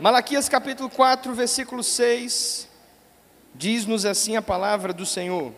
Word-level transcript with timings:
Malaquias 0.00 0.48
capítulo 0.48 0.90
4, 0.90 1.32
versículo 1.34 1.80
6, 1.80 2.68
diz-nos 3.54 4.04
assim 4.04 4.34
a 4.34 4.42
palavra 4.42 4.92
do 4.92 5.06
Senhor. 5.06 5.52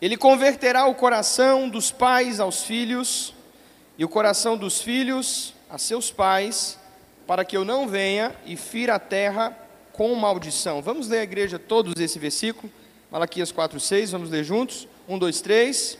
Ele 0.00 0.14
converterá 0.14 0.84
o 0.84 0.94
coração 0.94 1.70
dos 1.70 1.90
pais 1.90 2.38
aos 2.38 2.62
filhos, 2.62 3.32
e 3.96 4.04
o 4.04 4.08
coração 4.10 4.58
dos 4.58 4.82
filhos 4.82 5.54
a 5.70 5.78
seus 5.78 6.10
pais, 6.10 6.78
para 7.26 7.46
que 7.46 7.56
eu 7.56 7.64
não 7.64 7.88
venha 7.88 8.36
e 8.44 8.56
fira 8.56 8.96
a 8.96 8.98
terra 8.98 9.56
com 9.90 10.14
maldição. 10.14 10.82
Vamos 10.82 11.08
ler 11.08 11.20
a 11.20 11.24
igreja 11.24 11.58
todos 11.58 11.98
esse 11.98 12.18
versículo, 12.18 12.70
Malaquias 13.10 13.50
4, 13.50 13.80
6, 13.80 14.10
vamos 14.10 14.28
ler 14.28 14.44
juntos? 14.44 14.86
1, 15.08 15.18
2, 15.18 15.40
3. 15.40 15.98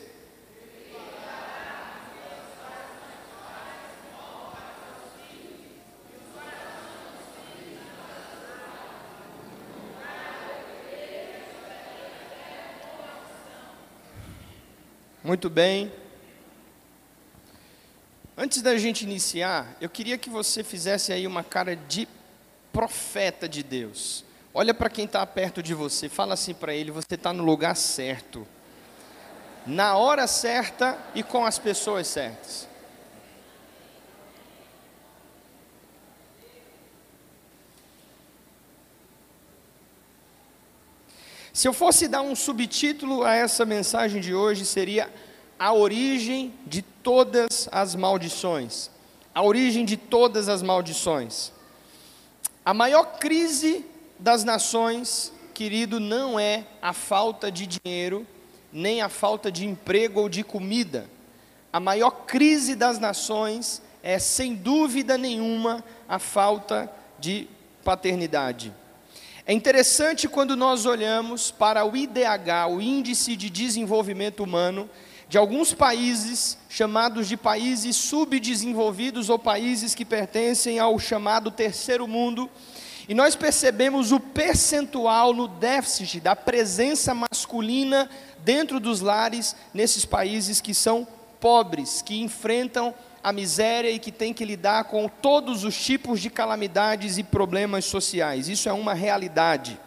Muito 15.27 15.49
bem. 15.49 15.91
Antes 18.37 18.61
da 18.61 18.77
gente 18.77 19.03
iniciar, 19.03 19.75
eu 19.81 19.89
queria 19.89 20.17
que 20.17 20.29
você 20.29 20.63
fizesse 20.63 21.11
aí 21.11 21.27
uma 21.27 21.43
cara 21.43 21.75
de 21.75 22.07
profeta 22.71 23.45
de 23.45 23.61
Deus. 23.61 24.23
Olha 24.53 24.73
para 24.73 24.89
quem 24.89 25.03
está 25.03 25.25
perto 25.25 25.61
de 25.61 25.73
você, 25.73 26.07
fala 26.07 26.33
assim 26.33 26.53
para 26.53 26.73
ele: 26.73 26.91
você 26.91 27.15
está 27.15 27.33
no 27.33 27.43
lugar 27.43 27.75
certo, 27.75 28.47
na 29.65 29.97
hora 29.97 30.27
certa 30.27 30.97
e 31.13 31.21
com 31.21 31.45
as 31.45 31.59
pessoas 31.59 32.07
certas. 32.07 32.65
Se 41.57 41.67
eu 41.67 41.73
fosse 41.73 42.07
dar 42.07 42.21
um 42.21 42.35
subtítulo 42.35 43.23
a 43.23 43.33
essa 43.33 43.65
mensagem 43.65 44.21
de 44.21 44.31
hoje, 44.31 44.63
seria 44.63 45.11
A 45.57 45.73
origem 45.73 46.53
de 46.67 46.83
todas 46.83 47.67
as 47.71 47.95
maldições. 47.95 48.91
A 49.33 49.41
origem 49.41 49.83
de 49.83 49.97
todas 49.97 50.49
as 50.49 50.61
maldições. 50.61 51.51
A 52.63 52.75
maior 52.75 53.17
crise 53.17 53.83
das 54.19 54.43
nações, 54.43 55.33
querido, 55.55 55.99
não 55.99 56.39
é 56.39 56.63
a 56.79 56.93
falta 56.93 57.51
de 57.51 57.65
dinheiro, 57.65 58.23
nem 58.71 59.01
a 59.01 59.09
falta 59.09 59.51
de 59.51 59.65
emprego 59.65 60.21
ou 60.21 60.29
de 60.29 60.43
comida. 60.43 61.09
A 61.73 61.79
maior 61.79 62.11
crise 62.27 62.75
das 62.75 62.99
nações 62.99 63.81
é, 64.03 64.19
sem 64.19 64.53
dúvida 64.53 65.17
nenhuma, 65.17 65.83
a 66.07 66.19
falta 66.19 66.87
de 67.17 67.47
paternidade. 67.83 68.71
É 69.49 69.53
interessante 69.53 70.27
quando 70.27 70.57
nós 70.57 70.85
olhamos 70.85 71.51
para 71.51 71.85
o 71.85 71.95
IDH, 71.95 72.67
o 72.69 72.81
Índice 72.81 73.33
de 73.33 73.49
Desenvolvimento 73.49 74.43
Humano, 74.43 74.89
de 75.29 75.37
alguns 75.37 75.73
países 75.73 76.57
chamados 76.67 77.29
de 77.29 77.37
países 77.37 77.95
subdesenvolvidos 77.95 79.29
ou 79.29 79.39
países 79.39 79.95
que 79.95 80.03
pertencem 80.03 80.79
ao 80.79 80.99
chamado 80.99 81.49
terceiro 81.49 82.05
mundo, 82.05 82.49
e 83.07 83.13
nós 83.13 83.37
percebemos 83.37 84.11
o 84.11 84.19
percentual 84.19 85.33
no 85.33 85.47
déficit 85.47 86.19
da 86.19 86.35
presença 86.35 87.13
masculina 87.13 88.09
dentro 88.43 88.81
dos 88.81 88.99
lares 88.99 89.55
nesses 89.73 90.03
países 90.03 90.59
que 90.59 90.73
são 90.73 91.07
pobres, 91.39 92.01
que 92.01 92.21
enfrentam 92.21 92.93
a 93.27 93.33
miséria 93.33 93.91
e 93.91 93.99
que 93.99 94.09
tem 94.09 94.33
que 94.33 94.45
lidar 94.45 94.85
com 94.85 95.09
todos 95.09 95.65
os 95.65 95.77
tipos 95.77 96.21
de 96.21 96.29
calamidades 96.29 97.17
e 97.17 97.23
problemas 97.23 97.83
sociais. 97.83 98.47
Isso 98.47 98.69
é 98.69 98.71
uma 98.71 98.93
realidade. 98.93 99.77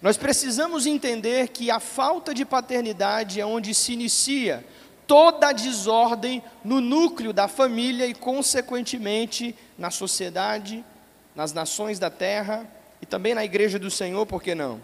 Nós 0.00 0.16
precisamos 0.16 0.86
entender 0.86 1.48
que 1.48 1.72
a 1.72 1.80
falta 1.80 2.32
de 2.32 2.44
paternidade 2.44 3.40
é 3.40 3.44
onde 3.44 3.74
se 3.74 3.94
inicia 3.94 4.64
toda 5.08 5.48
a 5.48 5.52
desordem 5.52 6.40
no 6.62 6.80
núcleo 6.80 7.32
da 7.32 7.48
família 7.48 8.06
e, 8.06 8.14
consequentemente, 8.14 9.52
na 9.76 9.90
sociedade, 9.90 10.84
nas 11.34 11.52
nações 11.52 11.98
da 11.98 12.10
terra 12.10 12.64
e 13.02 13.06
também 13.06 13.34
na 13.34 13.44
igreja 13.44 13.76
do 13.76 13.90
Senhor, 13.90 14.24
por 14.24 14.40
que 14.40 14.54
não? 14.54 14.80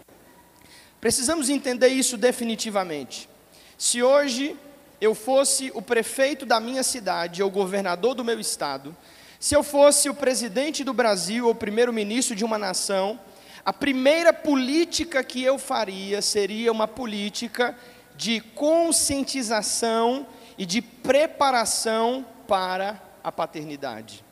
Precisamos 0.99 1.47
entender 1.47 1.87
isso 1.87 2.17
definitivamente. 2.17 3.29
Se 3.77 4.03
hoje 4.03 4.53
eu 4.99 5.13
fosse 5.13 5.71
o 5.73 5.81
prefeito 5.81 6.45
da 6.45 6.59
minha 6.59 6.83
cidade 6.83 7.43
ou 7.43 7.49
governador 7.49 8.15
do 8.15 8.23
meu 8.23 8.39
estado, 8.39 8.95
se 9.39 9.55
eu 9.55 9.61
fosse 9.61 10.09
o 10.09 10.13
presidente 10.13 10.83
do 10.83 10.93
Brasil 10.93 11.47
ou 11.47 11.53
primeiro-ministro 11.53 12.35
de 12.35 12.45
uma 12.45 12.57
nação, 12.57 13.19
a 13.65 13.73
primeira 13.73 14.31
política 14.31 15.23
que 15.23 15.43
eu 15.43 15.57
faria 15.57 16.21
seria 16.21 16.71
uma 16.71 16.87
política 16.87 17.77
de 18.15 18.39
conscientização 18.39 20.25
e 20.57 20.65
de 20.65 20.81
preparação 20.81 22.25
para 22.47 23.01
a 23.23 23.31
paternidade. 23.31 24.23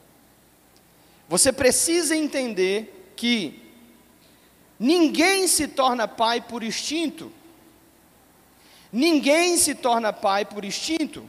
Você 1.28 1.52
precisa 1.52 2.16
entender 2.16 3.14
que 3.16 3.62
ninguém 4.80 5.48
se 5.48 5.68
torna 5.68 6.08
pai 6.08 6.42
por 6.42 6.64
instinto. 6.64 7.32
Ninguém 8.91 9.57
se 9.57 9.74
torna 9.74 10.12
pai 10.12 10.46
por 10.46 10.66
instinto. 10.66 11.28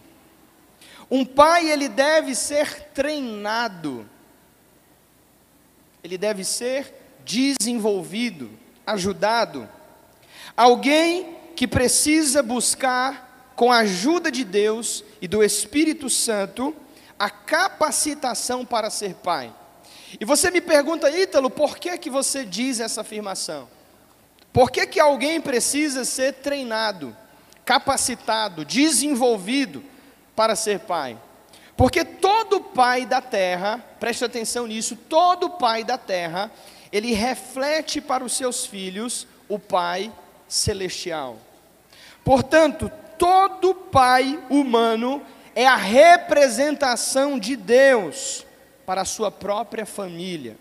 Um 1.11 1.25
pai, 1.25 1.71
ele 1.71 1.89
deve 1.89 2.35
ser 2.35 2.89
treinado. 2.95 4.09
Ele 6.03 6.19
deve 6.19 6.45
ser 6.45 6.93
desenvolvido, 7.25 8.51
ajudado. 8.87 9.69
Alguém 10.57 11.37
que 11.55 11.69
precisa 11.69 12.43
buscar, 12.43 13.53
com 13.55 13.71
a 13.71 13.79
ajuda 13.79 14.31
de 14.31 14.45
Deus 14.45 15.05
e 15.21 15.29
do 15.29 15.43
Espírito 15.45 16.09
Santo, 16.11 16.75
a 17.19 17.31
capacitação 17.31 18.65
para 18.65 18.91
ser 18.91 19.15
pai. 19.15 19.55
E 20.19 20.25
você 20.25 20.51
me 20.51 20.61
pergunta, 20.61 21.11
Ítalo, 21.11 21.49
por 21.49 21.79
que, 21.79 21.97
que 21.97 22.11
você 22.11 22.45
diz 22.45 22.81
essa 22.81 23.03
afirmação? 23.03 23.69
Por 24.53 24.71
que, 24.71 24.87
que 24.87 24.99
alguém 24.99 25.41
precisa 25.41 26.05
ser 26.05 26.35
treinado? 26.35 27.17
Capacitado, 27.73 28.67
desenvolvido 28.67 29.83
para 30.37 30.55
ser 30.55 30.81
pai. 30.81 31.17
Porque 31.75 32.05
todo 32.05 32.61
pai 32.61 33.07
da 33.07 33.23
terra, 33.23 33.83
preste 33.99 34.23
atenção 34.23 34.67
nisso, 34.67 34.95
todo 34.95 35.49
pai 35.49 35.83
da 35.83 35.97
terra, 35.97 36.53
ele 36.93 37.15
reflete 37.15 37.99
para 37.99 38.23
os 38.23 38.35
seus 38.35 38.67
filhos 38.67 39.27
o 39.49 39.59
Pai 39.59 40.13
celestial. 40.47 41.39
Portanto, 42.23 42.93
todo 43.17 43.75
pai 43.75 44.39
humano 44.51 45.23
é 45.55 45.67
a 45.67 45.77
representação 45.77 47.39
de 47.39 47.57
Deus 47.57 48.45
para 48.85 49.01
a 49.01 49.07
sua 49.07 49.31
própria 49.31 49.87
família. 49.87 50.59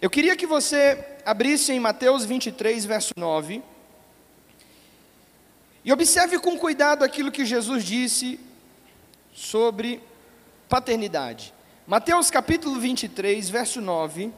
Eu 0.00 0.08
queria 0.08 0.36
que 0.36 0.46
você 0.46 1.04
abrisse 1.26 1.72
em 1.72 1.80
Mateus 1.80 2.24
23, 2.24 2.84
verso 2.84 3.12
9. 3.16 3.73
E 5.84 5.92
observe 5.92 6.38
com 6.38 6.58
cuidado 6.58 7.04
aquilo 7.04 7.30
que 7.30 7.44
Jesus 7.44 7.84
disse 7.84 8.40
sobre 9.34 10.02
paternidade. 10.68 11.52
Mateus 11.86 12.30
capítulo 12.30 12.80
23, 12.80 13.50
verso 13.50 13.82
9. 13.82 14.32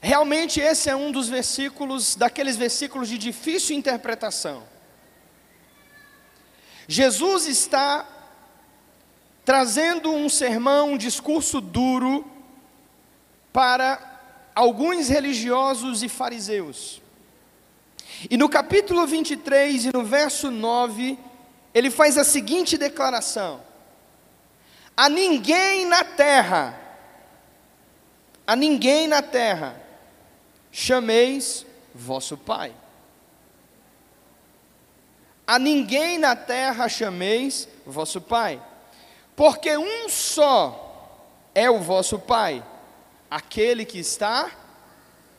Realmente 0.00 0.60
esse 0.60 0.88
é 0.88 0.96
um 0.96 1.12
dos 1.12 1.28
versículos, 1.28 2.16
daqueles 2.16 2.56
versículos 2.56 3.08
de 3.08 3.18
difícil 3.18 3.76
interpretação. 3.76 4.62
Jesus 6.88 7.46
está 7.46 8.08
trazendo 9.44 10.10
um 10.10 10.28
sermão, 10.28 10.92
um 10.92 10.96
discurso 10.96 11.60
duro 11.60 12.24
para 13.52 14.20
alguns 14.54 15.08
religiosos 15.08 16.02
e 16.02 16.08
fariseus. 16.08 17.02
E 18.30 18.36
no 18.36 18.48
capítulo 18.48 19.06
23 19.06 19.86
e 19.86 19.92
no 19.92 20.04
verso 20.04 20.50
9, 20.50 21.18
ele 21.74 21.90
faz 21.90 22.16
a 22.16 22.24
seguinte 22.24 22.78
declaração: 22.78 23.62
A 24.96 25.08
ninguém 25.08 25.84
na 25.84 26.02
terra, 26.02 26.80
a 28.46 28.56
ninguém 28.56 29.06
na 29.06 29.20
terra, 29.20 29.80
chameis 30.72 31.66
vosso 31.94 32.36
Pai. 32.36 32.74
A 35.46 35.58
ninguém 35.58 36.18
na 36.18 36.34
terra 36.34 36.88
chameis 36.88 37.68
vosso 37.84 38.20
Pai, 38.20 38.60
porque 39.36 39.76
um 39.76 40.08
só 40.08 40.82
é 41.54 41.70
o 41.70 41.78
vosso 41.78 42.18
Pai, 42.18 42.64
aquele 43.30 43.84
que 43.84 43.98
está 43.98 44.50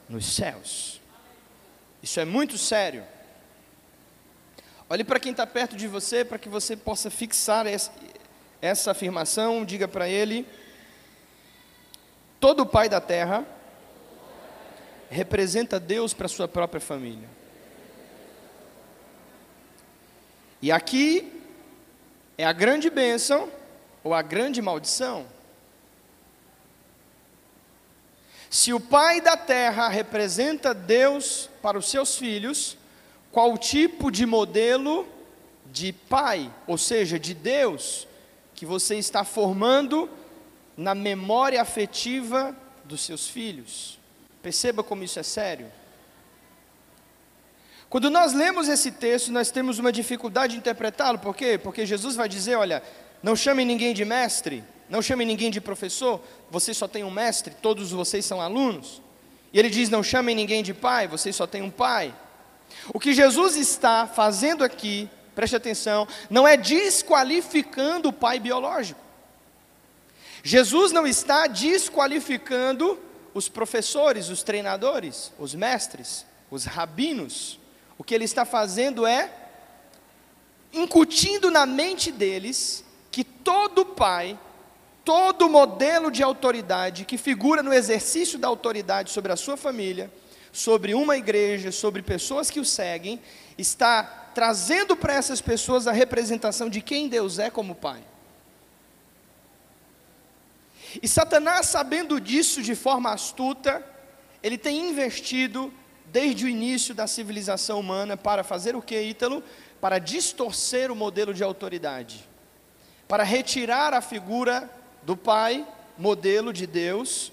nos 0.08 0.26
céus. 0.36 0.97
Isso 2.08 2.22
é 2.22 2.24
muito 2.24 2.58
sério. 2.58 3.04
Olhe 4.90 5.04
para 5.04 5.20
quem 5.20 5.32
está 5.32 5.46
perto 5.46 5.76
de 5.76 5.90
você, 5.90 6.24
para 6.24 6.40
que 6.40 6.48
você 6.48 6.74
possa 6.74 7.12
fixar 7.12 7.66
essa, 8.62 8.92
afirmação. 8.92 9.66
Diga 9.66 9.90
para 9.90 10.08
ele: 10.08 10.48
Todo 12.40 12.66
pai 12.66 12.88
da 12.88 13.02
terra 13.02 13.46
representa 15.10 15.82
Deus 15.82 16.14
para 16.14 16.30
sua 16.30 16.48
própria 16.48 16.80
família. 16.80 17.28
E 20.62 20.72
aqui 20.72 21.44
é 22.38 22.46
a 22.46 22.54
grande 22.54 22.90
bênção 22.90 23.52
ou 24.02 24.14
a 24.14 24.22
grande 24.22 24.62
maldição. 24.62 25.28
Se 28.58 28.74
o 28.74 28.80
pai 28.80 29.22
da 29.22 29.38
terra 29.38 29.88
representa 29.88 30.74
Deus 30.74 31.48
para 31.62 31.78
os 31.78 31.92
seus 31.92 32.18
filhos, 32.18 32.76
qual 33.32 33.56
tipo 33.56 34.10
de 34.10 34.26
modelo 34.26 35.08
de 35.68 35.94
pai, 35.94 36.52
ou 36.66 36.76
seja, 36.76 37.20
de 37.20 37.36
Deus, 37.36 38.08
que 38.56 38.66
você 38.66 38.96
está 38.96 39.24
formando 39.24 40.10
na 40.76 40.96
memória 40.96 41.62
afetiva 41.62 42.58
dos 42.84 43.02
seus 43.02 43.28
filhos? 43.28 44.00
Perceba 44.42 44.84
como 44.84 45.04
isso 45.04 45.20
é 45.20 45.24
sério. 45.24 45.72
Quando 47.88 48.10
nós 48.10 48.34
lemos 48.34 48.68
esse 48.68 48.92
texto, 48.92 49.32
nós 49.32 49.52
temos 49.52 49.78
uma 49.78 49.92
dificuldade 49.92 50.54
de 50.54 50.60
interpretá-lo, 50.60 51.20
por 51.20 51.36
quê? 51.36 51.60
Porque 51.60 51.86
Jesus 51.86 52.16
vai 52.16 52.28
dizer: 52.28 52.56
olha, 52.56 52.82
não 53.22 53.36
chame 53.36 53.64
ninguém 53.64 53.94
de 53.94 54.04
mestre, 54.04 54.64
não 54.90 55.02
chame 55.02 55.26
ninguém 55.26 55.52
de 55.52 55.60
professor, 55.60 56.22
você 56.50 56.74
só 56.74 56.88
tem 56.88 57.04
um 57.04 57.12
mestre, 57.12 57.54
todos 57.62 57.92
vocês 57.92 58.26
são 58.26 58.42
alunos. 58.42 59.02
E 59.52 59.60
ele 59.60 59.70
diz: 59.70 59.90
não 59.90 60.04
chame 60.04 60.34
ninguém 60.34 60.64
de 60.64 60.74
pai, 60.74 61.08
vocês 61.08 61.36
só 61.36 61.46
têm 61.46 61.62
um 61.62 61.72
pai. 61.72 62.14
O 62.94 63.00
que 63.00 63.14
Jesus 63.14 63.56
está 63.56 64.08
fazendo 64.08 64.64
aqui, 64.64 65.10
preste 65.36 65.56
atenção, 65.56 66.08
não 66.30 66.48
é 66.48 66.56
desqualificando 66.56 68.10
o 68.10 68.14
pai 68.14 68.40
biológico. 68.40 69.00
Jesus 70.44 70.92
não 70.92 71.06
está 71.06 71.48
desqualificando 71.48 73.00
os 73.34 73.50
professores, 73.50 74.30
os 74.30 74.44
treinadores, 74.44 75.32
os 75.38 75.54
mestres, 75.54 76.26
os 76.50 76.66
rabinos. 76.66 77.60
O 77.98 78.04
que 78.04 78.16
ele 78.16 78.26
está 78.26 78.46
fazendo 78.46 79.06
é 79.06 79.32
incutindo 80.72 81.50
na 81.50 81.66
mente 81.66 82.12
deles 82.12 82.84
que 83.12 83.24
todo 83.24 83.86
pai, 83.86 84.38
todo 85.08 85.50
modelo 85.50 86.12
de 86.12 86.22
autoridade 86.22 87.06
que 87.06 87.18
figura 87.18 87.64
no 87.64 87.72
exercício 87.72 88.38
da 88.38 88.50
autoridade 88.50 89.10
sobre 89.10 89.32
a 89.32 89.38
sua 89.38 89.56
família, 89.56 90.12
sobre 90.52 90.94
uma 90.94 91.16
igreja, 91.16 91.72
sobre 91.72 92.02
pessoas 92.02 92.52
que 92.52 92.60
o 92.60 92.66
seguem, 92.66 93.22
está 93.58 94.04
trazendo 94.36 94.98
para 94.98 95.14
essas 95.14 95.40
pessoas 95.40 95.88
a 95.88 95.94
representação 95.94 96.70
de 96.70 96.82
quem 96.82 97.08
Deus 97.08 97.40
é 97.40 97.50
como 97.50 97.74
pai. 97.74 98.04
E 101.02 101.08
Satanás, 101.08 101.68
sabendo 101.68 102.20
disso 102.20 102.62
de 102.62 102.76
forma 102.76 103.10
astuta, 103.10 103.82
ele 104.44 104.58
tem 104.58 104.90
investido 104.90 105.74
desde 106.08 106.44
o 106.44 106.50
início 106.50 106.94
da 106.94 107.08
civilização 107.08 107.80
humana 107.80 108.18
para 108.18 108.44
fazer 108.44 108.76
o 108.76 108.82
que, 108.82 109.00
Ítalo? 109.00 109.42
Para 109.80 110.00
distorcer 110.00 110.92
o 110.92 110.96
modelo 110.98 111.34
de 111.34 111.46
autoridade, 111.46 112.28
para 113.08 113.24
retirar 113.24 113.94
a 113.94 114.02
figura 114.02 114.70
do 115.08 115.16
pai, 115.16 115.66
modelo 115.98 116.52
de 116.52 116.68
Deus, 116.68 117.32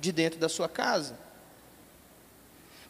de 0.00 0.10
dentro 0.10 0.40
da 0.40 0.48
sua 0.48 0.68
casa, 0.68 1.14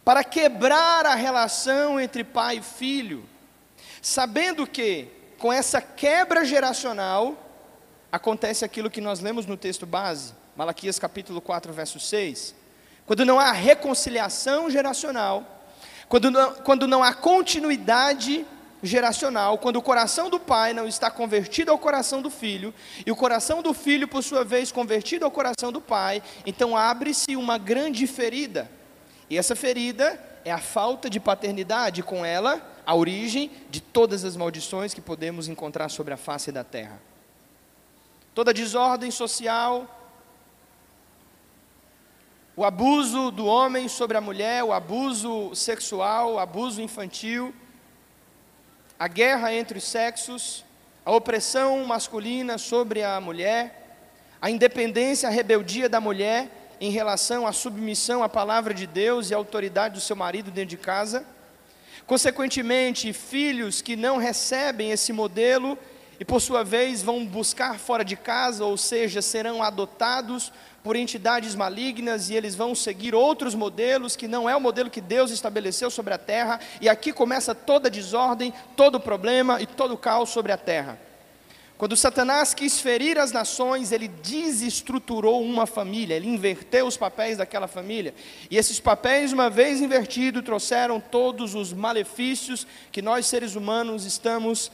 para 0.05 0.23
quebrar 0.23 1.05
a 1.05 1.13
relação 1.13 1.99
entre 1.99 2.23
pai 2.23 2.59
e 2.59 2.61
filho, 2.61 3.25
sabendo 4.01 4.65
que 4.65 5.09
com 5.37 5.51
essa 5.51 5.81
quebra 5.81 6.45
geracional 6.45 7.37
acontece 8.09 8.63
aquilo 8.63 8.89
que 8.89 9.01
nós 9.01 9.19
lemos 9.19 9.45
no 9.45 9.57
texto 9.57 9.85
base, 9.85 10.33
Malaquias 10.55 10.97
capítulo 10.97 11.41
4, 11.41 11.73
verso 11.73 11.99
6 11.99 12.61
quando 13.05 13.25
não 13.25 13.37
há 13.37 13.51
reconciliação 13.51 14.69
geracional, 14.69 15.45
quando 16.07 16.31
não, 16.31 16.53
quando 16.55 16.87
não 16.87 17.03
há 17.03 17.13
continuidade 17.13 18.45
geracional, 18.83 19.57
quando 19.57 19.75
o 19.77 19.81
coração 19.81 20.29
do 20.29 20.39
pai 20.39 20.73
não 20.73 20.87
está 20.87 21.11
convertido 21.11 21.71
ao 21.71 21.77
coração 21.77 22.21
do 22.21 22.29
filho, 22.29 22.73
e 23.05 23.11
o 23.11 23.15
coração 23.15 23.61
do 23.61 23.73
filho, 23.73 24.07
por 24.07 24.23
sua 24.23 24.43
vez, 24.43 24.71
convertido 24.71 25.25
ao 25.25 25.31
coração 25.31 25.71
do 25.71 25.79
pai, 25.79 26.21
então 26.45 26.75
abre-se 26.75 27.35
uma 27.35 27.57
grande 27.57 28.07
ferida. 28.07 28.69
E 29.29 29.37
essa 29.37 29.55
ferida 29.55 30.19
é 30.43 30.51
a 30.51 30.57
falta 30.57 31.09
de 31.09 31.19
paternidade, 31.19 32.01
com 32.01 32.25
ela, 32.25 32.61
a 32.85 32.95
origem 32.95 33.51
de 33.69 33.79
todas 33.79 34.25
as 34.25 34.35
maldições 34.35 34.93
que 34.93 35.01
podemos 35.01 35.47
encontrar 35.47 35.89
sobre 35.89 36.13
a 36.13 36.17
face 36.17 36.51
da 36.51 36.63
terra. 36.63 36.99
Toda 38.33 38.53
desordem 38.53 39.11
social, 39.11 39.99
o 42.55 42.65
abuso 42.65 43.31
do 43.31 43.45
homem 43.45 43.87
sobre 43.87 44.17
a 44.17 44.21
mulher, 44.21 44.63
o 44.63 44.73
abuso 44.73 45.53
sexual, 45.53 46.33
o 46.33 46.39
abuso 46.39 46.81
infantil, 46.81 47.53
a 49.01 49.07
guerra 49.07 49.51
entre 49.51 49.79
os 49.79 49.83
sexos, 49.83 50.63
a 51.03 51.11
opressão 51.11 51.83
masculina 51.87 52.59
sobre 52.59 53.01
a 53.01 53.19
mulher, 53.19 53.97
a 54.39 54.47
independência, 54.47 55.27
a 55.27 55.31
rebeldia 55.31 55.89
da 55.89 55.99
mulher 55.99 56.47
em 56.79 56.91
relação 56.91 57.47
à 57.47 57.51
submissão 57.51 58.21
à 58.21 58.29
palavra 58.29 58.75
de 58.75 58.85
Deus 58.85 59.31
e 59.31 59.33
à 59.33 59.37
autoridade 59.37 59.95
do 59.95 59.99
seu 59.99 60.15
marido 60.15 60.51
dentro 60.51 60.69
de 60.69 60.77
casa. 60.77 61.25
Consequentemente, 62.05 63.11
filhos 63.11 63.81
que 63.81 63.95
não 63.95 64.17
recebem 64.17 64.91
esse 64.91 65.11
modelo 65.11 65.75
e 66.19 66.23
por 66.23 66.39
sua 66.39 66.63
vez 66.63 67.01
vão 67.01 67.25
buscar 67.25 67.79
fora 67.79 68.05
de 68.05 68.15
casa, 68.15 68.63
ou 68.65 68.77
seja, 68.77 69.19
serão 69.19 69.63
adotados 69.63 70.53
por 70.83 70.95
entidades 70.95 71.55
malignas 71.55 72.29
e 72.29 72.35
eles 72.35 72.55
vão 72.55 72.73
seguir 72.73 73.13
outros 73.13 73.53
modelos 73.53 74.15
que 74.15 74.27
não 74.27 74.49
é 74.49 74.55
o 74.55 74.61
modelo 74.61 74.89
que 74.89 75.01
Deus 75.01 75.31
estabeleceu 75.31 75.89
sobre 75.89 76.13
a 76.13 76.17
terra, 76.17 76.59
e 76.79 76.89
aqui 76.89 77.13
começa 77.13 77.53
toda 77.53 77.87
a 77.87 77.91
desordem, 77.91 78.53
todo 78.75 78.95
o 78.95 78.99
problema 78.99 79.61
e 79.61 79.65
todo 79.65 79.93
o 79.93 79.97
caos 79.97 80.29
sobre 80.29 80.51
a 80.51 80.57
terra. 80.57 80.99
Quando 81.81 81.97
Satanás 81.97 82.53
quis 82.53 82.79
ferir 82.79 83.17
as 83.17 83.31
nações, 83.31 83.91
ele 83.91 84.07
desestruturou 84.07 85.41
uma 85.43 85.65
família, 85.65 86.13
ele 86.13 86.27
inverteu 86.27 86.85
os 86.85 86.95
papéis 86.95 87.39
daquela 87.39 87.67
família. 87.67 88.13
E 88.51 88.57
esses 88.57 88.79
papéis, 88.79 89.33
uma 89.33 89.49
vez 89.49 89.81
invertidos, 89.81 90.43
trouxeram 90.43 90.99
todos 90.99 91.55
os 91.55 91.73
malefícios 91.73 92.67
que 92.91 93.01
nós 93.01 93.25
seres 93.25 93.55
humanos 93.55 94.05
estamos 94.05 94.71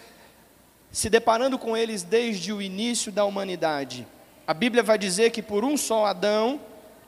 se 0.92 1.10
deparando 1.10 1.58
com 1.58 1.78
eles 1.78 2.04
desde 2.04 2.52
o 2.52 2.62
início 2.62 3.10
da 3.10 3.24
humanidade. 3.24 4.06
A 4.48 4.54
Bíblia 4.54 4.82
vai 4.82 4.98
dizer 4.98 5.32
que 5.32 5.44
por 5.44 5.66
um 5.66 5.76
só 5.76 6.06
Adão, 6.06 6.62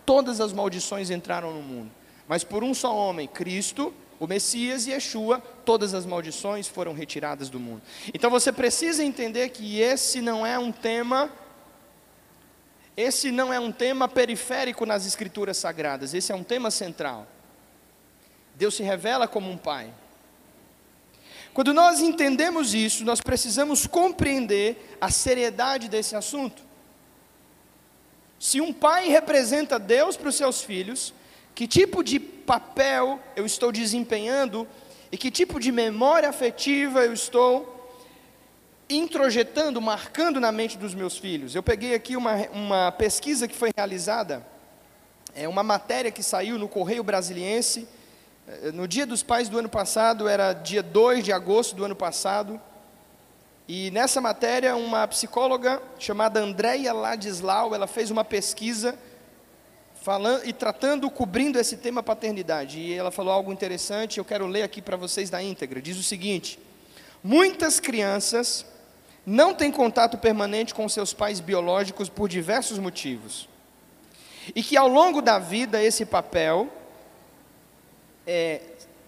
todas 0.05 0.41
as 0.41 0.51
maldições 0.51 1.09
entraram 1.09 1.53
no 1.53 1.61
mundo. 1.61 1.89
Mas 2.27 2.43
por 2.43 2.63
um 2.63 2.73
só 2.73 2.93
homem, 2.93 3.27
Cristo, 3.27 3.93
o 4.19 4.27
Messias 4.27 4.85
e 4.85 4.91
Yeshua, 4.91 5.41
todas 5.63 5.93
as 5.93 6.05
maldições 6.05 6.67
foram 6.67 6.93
retiradas 6.93 7.49
do 7.49 7.59
mundo. 7.59 7.81
Então 8.13 8.29
você 8.29 8.51
precisa 8.51 9.03
entender 9.03 9.49
que 9.49 9.79
esse 9.79 10.21
não 10.21 10.45
é 10.45 10.59
um 10.59 10.71
tema 10.71 11.31
esse 12.97 13.31
não 13.31 13.53
é 13.53 13.57
um 13.57 13.71
tema 13.71 14.09
periférico 14.09 14.85
nas 14.85 15.05
escrituras 15.05 15.55
sagradas, 15.55 16.13
esse 16.13 16.33
é 16.33 16.35
um 16.35 16.43
tema 16.43 16.69
central. 16.69 17.25
Deus 18.55 18.75
se 18.75 18.83
revela 18.83 19.25
como 19.25 19.49
um 19.49 19.55
pai. 19.55 19.93
Quando 21.53 21.73
nós 21.73 22.01
entendemos 22.01 22.73
isso, 22.73 23.05
nós 23.05 23.21
precisamos 23.21 23.87
compreender 23.87 24.97
a 24.99 25.09
seriedade 25.09 25.87
desse 25.87 26.13
assunto. 26.13 26.61
Se 28.39 28.61
um 28.61 28.71
pai 28.71 29.09
representa 29.09 29.77
Deus 29.77 30.15
para 30.15 30.29
os 30.29 30.35
seus 30.35 30.63
filhos, 30.63 31.13
que 31.53 31.67
tipo 31.67 32.01
de 32.01 32.19
papel 32.19 33.19
eu 33.35 33.45
estou 33.45 33.69
desempenhando 33.69 34.65
e 35.11 35.17
que 35.17 35.29
tipo 35.29 35.59
de 35.59 35.73
memória 35.73 36.29
afetiva 36.29 37.03
eu 37.03 37.11
estou 37.11 37.75
introjetando, 38.89 39.81
marcando 39.81 40.39
na 40.39 40.53
mente 40.53 40.77
dos 40.77 40.95
meus 40.95 41.17
filhos. 41.17 41.53
Eu 41.53 41.61
peguei 41.61 41.93
aqui 41.93 42.15
uma, 42.15 42.47
uma 42.53 42.91
pesquisa 42.93 43.45
que 43.45 43.55
foi 43.55 43.71
realizada, 43.75 44.47
é 45.35 45.47
uma 45.47 45.61
matéria 45.61 46.09
que 46.09 46.23
saiu 46.23 46.57
no 46.57 46.69
Correio 46.69 47.03
Brasiliense, 47.03 47.87
eh, 48.47 48.71
no 48.71 48.87
dia 48.87 49.05
dos 49.05 49.21
pais 49.21 49.49
do 49.49 49.59
ano 49.59 49.69
passado, 49.69 50.27
era 50.27 50.53
dia 50.53 50.81
2 50.81 51.23
de 51.23 51.31
agosto 51.33 51.75
do 51.75 51.83
ano 51.85 51.95
passado, 51.95 52.59
e 53.71 53.91
nessa 53.91 54.19
matéria, 54.19 54.75
uma 54.75 55.07
psicóloga 55.07 55.79
chamada 55.99 56.39
Andréia 56.39 56.91
Ladislau, 56.91 57.75
ela 57.75 57.85
fez 57.85 58.09
uma 58.09 58.25
pesquisa 58.25 58.97
falando 60.01 60.43
e 60.43 60.51
tratando, 60.51 61.07
cobrindo 61.07 61.59
esse 61.59 61.77
tema 61.77 62.01
paternidade. 62.01 62.79
E 62.79 62.95
ela 62.95 63.11
falou 63.11 63.31
algo 63.31 63.53
interessante, 63.53 64.17
eu 64.17 64.25
quero 64.25 64.47
ler 64.47 64.63
aqui 64.63 64.81
para 64.81 64.97
vocês 64.97 65.29
da 65.29 65.43
íntegra. 65.43 65.79
Diz 65.79 65.99
o 65.99 66.01
seguinte: 66.01 66.57
Muitas 67.23 67.79
crianças 67.79 68.65
não 69.23 69.53
têm 69.53 69.71
contato 69.71 70.17
permanente 70.17 70.73
com 70.73 70.89
seus 70.89 71.13
pais 71.13 71.39
biológicos 71.39 72.09
por 72.09 72.27
diversos 72.27 72.79
motivos. 72.79 73.47
E 74.55 74.63
que 74.63 74.75
ao 74.77 74.87
longo 74.87 75.21
da 75.21 75.37
vida 75.37 75.79
esse 75.79 76.07
papel 76.07 76.67
é, 78.25 78.61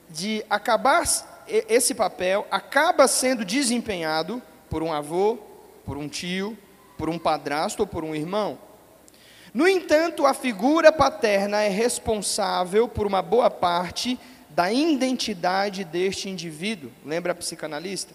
de 0.08 0.46
acabar 0.48 1.04
esse 1.48 1.96
papel 1.96 2.48
acaba 2.52 3.08
sendo 3.08 3.44
desempenhado 3.44 4.40
por 4.72 4.82
um 4.82 4.94
avô, 4.94 5.38
por 5.86 5.98
um 5.98 6.08
tio, 6.08 6.58
por 6.98 7.10
um 7.10 7.20
padrasto 7.20 7.82
ou 7.82 7.88
por 7.88 8.06
um 8.06 8.16
irmão. 8.16 8.58
No 9.54 9.68
entanto, 9.68 10.26
a 10.26 10.34
figura 10.34 10.94
paterna 10.94 11.62
é 11.62 11.68
responsável 11.68 12.88
por 12.88 13.06
uma 13.06 13.22
boa 13.22 13.50
parte 13.50 14.18
da 14.50 14.72
identidade 14.72 15.84
deste 15.84 16.30
indivíduo. 16.30 16.90
Lembra 17.06 17.34
a 17.34 17.36
psicanalista? 17.36 18.14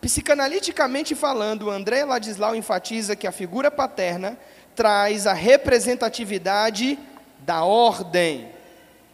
Psicanaliticamente 0.00 1.16
falando, 1.16 1.68
André 1.68 2.04
Ladislau 2.04 2.54
enfatiza 2.54 3.16
que 3.16 3.26
a 3.26 3.32
figura 3.32 3.68
paterna 3.68 4.38
traz 4.76 5.26
a 5.26 5.32
representatividade 5.32 6.96
da 7.40 7.64
ordem, 7.64 8.48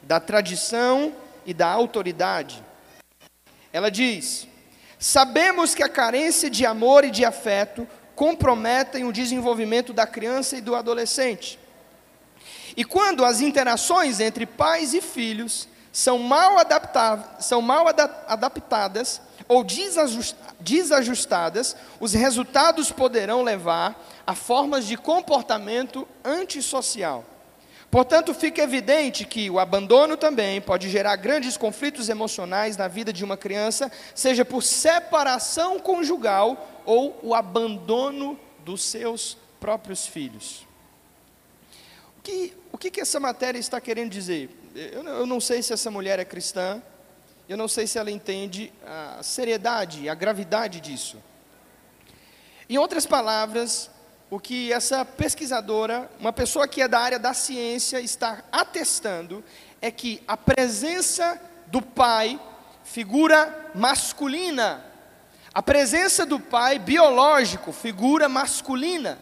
da 0.02 0.21
tradição 0.21 1.14
e 1.47 1.54
da 1.54 1.68
autoridade. 1.68 2.62
Ela 3.73 3.90
diz: 3.90 4.47
Sabemos 5.02 5.75
que 5.75 5.82
a 5.82 5.88
carência 5.88 6.49
de 6.49 6.64
amor 6.64 7.04
e 7.04 7.11
de 7.11 7.25
afeto 7.25 7.88
comprometem 8.14 9.02
o 9.02 9.12
desenvolvimento 9.12 9.92
da 9.92 10.06
criança 10.06 10.56
e 10.56 10.61
do 10.61 10.76
adolescente. 10.76 11.59
E 12.76 12.85
quando 12.85 13.25
as 13.25 13.40
interações 13.40 14.21
entre 14.21 14.47
pais 14.47 14.94
e 14.94 15.00
filhos 15.00 15.66
são 15.92 16.21
mal, 16.21 16.54
são 17.40 17.61
mal 17.61 17.87
adaptadas 18.28 19.21
ou 19.49 19.64
desajustadas, 20.61 21.75
os 21.99 22.12
resultados 22.12 22.92
poderão 22.92 23.42
levar 23.42 24.00
a 24.25 24.37
formas 24.37 24.87
de 24.87 24.97
comportamento 24.97 26.06
antissocial. 26.25 27.25
Portanto, 27.92 28.32
fica 28.32 28.62
evidente 28.62 29.26
que 29.26 29.50
o 29.50 29.58
abandono 29.58 30.16
também 30.16 30.62
pode 30.62 30.88
gerar 30.88 31.14
grandes 31.16 31.58
conflitos 31.58 32.08
emocionais 32.08 32.75
na 32.75 32.88
vida 32.88 33.12
de 33.12 33.22
uma 33.22 33.37
criança, 33.37 33.92
seja 34.14 34.46
por 34.46 34.62
separação 34.62 35.78
conjugal 35.78 36.80
ou 36.87 37.20
o 37.22 37.34
abandono 37.34 38.40
dos 38.64 38.82
seus 38.82 39.37
próprios 39.61 40.06
filhos. 40.06 40.66
O 42.16 42.22
que, 42.22 42.56
o 42.72 42.78
que, 42.78 42.90
que 42.90 43.00
essa 43.02 43.20
matéria 43.20 43.58
está 43.58 43.78
querendo 43.78 44.11
dizer? 44.11 44.49
Eu, 44.75 45.04
eu 45.04 45.26
não 45.26 45.38
sei 45.38 45.62
se 45.62 45.75
essa 45.75 45.90
mulher 45.90 46.18
é 46.18 46.25
cristã, 46.25 46.82
eu 47.46 47.58
não 47.58 47.68
sei 47.68 47.87
se 47.87 47.99
ela 47.99 48.11
entende 48.11 48.72
a 48.87 49.22
seriedade, 49.22 50.08
a 50.08 50.14
gravidade 50.14 50.80
disso. 50.80 51.22
Em 52.70 52.78
outras 52.78 53.04
palavras, 53.04 53.90
o 54.32 54.40
que 54.40 54.72
essa 54.72 55.04
pesquisadora, 55.04 56.10
uma 56.18 56.32
pessoa 56.32 56.66
que 56.66 56.80
é 56.80 56.88
da 56.88 56.98
área 56.98 57.18
da 57.18 57.34
ciência, 57.34 58.00
está 58.00 58.42
atestando 58.50 59.44
é 59.78 59.90
que 59.90 60.22
a 60.26 60.38
presença 60.38 61.38
do 61.66 61.82
pai, 61.82 62.40
figura 62.82 63.70
masculina, 63.74 64.82
a 65.52 65.62
presença 65.62 66.24
do 66.24 66.40
pai 66.40 66.78
biológico, 66.78 67.72
figura 67.72 68.26
masculina, 68.26 69.18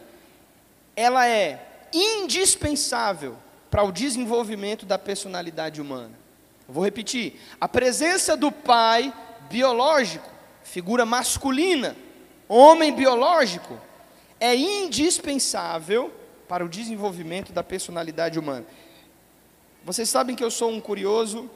ela 0.95 1.27
é 1.27 1.89
indispensável 1.91 3.35
para 3.69 3.83
o 3.83 3.91
desenvolvimento 3.91 4.85
da 4.85 4.97
personalidade 4.97 5.81
humana. 5.81 6.17
vou 6.69 6.85
repetir: 6.85 7.37
a 7.59 7.67
presença 7.67 8.37
do 8.37 8.49
pai 8.49 9.13
biológico, 9.49 10.29
figura 10.63 11.05
masculina, 11.05 11.97
homem 12.47 12.93
biológico, 12.93 13.77
é 14.41 14.55
indispensável 14.55 16.11
para 16.47 16.65
o 16.65 16.67
desenvolvimento 16.67 17.53
da 17.53 17.63
personalidade 17.63 18.39
humana. 18.39 18.65
Vocês 19.85 20.09
sabem 20.09 20.35
que 20.35 20.43
eu 20.43 20.49
sou 20.49 20.71
um 20.71 20.81
curioso. 20.81 21.47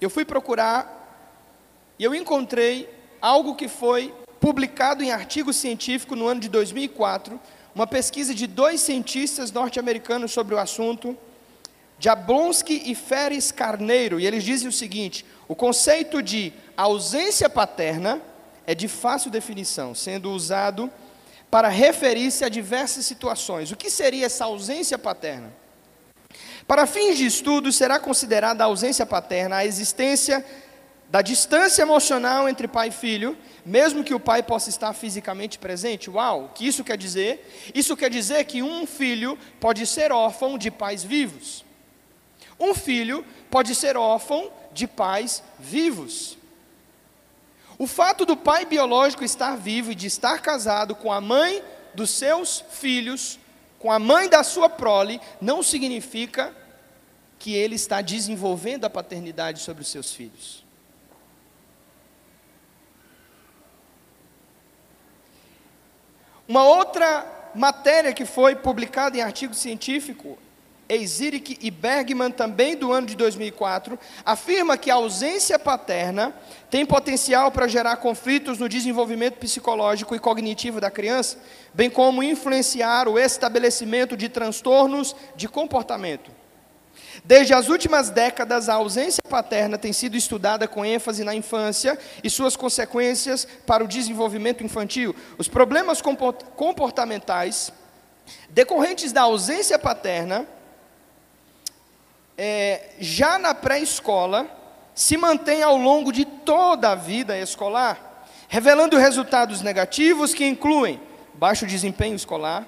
Eu 0.00 0.08
fui 0.08 0.24
procurar 0.24 0.94
e 1.98 2.04
eu 2.04 2.14
encontrei 2.14 2.88
algo 3.20 3.56
que 3.56 3.66
foi 3.66 4.14
publicado 4.38 5.02
em 5.02 5.10
artigo 5.10 5.52
científico 5.52 6.14
no 6.14 6.28
ano 6.28 6.40
de 6.40 6.48
2004, 6.48 7.40
uma 7.74 7.86
pesquisa 7.86 8.32
de 8.32 8.46
dois 8.46 8.80
cientistas 8.80 9.50
norte-americanos 9.50 10.30
sobre 10.30 10.54
o 10.54 10.58
assunto, 10.58 11.16
Jablonski 11.98 12.82
e 12.86 12.94
Ferris 12.94 13.50
Carneiro, 13.50 14.20
e 14.20 14.26
eles 14.26 14.44
dizem 14.44 14.68
o 14.68 14.72
seguinte: 14.72 15.26
o 15.48 15.56
conceito 15.56 16.22
de 16.22 16.52
ausência 16.76 17.50
paterna 17.50 18.20
é 18.66 18.74
de 18.74 18.86
fácil 18.86 19.30
definição, 19.30 19.94
sendo 19.94 20.30
usado 20.30 20.90
para 21.50 21.68
referir-se 21.68 22.44
a 22.44 22.48
diversas 22.48 23.06
situações. 23.06 23.70
O 23.70 23.76
que 23.76 23.90
seria 23.90 24.26
essa 24.26 24.44
ausência 24.44 24.98
paterna? 24.98 25.52
Para 26.66 26.86
fins 26.86 27.16
de 27.16 27.24
estudo, 27.24 27.72
será 27.72 27.98
considerada 27.98 28.64
a 28.64 28.66
ausência 28.66 29.06
paterna 29.06 29.56
a 29.56 29.66
existência 29.66 30.44
da 31.08 31.22
distância 31.22 31.82
emocional 31.82 32.48
entre 32.48 32.66
pai 32.66 32.88
e 32.88 32.92
filho, 32.92 33.36
mesmo 33.64 34.02
que 34.02 34.14
o 34.14 34.20
pai 34.20 34.42
possa 34.42 34.68
estar 34.68 34.92
fisicamente 34.92 35.58
presente. 35.58 36.10
Uau, 36.10 36.46
o 36.46 36.48
que 36.48 36.66
isso 36.66 36.82
quer 36.82 36.98
dizer? 36.98 37.72
Isso 37.74 37.96
quer 37.96 38.10
dizer 38.10 38.44
que 38.44 38.62
um 38.62 38.86
filho 38.86 39.38
pode 39.60 39.86
ser 39.86 40.10
órfão 40.10 40.58
de 40.58 40.70
pais 40.70 41.04
vivos. 41.04 41.64
Um 42.58 42.74
filho 42.74 43.24
pode 43.50 43.74
ser 43.74 43.96
órfão 43.96 44.50
de 44.72 44.86
pais 44.86 45.42
vivos. 45.58 46.36
O 47.78 47.86
fato 47.86 48.24
do 48.24 48.36
pai 48.36 48.64
biológico 48.64 49.22
estar 49.22 49.56
vivo 49.56 49.92
e 49.92 49.94
de 49.94 50.06
estar 50.06 50.40
casado 50.40 50.94
com 50.94 51.12
a 51.12 51.20
mãe 51.20 51.62
dos 51.94 52.10
seus 52.10 52.64
filhos, 52.70 53.38
com 53.78 53.92
a 53.92 53.98
mãe 53.98 54.28
da 54.28 54.42
sua 54.42 54.68
prole, 54.68 55.20
não 55.40 55.62
significa 55.62 56.54
que 57.38 57.54
ele 57.54 57.74
está 57.74 58.00
desenvolvendo 58.00 58.86
a 58.86 58.90
paternidade 58.90 59.60
sobre 59.60 59.82
os 59.82 59.88
seus 59.88 60.12
filhos. 60.12 60.64
Uma 66.48 66.64
outra 66.64 67.50
matéria 67.54 68.12
que 68.12 68.24
foi 68.24 68.54
publicada 68.54 69.18
em 69.18 69.20
artigo 69.20 69.52
científico 69.52 70.38
Eizirich 70.88 71.58
e 71.60 71.70
Bergman, 71.70 72.30
também 72.30 72.76
do 72.76 72.92
ano 72.92 73.06
de 73.06 73.16
2004, 73.16 73.98
afirma 74.24 74.76
que 74.76 74.90
a 74.90 74.94
ausência 74.94 75.58
paterna 75.58 76.34
tem 76.70 76.86
potencial 76.86 77.50
para 77.50 77.66
gerar 77.66 77.96
conflitos 77.96 78.58
no 78.58 78.68
desenvolvimento 78.68 79.34
psicológico 79.34 80.14
e 80.14 80.18
cognitivo 80.18 80.80
da 80.80 80.90
criança, 80.90 81.38
bem 81.74 81.90
como 81.90 82.22
influenciar 82.22 83.08
o 83.08 83.18
estabelecimento 83.18 84.16
de 84.16 84.28
transtornos 84.28 85.14
de 85.34 85.48
comportamento. 85.48 86.30
Desde 87.24 87.54
as 87.54 87.68
últimas 87.68 88.10
décadas, 88.10 88.68
a 88.68 88.74
ausência 88.74 89.22
paterna 89.28 89.76
tem 89.76 89.92
sido 89.92 90.16
estudada 90.16 90.68
com 90.68 90.84
ênfase 90.84 91.24
na 91.24 91.34
infância 91.34 91.98
e 92.22 92.30
suas 92.30 92.56
consequências 92.56 93.46
para 93.66 93.82
o 93.82 93.88
desenvolvimento 93.88 94.62
infantil. 94.62 95.14
Os 95.38 95.48
problemas 95.48 96.00
comportamentais 96.00 97.72
decorrentes 98.50 99.12
da 99.12 99.22
ausência 99.22 99.78
paterna 99.78 100.46
é, 102.36 102.90
já 102.98 103.38
na 103.38 103.54
pré-escola, 103.54 104.46
se 104.94 105.16
mantém 105.16 105.62
ao 105.62 105.76
longo 105.76 106.12
de 106.12 106.24
toda 106.24 106.90
a 106.90 106.94
vida 106.94 107.38
escolar, 107.38 108.26
revelando 108.48 108.96
resultados 108.96 109.62
negativos 109.62 110.32
que 110.32 110.46
incluem 110.46 111.00
baixo 111.34 111.66
desempenho 111.66 112.14
escolar, 112.16 112.66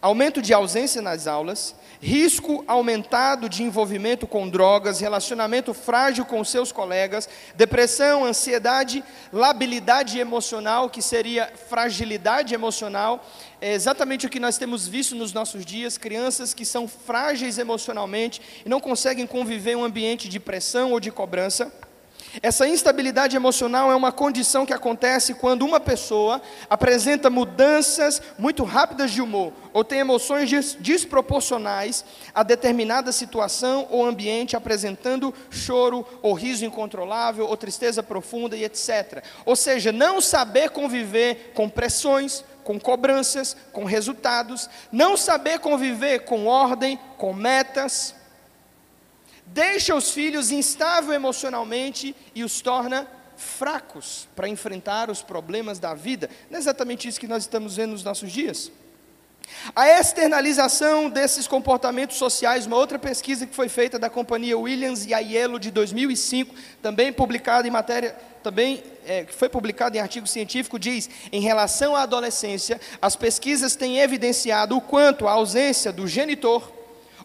aumento 0.00 0.40
de 0.40 0.54
ausência 0.54 1.02
nas 1.02 1.26
aulas, 1.26 1.74
risco 2.00 2.64
aumentado 2.66 3.48
de 3.48 3.62
envolvimento 3.62 4.26
com 4.26 4.48
drogas, 4.48 5.00
relacionamento 5.00 5.74
frágil 5.74 6.24
com 6.24 6.42
seus 6.42 6.72
colegas, 6.72 7.28
depressão, 7.54 8.24
ansiedade, 8.24 9.04
labilidade 9.30 10.18
emocional, 10.18 10.88
que 10.88 11.02
seria 11.02 11.52
fragilidade 11.68 12.54
emocional, 12.54 13.24
é 13.60 13.74
exatamente 13.74 14.26
o 14.26 14.30
que 14.30 14.40
nós 14.40 14.56
temos 14.56 14.88
visto 14.88 15.14
nos 15.14 15.34
nossos 15.34 15.66
dias, 15.66 15.98
crianças 15.98 16.54
que 16.54 16.64
são 16.64 16.88
frágeis 16.88 17.58
emocionalmente 17.58 18.40
e 18.64 18.68
não 18.68 18.80
conseguem 18.80 19.26
conviver 19.26 19.72
em 19.72 19.76
um 19.76 19.84
ambiente 19.84 20.28
de 20.28 20.40
pressão 20.40 20.92
ou 20.92 21.00
de 21.00 21.10
cobrança. 21.10 21.70
Essa 22.42 22.66
instabilidade 22.68 23.34
emocional 23.34 23.90
é 23.90 23.96
uma 23.96 24.12
condição 24.12 24.64
que 24.64 24.72
acontece 24.72 25.34
quando 25.34 25.64
uma 25.64 25.80
pessoa 25.80 26.40
apresenta 26.68 27.28
mudanças 27.28 28.22
muito 28.38 28.62
rápidas 28.62 29.10
de 29.10 29.20
humor 29.20 29.52
ou 29.72 29.82
tem 29.82 29.98
emoções 29.98 30.48
desproporcionais 30.78 32.04
a 32.34 32.42
determinada 32.42 33.10
situação 33.10 33.86
ou 33.90 34.06
ambiente, 34.06 34.56
apresentando 34.56 35.34
choro 35.50 36.06
ou 36.22 36.32
riso 36.32 36.64
incontrolável 36.64 37.46
ou 37.46 37.56
tristeza 37.56 38.02
profunda 38.02 38.56
e 38.56 38.64
etc. 38.64 39.24
Ou 39.44 39.56
seja, 39.56 39.90
não 39.90 40.20
saber 40.20 40.70
conviver 40.70 41.52
com 41.54 41.68
pressões, 41.68 42.44
com 42.62 42.78
cobranças, 42.78 43.56
com 43.72 43.84
resultados, 43.84 44.70
não 44.92 45.16
saber 45.16 45.58
conviver 45.58 46.20
com 46.20 46.46
ordem, 46.46 46.98
com 47.16 47.32
metas, 47.32 48.14
deixa 49.52 49.94
os 49.94 50.10
filhos 50.10 50.50
instáveis 50.50 51.14
emocionalmente 51.14 52.14
e 52.34 52.44
os 52.44 52.60
torna 52.60 53.06
fracos 53.36 54.28
para 54.36 54.48
enfrentar 54.48 55.10
os 55.10 55.22
problemas 55.22 55.78
da 55.78 55.94
vida. 55.94 56.28
Não 56.50 56.56
é 56.56 56.60
exatamente 56.60 57.08
isso 57.08 57.18
que 57.18 57.26
nós 57.26 57.44
estamos 57.44 57.76
vendo 57.76 57.92
nos 57.92 58.04
nossos 58.04 58.30
dias? 58.30 58.70
A 59.74 59.88
externalização 59.88 61.10
desses 61.10 61.48
comportamentos 61.48 62.16
sociais, 62.16 62.66
uma 62.66 62.76
outra 62.76 62.98
pesquisa 62.98 63.46
que 63.46 63.54
foi 63.54 63.68
feita 63.68 63.98
da 63.98 64.08
companhia 64.08 64.56
Williams 64.56 65.06
e 65.06 65.12
Aiello 65.12 65.58
de 65.58 65.70
2005, 65.70 66.54
também 66.80 67.12
publicada 67.12 67.66
em 67.66 67.70
matéria, 67.70 68.16
também 68.44 68.82
é, 69.04 69.26
foi 69.26 69.48
publicada 69.48 69.96
em 69.96 70.00
artigo 70.00 70.26
científico, 70.26 70.78
diz: 70.78 71.10
em 71.32 71.40
relação 71.40 71.96
à 71.96 72.02
adolescência, 72.02 72.80
as 73.02 73.16
pesquisas 73.16 73.74
têm 73.74 73.98
evidenciado 73.98 74.76
o 74.76 74.80
quanto 74.80 75.26
a 75.26 75.32
ausência 75.32 75.90
do 75.90 76.06
genitor 76.06 76.79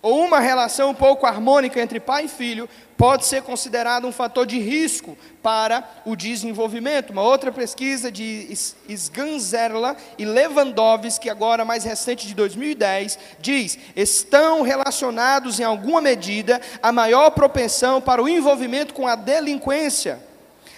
ou 0.06 0.24
uma 0.24 0.40
relação 0.40 0.94
pouco 0.94 1.26
harmônica 1.26 1.82
entre 1.82 2.00
pai 2.00 2.26
e 2.26 2.28
filho 2.28 2.70
pode 2.96 3.26
ser 3.26 3.42
considerado 3.42 4.06
um 4.06 4.12
fator 4.12 4.46
de 4.46 4.60
risco 4.60 5.18
para 5.42 5.84
o 6.06 6.16
desenvolvimento. 6.16 7.10
Uma 7.10 7.24
outra 7.24 7.52
pesquisa 7.52 8.12
de 8.12 8.48
Sganzerla 8.88 9.98
e 10.16 10.24
Lewandowski, 10.24 11.28
agora 11.28 11.66
mais 11.66 11.84
recente 11.84 12.28
de 12.28 12.36
2010, 12.36 13.18
diz: 13.40 13.80
estão 13.96 14.62
relacionados 14.62 15.60
em 15.60 15.64
alguma 15.64 16.02
medida 16.02 16.62
a 16.84 16.92
maior 16.92 17.32
propensão 17.32 18.00
para 18.00 18.22
o 18.22 18.30
envolvimento 18.30 18.94
com 18.94 19.08
a 19.08 19.16
delinquência 19.16 20.20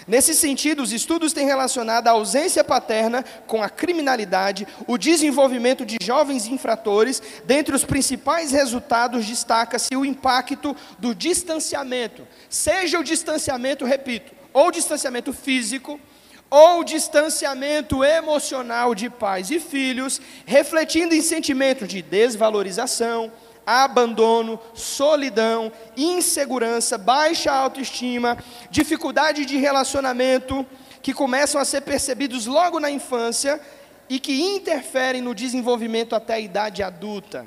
Nesse 0.08 0.34
sentido, 0.34 0.82
os 0.82 0.94
estudos 0.94 1.34
têm 1.34 1.46
relacionado 1.46 2.08
a 2.08 2.12
ausência 2.12 2.64
paterna 2.64 3.26
com 3.46 3.62
a 3.62 3.70
criminalidade, 3.70 4.66
o 4.88 4.98
desenvolvimento 4.98 5.86
de 5.86 5.98
jovens 6.02 6.48
infratores. 6.48 7.22
Dentre 7.44 7.76
os 7.76 7.84
principais 7.84 8.52
resultados, 8.52 9.26
destaca-se 9.26 9.94
o 9.98 10.06
impacto 10.06 10.74
do 10.98 11.14
distanciamento, 11.14 12.26
seja 12.50 12.98
o 12.98 13.04
distanciamento, 13.04 13.84
repito, 13.84 14.32
ou 14.54 14.72
distanciamento 14.72 15.34
físico, 15.34 16.00
ou 16.50 16.86
distanciamento 16.86 18.02
emocional 18.02 18.96
de 18.96 19.10
pais 19.10 19.52
e 19.52 19.60
filhos, 19.60 20.22
refletindo 20.46 21.14
em 21.14 21.22
sentimentos 21.22 21.88
de 21.88 22.02
desvalorização, 22.02 23.30
abandono, 23.68 24.58
solidão, 24.74 25.70
insegurança, 25.98 26.98
baixa 26.98 27.52
autoestima, 27.52 28.38
dificuldade 28.72 29.46
de 29.46 29.58
relacionamento, 29.58 30.66
que 31.02 31.14
começam 31.14 31.60
a 31.60 31.66
ser 31.66 31.82
percebidos 31.82 32.46
logo 32.46 32.80
na 32.80 32.90
infância 32.90 33.60
e 34.08 34.22
que 34.22 34.42
interferem 34.42 35.22
no 35.22 35.36
desenvolvimento 35.36 36.16
até 36.16 36.36
a 36.36 36.40
idade 36.40 36.82
adulta. 36.82 37.46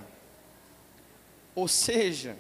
Ou 1.54 1.66
seja, 1.66 2.36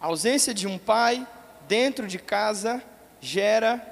a 0.00 0.06
ausência 0.06 0.54
de 0.54 0.68
um 0.68 0.78
pai 0.78 1.26
dentro 1.66 2.06
de 2.06 2.18
casa 2.18 2.80
gera 3.20 3.84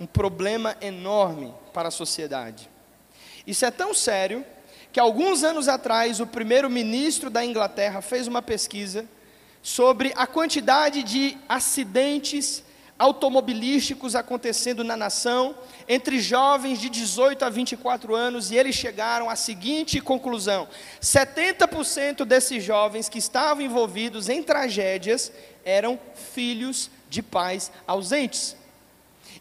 um 0.00 0.06
problema 0.06 0.76
enorme 0.80 1.54
para 1.72 1.88
a 1.88 1.92
sociedade. 1.92 2.68
Isso 3.46 3.64
é 3.64 3.70
tão 3.70 3.94
sério 3.94 4.44
que 4.94 5.00
alguns 5.00 5.42
anos 5.42 5.66
atrás 5.66 6.20
o 6.20 6.26
primeiro-ministro 6.26 7.28
da 7.28 7.44
Inglaterra 7.44 8.00
fez 8.00 8.28
uma 8.28 8.40
pesquisa 8.40 9.04
sobre 9.60 10.12
a 10.14 10.24
quantidade 10.24 11.02
de 11.02 11.36
acidentes 11.48 12.62
automobilísticos 12.96 14.14
acontecendo 14.14 14.84
na 14.84 14.96
nação 14.96 15.56
entre 15.88 16.20
jovens 16.20 16.78
de 16.78 16.88
18 16.88 17.44
a 17.44 17.50
24 17.50 18.14
anos 18.14 18.52
e 18.52 18.56
eles 18.56 18.76
chegaram 18.76 19.28
à 19.28 19.34
seguinte 19.34 20.00
conclusão: 20.00 20.68
70% 21.02 22.24
desses 22.24 22.62
jovens 22.62 23.08
que 23.08 23.18
estavam 23.18 23.64
envolvidos 23.64 24.28
em 24.28 24.44
tragédias 24.44 25.32
eram 25.64 25.98
filhos 26.32 26.88
de 27.10 27.20
pais 27.20 27.72
ausentes. 27.84 28.54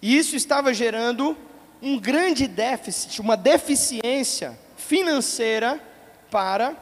E 0.01 0.17
isso 0.17 0.35
estava 0.35 0.73
gerando 0.73 1.37
um 1.79 1.99
grande 1.99 2.47
déficit, 2.47 3.21
uma 3.21 3.37
deficiência 3.37 4.62
financeira 4.83 5.81
para 6.29 6.75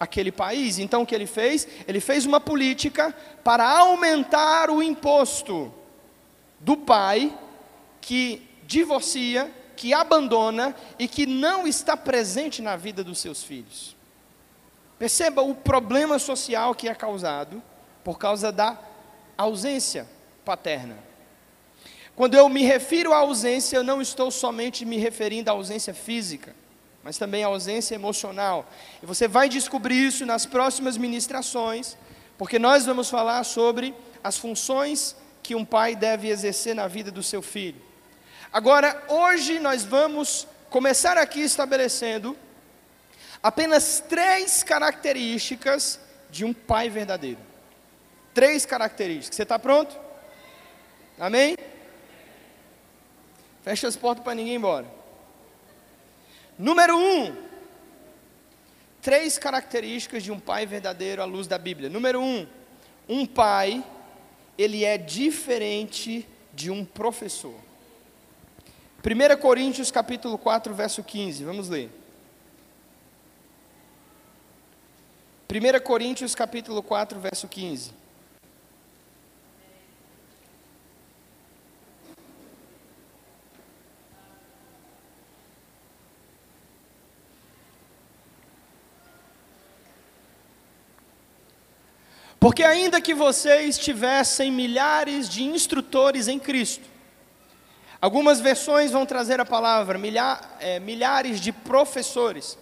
aquele 0.00 0.32
país. 0.32 0.78
Então 0.78 1.02
o 1.02 1.06
que 1.06 1.14
ele 1.14 1.26
fez? 1.26 1.68
Ele 1.86 2.00
fez 2.00 2.24
uma 2.24 2.40
política 2.40 3.14
para 3.44 3.68
aumentar 3.78 4.70
o 4.70 4.82
imposto 4.82 5.72
do 6.58 6.76
pai 6.76 7.36
que 8.00 8.48
divorcia, 8.64 9.50
que 9.76 9.92
abandona 9.92 10.74
e 10.98 11.06
que 11.06 11.26
não 11.26 11.66
está 11.66 11.96
presente 11.96 12.62
na 12.62 12.74
vida 12.74 13.04
dos 13.04 13.18
seus 13.18 13.42
filhos. 13.42 13.96
Perceba 14.98 15.42
o 15.42 15.54
problema 15.54 16.18
social 16.18 16.74
que 16.74 16.88
é 16.88 16.94
causado 16.94 17.62
por 18.02 18.18
causa 18.18 18.50
da 18.50 18.78
ausência 19.36 20.08
paterna. 20.44 20.96
Quando 22.14 22.34
eu 22.34 22.48
me 22.48 22.62
refiro 22.62 23.12
à 23.12 23.18
ausência, 23.18 23.76
eu 23.76 23.84
não 23.84 24.00
estou 24.00 24.30
somente 24.30 24.84
me 24.84 24.96
referindo 24.96 25.50
à 25.50 25.54
ausência 25.54 25.94
física 25.94 26.54
mas 27.02 27.18
também 27.18 27.44
a 27.44 27.48
ausência 27.48 27.94
emocional. 27.94 28.70
E 29.02 29.06
você 29.06 29.26
vai 29.26 29.48
descobrir 29.48 30.06
isso 30.06 30.24
nas 30.24 30.46
próximas 30.46 30.96
ministrações, 30.96 31.96
porque 32.38 32.58
nós 32.58 32.86
vamos 32.86 33.10
falar 33.10 33.42
sobre 33.44 33.94
as 34.22 34.38
funções 34.38 35.16
que 35.42 35.54
um 35.54 35.64
pai 35.64 35.96
deve 35.96 36.28
exercer 36.28 36.74
na 36.74 36.86
vida 36.86 37.10
do 37.10 37.22
seu 37.22 37.42
filho. 37.42 37.80
Agora, 38.52 39.02
hoje 39.08 39.58
nós 39.58 39.84
vamos 39.84 40.46
começar 40.70 41.16
aqui 41.18 41.40
estabelecendo 41.40 42.36
apenas 43.42 44.02
três 44.08 44.62
características 44.62 45.98
de 46.30 46.44
um 46.44 46.52
pai 46.52 46.88
verdadeiro. 46.88 47.40
Três 48.32 48.64
características. 48.64 49.36
Você 49.36 49.42
está 49.42 49.58
pronto? 49.58 49.98
Amém? 51.18 51.56
Fecha 53.62 53.88
as 53.88 53.96
portas 53.96 54.24
para 54.24 54.34
ninguém 54.34 54.54
ir 54.54 54.56
embora. 54.56 55.01
Número 56.58 56.96
um, 56.96 57.34
três 59.00 59.38
características 59.38 60.22
de 60.22 60.30
um 60.30 60.38
pai 60.38 60.66
verdadeiro 60.66 61.22
à 61.22 61.24
luz 61.24 61.46
da 61.46 61.58
Bíblia. 61.58 61.88
Número 61.88 62.20
um, 62.20 62.46
um 63.08 63.26
pai, 63.26 63.84
ele 64.56 64.84
é 64.84 64.98
diferente 64.98 66.28
de 66.52 66.70
um 66.70 66.84
professor. 66.84 67.54
1 69.04 69.40
Coríntios 69.40 69.90
capítulo 69.90 70.38
4, 70.38 70.72
verso 70.74 71.02
15, 71.02 71.44
vamos 71.44 71.68
ler. 71.68 71.90
1 75.50 75.84
Coríntios 75.84 76.34
capítulo 76.34 76.82
4, 76.82 77.18
verso 77.18 77.48
15. 77.48 78.01
Porque 92.42 92.64
ainda 92.64 93.00
que 93.00 93.14
vocês 93.14 93.78
tivessem 93.78 94.50
milhares 94.50 95.28
de 95.28 95.44
instrutores 95.44 96.26
em 96.26 96.40
Cristo, 96.40 96.84
algumas 98.00 98.40
versões 98.40 98.90
vão 98.90 99.06
trazer 99.06 99.38
a 99.38 99.44
palavra 99.44 99.96
milhar, 99.96 100.56
é, 100.58 100.80
milhares 100.80 101.40
de 101.40 101.52
professores 101.52 102.58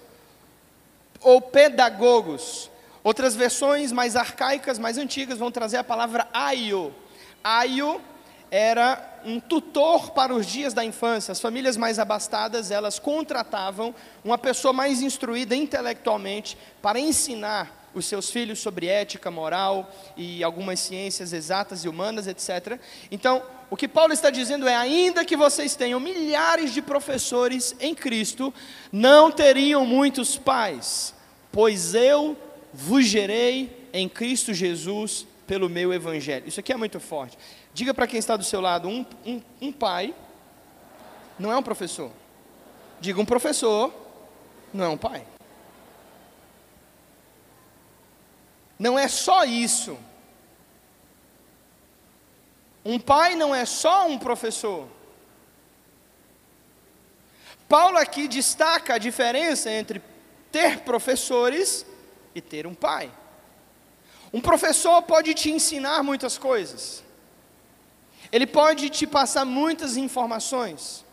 ou 1.23 1.41
pedagogos. 1.41 2.71
Outras 3.03 3.35
versões 3.35 3.91
mais 3.91 4.17
arcaicas, 4.17 4.79
mais 4.79 4.99
antigas, 4.99 5.39
vão 5.39 5.51
trazer 5.51 5.79
a 5.79 5.85
palavra 5.85 6.29
aio. 6.31 6.95
Aio 7.43 8.03
era 8.51 9.23
um 9.25 9.41
tutor 9.41 10.11
para 10.11 10.35
os 10.35 10.45
dias 10.45 10.75
da 10.75 10.85
infância. 10.85 11.33
As 11.33 11.41
famílias 11.41 11.79
mais 11.79 11.99
abastadas, 11.99 12.71
elas 12.71 12.99
contratavam 12.99 13.95
uma 14.23 14.37
pessoa 14.37 14.75
mais 14.75 15.01
instruída 15.01 15.57
intelectualmente 15.57 16.59
para 16.83 17.01
ensinar 17.01 17.80
os 17.95 18.07
seus 18.07 18.31
filhos 18.31 18.59
sobre 18.59 18.87
ética, 18.87 19.31
moral 19.31 19.93
e 20.17 20.43
algumas 20.45 20.81
ciências 20.81 21.33
exatas 21.33 21.85
e 21.85 21.89
humanas, 21.89 22.27
etc. 22.27 22.79
Então, 23.11 23.43
o 23.69 23.77
que 23.77 23.89
Paulo 23.89 24.13
está 24.13 24.31
dizendo 24.31 24.69
é: 24.69 24.75
ainda 24.75 25.25
que 25.25 25.37
vocês 25.37 25.75
tenham 25.75 26.01
milhares 26.01 26.73
de 26.73 26.83
professores 26.83 27.75
em 27.81 27.95
Cristo, 27.95 28.53
não 28.93 29.31
teriam 29.31 29.85
muitos 29.85 30.37
pais, 30.37 31.15
pois 31.53 31.95
eu 31.95 32.37
vos 32.73 33.05
gerei 33.07 33.89
em 33.93 34.09
Cristo 34.09 34.55
Jesus 34.55 35.27
pelo 35.47 35.69
meu 35.69 35.93
evangelho. 35.93 36.47
Isso 36.47 36.61
aqui 36.61 36.73
é 36.73 36.77
muito 36.77 37.01
forte. 37.01 37.37
Diga 37.75 37.93
para 37.93 38.07
quem 38.07 38.19
está 38.19 38.37
do 38.37 38.45
seu 38.45 38.61
lado: 38.61 38.89
um, 38.89 39.05
um, 39.27 39.43
um 39.61 39.73
pai 39.73 40.15
não 41.39 41.51
é 41.53 41.57
um 41.57 41.63
professor. 41.63 42.11
Diga 43.01 43.21
um 43.21 43.25
professor 43.25 43.93
não 44.73 44.85
é 44.85 44.89
um 44.89 44.97
pai. 44.97 45.25
Não 48.81 48.99
é 48.99 49.09
só 49.09 49.45
isso. 49.45 49.99
Um 52.83 52.99
pai 52.99 53.35
não 53.35 53.55
é 53.55 53.67
só 53.67 54.09
um 54.09 54.19
professor. 54.19 54.89
Paulo 57.69 57.99
aqui 57.99 58.27
destaca 58.27 58.95
a 58.95 58.99
diferença 58.99 59.71
entre 59.71 60.03
ter 60.51 60.81
professores 60.81 61.85
e 62.35 62.41
ter 62.41 62.67
um 62.67 62.75
pai. 62.75 63.13
Um 64.33 64.41
professor 64.41 65.03
pode 65.03 65.35
te 65.35 65.51
ensinar 65.51 66.03
muitas 66.03 66.39
coisas, 66.39 67.05
ele 68.33 68.47
pode 68.47 68.89
te 68.89 69.07
passar 69.07 69.45
muitas 69.45 69.99
informações. 69.99 71.05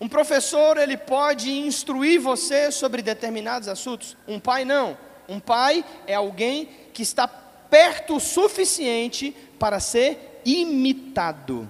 Um 0.00 0.08
professor, 0.08 0.78
ele 0.78 0.96
pode 0.96 1.50
instruir 1.52 2.20
você 2.20 2.72
sobre 2.72 3.00
determinados 3.00 3.68
assuntos. 3.68 4.16
Um 4.26 4.40
pai 4.40 4.64
não. 4.64 4.98
Um 5.28 5.40
pai 5.40 5.84
é 6.06 6.14
alguém 6.14 6.68
que 6.92 7.02
está 7.02 7.26
perto 7.26 8.16
o 8.16 8.20
suficiente 8.20 9.34
para 9.58 9.80
ser 9.80 10.40
imitado. 10.44 11.68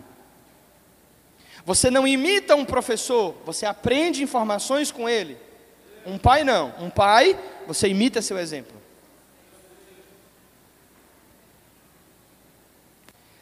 Você 1.65 1.91
não 1.91 2.07
imita 2.07 2.55
um 2.55 2.65
professor, 2.65 3.35
você 3.45 3.65
aprende 3.65 4.23
informações 4.23 4.91
com 4.91 5.09
ele. 5.09 5.39
Um 6.05 6.19
pai 6.19 6.45
não. 6.45 6.75
Um 6.79 6.91
pai, 6.91 7.39
você 7.67 7.89
imita 7.89 8.21
seu 8.21 8.39
exemplo. 8.39 8.77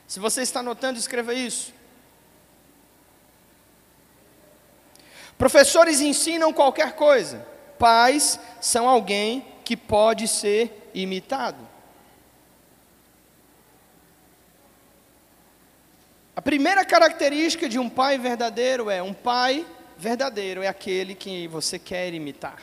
Se 0.07 0.21
você 0.21 0.43
está 0.43 0.61
anotando, 0.61 0.99
escreva 0.99 1.35
isso. 1.35 1.73
Professores 5.37 6.01
ensinam 6.01 6.53
qualquer 6.53 6.95
coisa. 6.95 7.45
Pais 7.79 8.39
são 8.61 8.89
alguém 8.89 9.45
que 9.73 9.77
pode 9.77 10.29
ser 10.29 10.91
imitado. 10.93 11.67
A 16.37 16.43
primeira 16.43 16.85
característica 16.85 17.71
de 17.71 17.79
um 17.79 17.89
pai 17.89 18.19
verdadeiro 18.19 18.91
é 18.91 19.03
um 19.03 19.15
pai 19.15 19.65
verdadeiro 19.97 20.63
é 20.63 20.69
aquele 20.69 21.15
que 21.15 21.49
você 21.49 21.79
quer 21.79 22.13
imitar. 22.13 22.61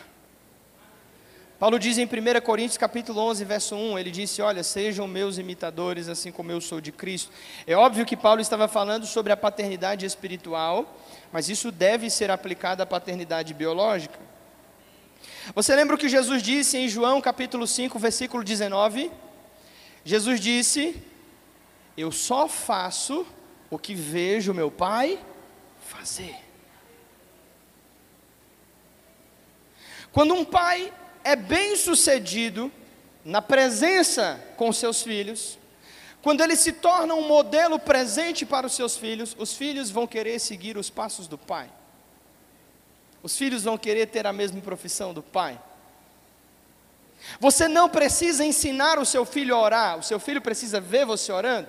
Paulo 1.58 1.80
diz 1.80 1.98
em 1.98 2.06
1 2.06 2.42
Coríntios 2.46 2.78
capítulo 2.78 3.22
11, 3.22 3.44
verso 3.44 3.76
1, 3.76 3.98
ele 3.98 4.12
disse, 4.12 4.40
olha, 4.40 4.62
sejam 4.62 5.08
meus 5.08 5.40
imitadores 5.40 6.08
assim 6.08 6.32
como 6.32 6.52
eu 6.52 6.62
sou 6.62 6.80
de 6.80 6.92
Cristo. 6.92 7.32
É 7.66 7.76
óbvio 7.76 8.06
que 8.06 8.16
Paulo 8.16 8.40
estava 8.40 8.68
falando 8.68 9.08
sobre 9.08 9.34
a 9.34 9.38
paternidade 9.38 10.06
espiritual, 10.06 10.96
mas 11.32 11.50
isso 11.50 11.72
deve 11.72 12.08
ser 12.12 12.30
aplicado 12.30 12.84
à 12.84 12.86
paternidade 12.86 13.52
biológica. 13.56 14.29
Você 15.56 15.76
lembra 15.76 15.96
o 15.96 16.00
que 16.00 16.08
Jesus 16.08 16.44
disse 16.44 16.78
em 16.78 16.88
João 16.88 17.20
capítulo 17.20 17.66
5, 17.66 17.98
versículo 17.98 18.44
19? 18.44 19.12
Jesus 20.06 20.40
disse, 20.40 21.02
eu 21.98 22.12
só 22.12 22.48
faço 22.48 23.26
o 23.70 23.78
que 23.78 23.96
vejo 23.96 24.54
meu 24.54 24.70
pai 24.70 25.20
fazer. 25.86 26.36
Quando 30.12 30.34
um 30.34 30.46
pai 30.46 30.94
é 31.24 31.36
bem 31.36 31.76
sucedido 31.76 32.72
na 33.26 33.42
presença 33.42 34.44
com 34.56 34.72
seus 34.72 35.02
filhos, 35.02 35.58
quando 36.22 36.42
ele 36.42 36.56
se 36.56 36.74
torna 36.74 37.14
um 37.16 37.28
modelo 37.28 37.80
presente 37.80 38.46
para 38.46 38.68
os 38.68 38.74
seus 38.74 38.96
filhos, 38.96 39.36
os 39.38 39.54
filhos 39.54 39.90
vão 39.90 40.06
querer 40.06 40.40
seguir 40.40 40.78
os 40.78 40.90
passos 40.90 41.28
do 41.28 41.38
pai. 41.38 41.70
Os 43.22 43.38
filhos 43.38 43.64
vão 43.64 43.78
querer 43.78 44.08
ter 44.08 44.26
a 44.26 44.34
mesma 44.34 44.62
profissão 44.62 45.14
do 45.14 45.22
pai. 45.22 45.60
Você 47.40 47.68
não 47.68 47.90
precisa 47.90 48.46
ensinar 48.46 48.98
o 48.98 49.06
seu 49.06 49.26
filho 49.26 49.56
a 49.56 49.60
orar, 49.60 49.98
o 49.98 50.04
seu 50.04 50.20
filho 50.20 50.42
precisa 50.42 50.80
ver 50.80 51.06
você 51.06 51.32
orando. 51.32 51.68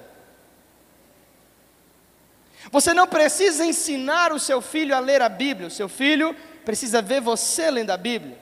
Você 2.70 2.92
não 2.92 3.06
precisa 3.06 3.64
ensinar 3.64 4.32
o 4.32 4.38
seu 4.38 4.60
filho 4.60 4.94
a 4.94 5.00
ler 5.00 5.22
a 5.22 5.28
Bíblia, 5.28 5.68
o 5.68 5.70
seu 5.70 5.88
filho 5.88 6.36
precisa 6.64 7.02
ver 7.02 7.20
você 7.20 7.70
lendo 7.70 7.90
a 7.90 7.96
Bíblia. 7.96 8.38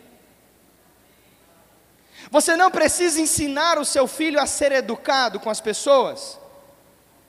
Você 2.31 2.57
não 2.57 2.71
precisa 2.71 3.21
ensinar 3.21 3.79
o 3.79 3.85
seu 3.85 4.07
filho 4.07 4.40
a 4.40 4.47
ser 4.47 4.73
educado 4.73 5.40
com 5.40 5.49
as 5.49 5.61
pessoas. 5.61 6.38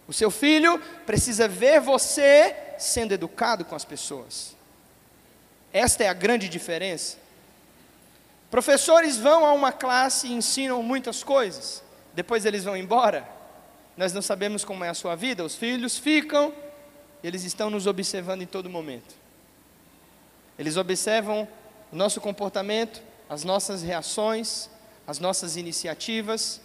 O 0.08 0.12
seu 0.12 0.32
filho 0.32 0.80
precisa 1.06 1.48
ver 1.48 1.80
você 1.80 2.56
sendo 2.78 3.14
educado 3.14 3.64
com 3.64 3.76
as 3.76 3.86
pessoas. 3.86 4.59
Esta 5.72 6.04
é 6.04 6.08
a 6.08 6.14
grande 6.14 6.50
diferença. 6.50 7.18
Professores 8.50 9.18
vão 9.18 9.46
a 9.46 9.54
uma 9.54 9.72
classe 9.72 10.28
e 10.28 10.34
ensinam 10.34 10.82
muitas 10.82 11.24
coisas, 11.24 11.84
depois 12.14 12.46
eles 12.46 12.64
vão 12.64 12.76
embora. 12.76 13.28
Nós 13.96 14.12
não 14.12 14.22
sabemos 14.22 14.66
como 14.66 14.84
é 14.84 14.90
a 14.90 14.94
sua 14.94 15.16
vida, 15.16 15.44
os 15.44 15.56
filhos 15.56 15.98
ficam, 15.98 16.54
eles 17.24 17.44
estão 17.44 17.70
nos 17.70 17.86
observando 17.86 18.42
em 18.42 18.48
todo 18.48 18.70
momento. 18.70 19.14
Eles 20.58 20.78
observam 20.78 21.48
o 21.92 21.96
nosso 21.96 22.20
comportamento, 22.20 23.02
as 23.30 23.44
nossas 23.44 23.84
reações, 23.84 24.70
as 25.06 25.20
nossas 25.20 25.56
iniciativas, 25.56 26.60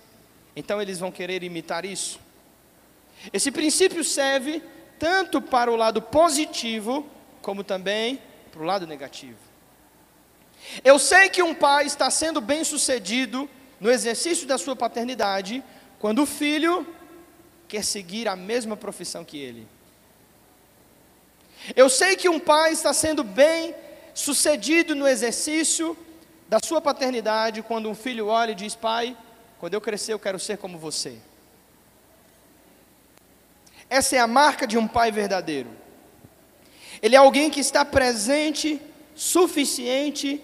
então 0.57 0.81
eles 0.81 0.99
vão 0.99 1.12
querer 1.12 1.43
imitar 1.43 1.85
isso. 1.85 2.19
Esse 3.33 3.51
princípio 3.51 4.03
serve 4.03 4.62
tanto 4.99 5.43
para 5.43 5.71
o 5.71 5.77
lado 5.77 6.01
positivo, 6.01 7.07
como 7.43 7.62
também 7.62 8.21
para 8.55 8.62
o 8.62 8.67
lado 8.67 8.87
negativo. 8.87 9.38
Eu 10.85 10.97
sei 10.97 11.29
que 11.29 11.43
um 11.43 11.53
pai 11.53 11.87
está 11.87 12.09
sendo 12.09 12.40
bem 12.40 12.62
sucedido 12.62 13.51
no 13.81 13.90
exercício 13.90 14.47
da 14.47 14.57
sua 14.57 14.77
paternidade, 14.77 15.62
quando 15.99 16.23
o 16.23 16.27
filho 16.27 16.87
quer 17.67 17.85
seguir 17.85 18.29
a 18.29 18.37
mesma 18.37 18.77
profissão 18.77 19.25
que 19.25 19.38
ele. 19.38 19.67
Eu 21.75 21.88
sei 21.88 22.14
que 22.14 22.29
um 22.29 22.38
pai 22.38 22.73
está 22.73 22.93
sendo 22.93 23.25
bem 23.25 23.75
sucedido 24.14 24.95
no 24.95 25.09
exercício 25.09 25.99
da 26.49 26.59
sua 26.62 26.81
paternidade 26.81 27.61
quando 27.62 27.90
um 27.90 27.95
filho 27.95 28.29
olha 28.29 28.53
e 28.53 28.55
diz: 28.55 28.77
Pai, 28.77 29.17
quando 29.59 29.75
eu 29.75 29.81
crescer 29.81 30.12
eu 30.12 30.19
quero 30.19 30.38
ser 30.38 30.59
como 30.59 30.79
você. 30.79 31.19
Essa 33.90 34.17
é 34.17 34.19
a 34.21 34.27
marca 34.27 34.67
de 34.67 34.79
um 34.79 34.87
pai 34.87 35.11
verdadeiro. 35.11 35.84
Ele 37.05 37.17
é 37.17 37.19
alguém 37.19 37.51
que 37.51 37.61
está 37.61 37.85
presente 37.85 38.81
suficiente 39.14 40.43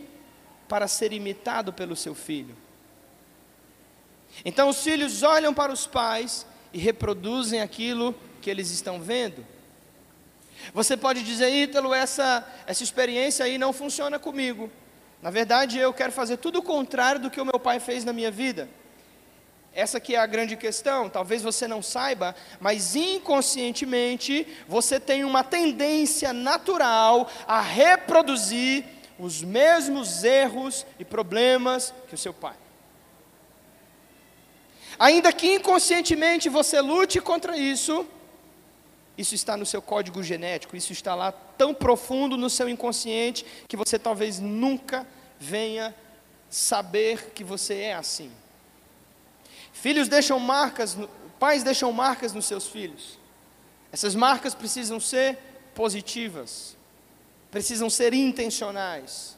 para 0.69 0.87
ser 0.87 1.11
imitado 1.11 1.73
pelo 1.73 1.97
seu 1.97 2.15
filho. 2.15 2.55
Então 4.45 4.69
os 4.69 4.83
filhos 4.83 5.23
olham 5.23 5.55
para 5.55 5.73
os 5.73 5.87
pais 5.87 6.47
e 6.71 6.79
reproduzem 6.79 7.63
aquilo 7.63 8.15
que 8.43 8.51
eles 8.51 8.71
estão 8.71 9.01
vendo. 9.01 9.43
Você 10.75 10.99
pode 10.99 11.23
dizer, 11.23 11.49
Ítalo, 11.49 11.95
essa, 11.95 12.47
essa 12.67 12.83
experiência 12.83 13.47
aí 13.47 13.57
não 13.57 13.73
funciona 13.73 14.19
comigo. 14.19 14.71
Na 15.23 15.31
verdade, 15.31 15.79
eu 15.79 15.95
quero 15.95 16.13
fazer 16.13 16.37
tudo 16.37 16.59
o 16.59 16.63
contrário 16.63 17.23
do 17.23 17.31
que 17.31 17.41
o 17.41 17.47
meu 17.47 17.59
pai 17.59 17.81
fez 17.81 18.05
na 18.05 18.13
minha 18.13 18.31
vida. 18.31 18.69
Essa 19.73 20.01
que 20.01 20.17
é 20.17 20.19
a 20.19 20.27
grande 20.27 20.57
questão, 20.57 21.09
talvez 21.09 21.43
você 21.43 21.69
não 21.69 21.81
saiba, 21.81 22.35
mas 22.59 22.97
inconscientemente 22.97 24.47
você 24.67 24.99
tem 24.99 25.25
uma 25.25 25.45
tendência 25.45 26.33
natural 26.33 27.31
a 27.47 27.61
reproduzir 27.61 28.85
os 29.19 29.43
mesmos 29.43 30.25
erros 30.25 30.85
e 30.99 31.05
problemas 31.05 31.95
que 32.09 32.15
o 32.15 32.19
seu 32.19 32.35
pai. 32.35 32.57
Ainda 34.99 35.33
que 35.33 35.55
inconscientemente 35.55 36.49
você 36.49 36.81
lute 36.81 37.21
contra 37.21 37.57
isso, 37.57 38.07
isso 39.17 39.35
está 39.35 39.57
no 39.57 39.65
seu 39.65 39.81
código 39.81 40.23
genético, 40.23 40.77
isso 40.77 40.93
está 40.93 41.15
lá 41.15 41.31
tão 41.31 41.73
profundo 41.73 42.37
no 42.37 42.51
seu 42.51 42.69
inconsciente 42.69 43.47
que 43.69 43.77
você 43.77 43.99
talvez 43.99 44.41
nunca 44.41 45.07
venha 45.39 45.95
saber 46.49 47.31
que 47.33 47.45
você 47.45 47.75
é 47.77 47.95
assim. 47.95 48.33
Filhos 49.73 50.09
deixam 50.09 50.39
marcas, 50.39 50.97
pais 51.39 51.63
deixam 51.63 51.93
marcas 51.93 52.33
nos 52.33 52.47
seus 52.47 52.67
filhos. 52.67 53.19
Essas 53.93 54.15
marcas 54.15 54.55
precisam 54.55 55.01
ser 55.01 55.39
positivas, 55.75 56.77
precisam 57.51 57.91
ser 57.91 58.13
intencionais. 58.15 59.37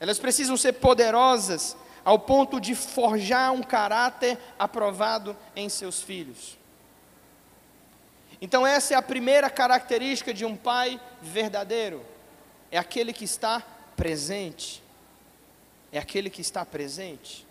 Elas 0.00 0.18
precisam 0.18 0.56
ser 0.56 0.74
poderosas 0.74 1.76
ao 2.04 2.18
ponto 2.18 2.60
de 2.60 2.74
forjar 2.74 3.52
um 3.52 3.62
caráter 3.62 4.38
aprovado 4.58 5.36
em 5.56 5.68
seus 5.68 6.00
filhos. 6.00 6.56
Então, 8.40 8.66
essa 8.66 8.94
é 8.94 8.96
a 8.96 9.02
primeira 9.02 9.50
característica 9.50 10.32
de 10.32 10.44
um 10.44 10.56
pai 10.56 11.00
verdadeiro: 11.20 12.04
é 12.70 12.78
aquele 12.78 13.12
que 13.12 13.24
está 13.24 13.62
presente. 13.96 14.82
É 15.90 15.98
aquele 15.98 16.28
que 16.28 16.42
está 16.42 16.64
presente. 16.66 17.47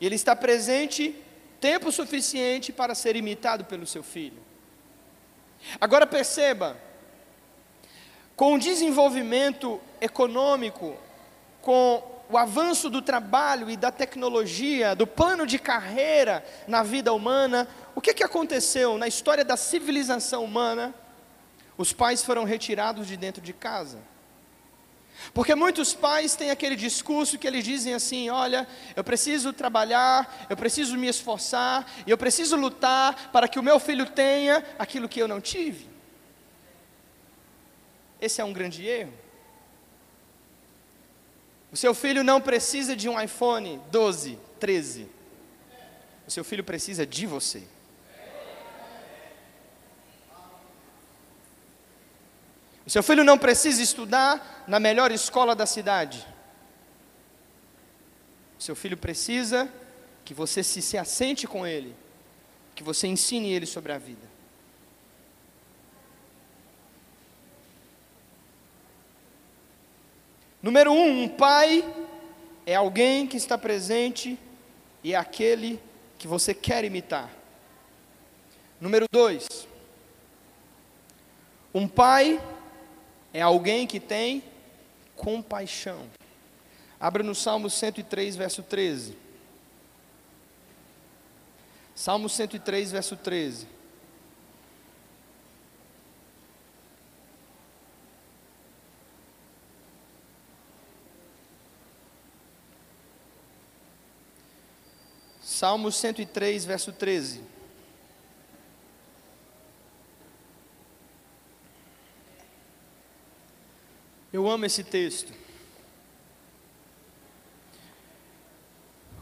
E 0.00 0.06
ele 0.06 0.14
está 0.14 0.34
presente 0.36 1.14
tempo 1.60 1.90
suficiente 1.90 2.72
para 2.72 2.94
ser 2.94 3.16
imitado 3.16 3.64
pelo 3.64 3.86
seu 3.86 4.02
filho. 4.02 4.38
Agora 5.80 6.06
perceba, 6.06 6.76
com 8.36 8.54
o 8.54 8.58
desenvolvimento 8.58 9.80
econômico, 10.00 10.96
com 11.60 12.02
o 12.30 12.36
avanço 12.36 12.90
do 12.90 13.00
trabalho 13.00 13.70
e 13.70 13.76
da 13.76 13.90
tecnologia, 13.90 14.94
do 14.94 15.06
plano 15.06 15.46
de 15.46 15.58
carreira 15.58 16.44
na 16.66 16.82
vida 16.82 17.12
humana, 17.12 17.66
o 17.94 18.00
que, 18.00 18.14
que 18.14 18.22
aconteceu 18.22 18.98
na 18.98 19.08
história 19.08 19.44
da 19.44 19.56
civilização 19.56 20.44
humana? 20.44 20.94
Os 21.76 21.92
pais 21.92 22.22
foram 22.22 22.44
retirados 22.44 23.06
de 23.06 23.16
dentro 23.16 23.40
de 23.42 23.52
casa. 23.52 23.98
Porque 25.34 25.54
muitos 25.54 25.94
pais 25.94 26.34
têm 26.34 26.50
aquele 26.50 26.76
discurso 26.76 27.38
que 27.38 27.46
eles 27.46 27.64
dizem 27.64 27.94
assim: 27.94 28.30
olha, 28.30 28.66
eu 28.94 29.04
preciso 29.04 29.52
trabalhar, 29.52 30.46
eu 30.48 30.56
preciso 30.56 30.96
me 30.96 31.06
esforçar, 31.06 31.86
eu 32.06 32.16
preciso 32.16 32.56
lutar 32.56 33.30
para 33.30 33.48
que 33.48 33.58
o 33.58 33.62
meu 33.62 33.78
filho 33.78 34.06
tenha 34.06 34.64
aquilo 34.78 35.08
que 35.08 35.20
eu 35.20 35.28
não 35.28 35.40
tive. 35.40 35.88
Esse 38.20 38.40
é 38.40 38.44
um 38.44 38.52
grande 38.52 38.86
erro. 38.86 39.12
O 41.70 41.76
seu 41.76 41.94
filho 41.94 42.24
não 42.24 42.40
precisa 42.40 42.96
de 42.96 43.08
um 43.08 43.20
iPhone 43.20 43.80
12, 43.90 44.38
13. 44.58 45.08
O 46.26 46.30
seu 46.30 46.42
filho 46.42 46.64
precisa 46.64 47.06
de 47.06 47.26
você. 47.26 47.62
O 52.88 52.90
seu 52.90 53.02
filho 53.02 53.22
não 53.22 53.36
precisa 53.36 53.82
estudar 53.82 54.64
na 54.66 54.80
melhor 54.80 55.12
escola 55.12 55.54
da 55.54 55.66
cidade. 55.66 56.26
O 58.58 58.62
seu 58.62 58.74
filho 58.74 58.96
precisa 58.96 59.70
que 60.24 60.32
você 60.32 60.62
se, 60.62 60.80
se 60.80 60.96
assente 60.96 61.46
com 61.46 61.66
ele, 61.66 61.94
que 62.74 62.82
você 62.82 63.06
ensine 63.06 63.52
ele 63.52 63.66
sobre 63.66 63.92
a 63.92 63.98
vida. 63.98 64.26
Número 70.62 70.90
um, 70.90 71.24
um 71.24 71.28
pai 71.28 71.84
é 72.64 72.74
alguém 72.74 73.26
que 73.26 73.36
está 73.36 73.58
presente 73.58 74.38
e 75.04 75.12
é 75.12 75.16
aquele 75.18 75.78
que 76.18 76.26
você 76.26 76.54
quer 76.54 76.86
imitar. 76.86 77.30
Número 78.80 79.04
dois, 79.12 79.46
um 81.74 81.86
pai 81.86 82.40
é 83.32 83.40
alguém 83.40 83.86
que 83.86 84.00
tem 84.00 84.42
compaixão. 85.16 86.06
Abra 87.00 87.22
no 87.22 87.34
Salmo 87.34 87.68
103, 87.68 88.36
verso 88.36 88.62
13. 88.62 89.16
Salmo 91.94 92.28
103, 92.28 92.90
verso 92.90 93.16
13. 93.16 93.66
Salmo 105.58 105.90
103, 105.90 106.64
verso 106.64 106.92
13. 106.92 107.57
Amo 114.48 114.66
esse 114.66 114.84
texto. 114.84 115.32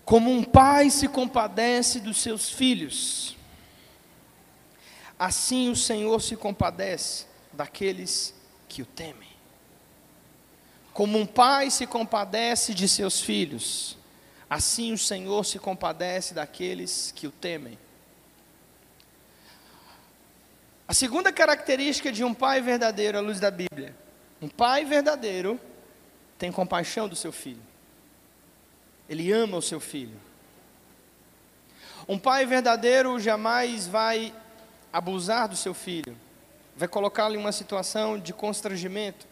Como 0.04 0.30
um 0.30 0.44
pai 0.44 0.88
se 0.90 1.08
compadece 1.08 1.98
dos 1.98 2.18
seus 2.18 2.48
filhos, 2.48 3.36
assim 5.18 5.68
o 5.68 5.76
Senhor 5.76 6.20
se 6.20 6.36
compadece 6.36 7.26
daqueles 7.52 8.34
que 8.68 8.82
o 8.82 8.86
temem. 8.86 9.28
Como 10.92 11.18
um 11.18 11.26
pai 11.26 11.70
se 11.70 11.86
compadece 11.86 12.72
de 12.72 12.88
seus 12.88 13.20
filhos, 13.20 13.96
Assim 14.48 14.92
o 14.92 14.98
Senhor 14.98 15.44
se 15.44 15.58
compadece 15.58 16.32
daqueles 16.32 17.12
que 17.14 17.26
o 17.26 17.32
temem. 17.32 17.76
A 20.86 20.94
segunda 20.94 21.32
característica 21.32 22.12
de 22.12 22.22
um 22.22 22.32
pai 22.32 22.60
verdadeiro 22.60 23.18
à 23.18 23.20
luz 23.20 23.40
da 23.40 23.50
Bíblia: 23.50 23.94
um 24.46 24.48
pai 24.48 24.84
verdadeiro 24.84 25.58
tem 26.38 26.52
compaixão 26.52 27.08
do 27.08 27.16
seu 27.16 27.32
filho, 27.32 27.60
ele 29.08 29.32
ama 29.32 29.56
o 29.56 29.62
seu 29.62 29.80
filho. 29.80 30.16
Um 32.06 32.16
pai 32.16 32.46
verdadeiro 32.46 33.18
jamais 33.18 33.88
vai 33.88 34.32
abusar 34.92 35.48
do 35.48 35.56
seu 35.56 35.74
filho, 35.74 36.16
vai 36.76 36.86
colocá-lo 36.86 37.34
em 37.34 37.38
uma 37.38 37.50
situação 37.50 38.16
de 38.16 38.32
constrangimento. 38.32 39.26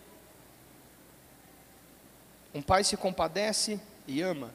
Um 2.53 2.61
pai 2.61 2.83
se 2.83 2.97
compadece 2.97 3.81
e 4.09 4.21
ama. 4.21 4.53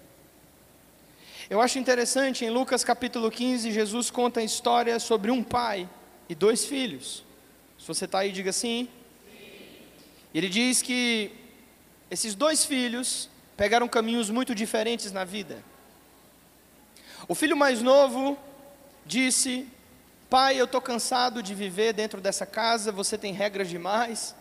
Eu 1.49 1.61
acho 1.61 1.79
interessante, 1.79 2.43
em 2.43 2.49
Lucas 2.49 2.83
capítulo 2.83 3.31
15, 3.31 3.71
Jesus 3.71 4.11
conta 4.11 4.41
a 4.41 4.43
história 4.43 4.99
sobre 4.99 5.31
um 5.31 5.41
pai 5.41 5.89
e 6.27 6.35
dois 6.35 6.65
filhos. 6.65 7.23
Se 7.77 7.87
você 7.87 8.03
está 8.03 8.19
aí, 8.19 8.33
diga 8.33 8.51
sim. 8.51 8.89
Ele 10.33 10.47
diz 10.47 10.81
que 10.81 11.31
esses 12.09 12.35
dois 12.35 12.65
filhos 12.65 13.29
pegaram 13.57 13.87
caminhos 13.87 14.29
muito 14.29 14.53
diferentes 14.53 15.11
na 15.11 15.23
vida. 15.23 15.63
O 17.27 17.35
filho 17.35 17.57
mais 17.57 17.81
novo 17.81 18.37
disse: 19.05 19.67
Pai, 20.29 20.59
eu 20.59 20.65
estou 20.65 20.81
cansado 20.81 21.41
de 21.41 21.53
viver 21.55 21.93
dentro 21.93 22.21
dessa 22.21 22.45
casa, 22.45 22.91
você 22.91 23.17
tem 23.17 23.33
regras 23.33 23.67
demais, 23.67 24.35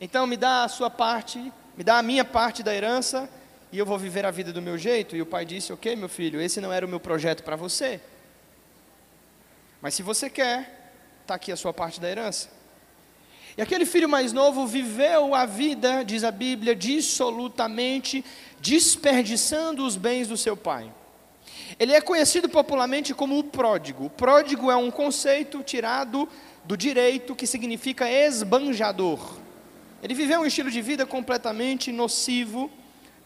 então 0.00 0.26
me 0.26 0.36
dá 0.36 0.64
a 0.64 0.68
sua 0.68 0.88
parte, 0.88 1.52
me 1.76 1.84
dá 1.84 1.98
a 1.98 2.02
minha 2.02 2.24
parte 2.24 2.62
da 2.62 2.74
herança, 2.74 3.28
e 3.70 3.78
eu 3.78 3.84
vou 3.84 3.98
viver 3.98 4.24
a 4.24 4.30
vida 4.30 4.52
do 4.52 4.62
meu 4.62 4.78
jeito. 4.78 5.14
E 5.14 5.22
o 5.22 5.26
pai 5.26 5.44
disse: 5.44 5.72
Ok, 5.72 5.94
meu 5.96 6.08
filho, 6.08 6.40
esse 6.40 6.60
não 6.60 6.72
era 6.72 6.86
o 6.86 6.88
meu 6.88 7.00
projeto 7.00 7.42
para 7.42 7.56
você. 7.56 8.00
Mas 9.80 9.94
se 9.94 10.02
você 10.02 10.30
quer, 10.30 10.92
está 11.22 11.34
aqui 11.34 11.52
a 11.52 11.56
sua 11.56 11.72
parte 11.72 12.00
da 12.00 12.08
herança. 12.08 12.57
E 13.58 13.60
aquele 13.60 13.84
filho 13.84 14.08
mais 14.08 14.32
novo 14.32 14.68
viveu 14.68 15.34
a 15.34 15.44
vida, 15.44 16.04
diz 16.04 16.22
a 16.22 16.30
Bíblia, 16.30 16.76
dissolutamente 16.76 18.24
desperdiçando 18.60 19.84
os 19.84 19.96
bens 19.96 20.28
do 20.28 20.36
seu 20.36 20.56
pai. 20.56 20.92
Ele 21.76 21.92
é 21.92 22.00
conhecido 22.00 22.48
popularmente 22.48 23.12
como 23.12 23.36
o 23.36 23.42
pródigo. 23.42 24.04
O 24.04 24.10
pródigo 24.10 24.70
é 24.70 24.76
um 24.76 24.92
conceito 24.92 25.60
tirado 25.64 26.28
do 26.64 26.76
direito 26.76 27.34
que 27.34 27.48
significa 27.48 28.08
esbanjador. 28.08 29.38
Ele 30.04 30.14
viveu 30.14 30.42
um 30.42 30.46
estilo 30.46 30.70
de 30.70 30.80
vida 30.80 31.04
completamente 31.04 31.90
nocivo, 31.90 32.70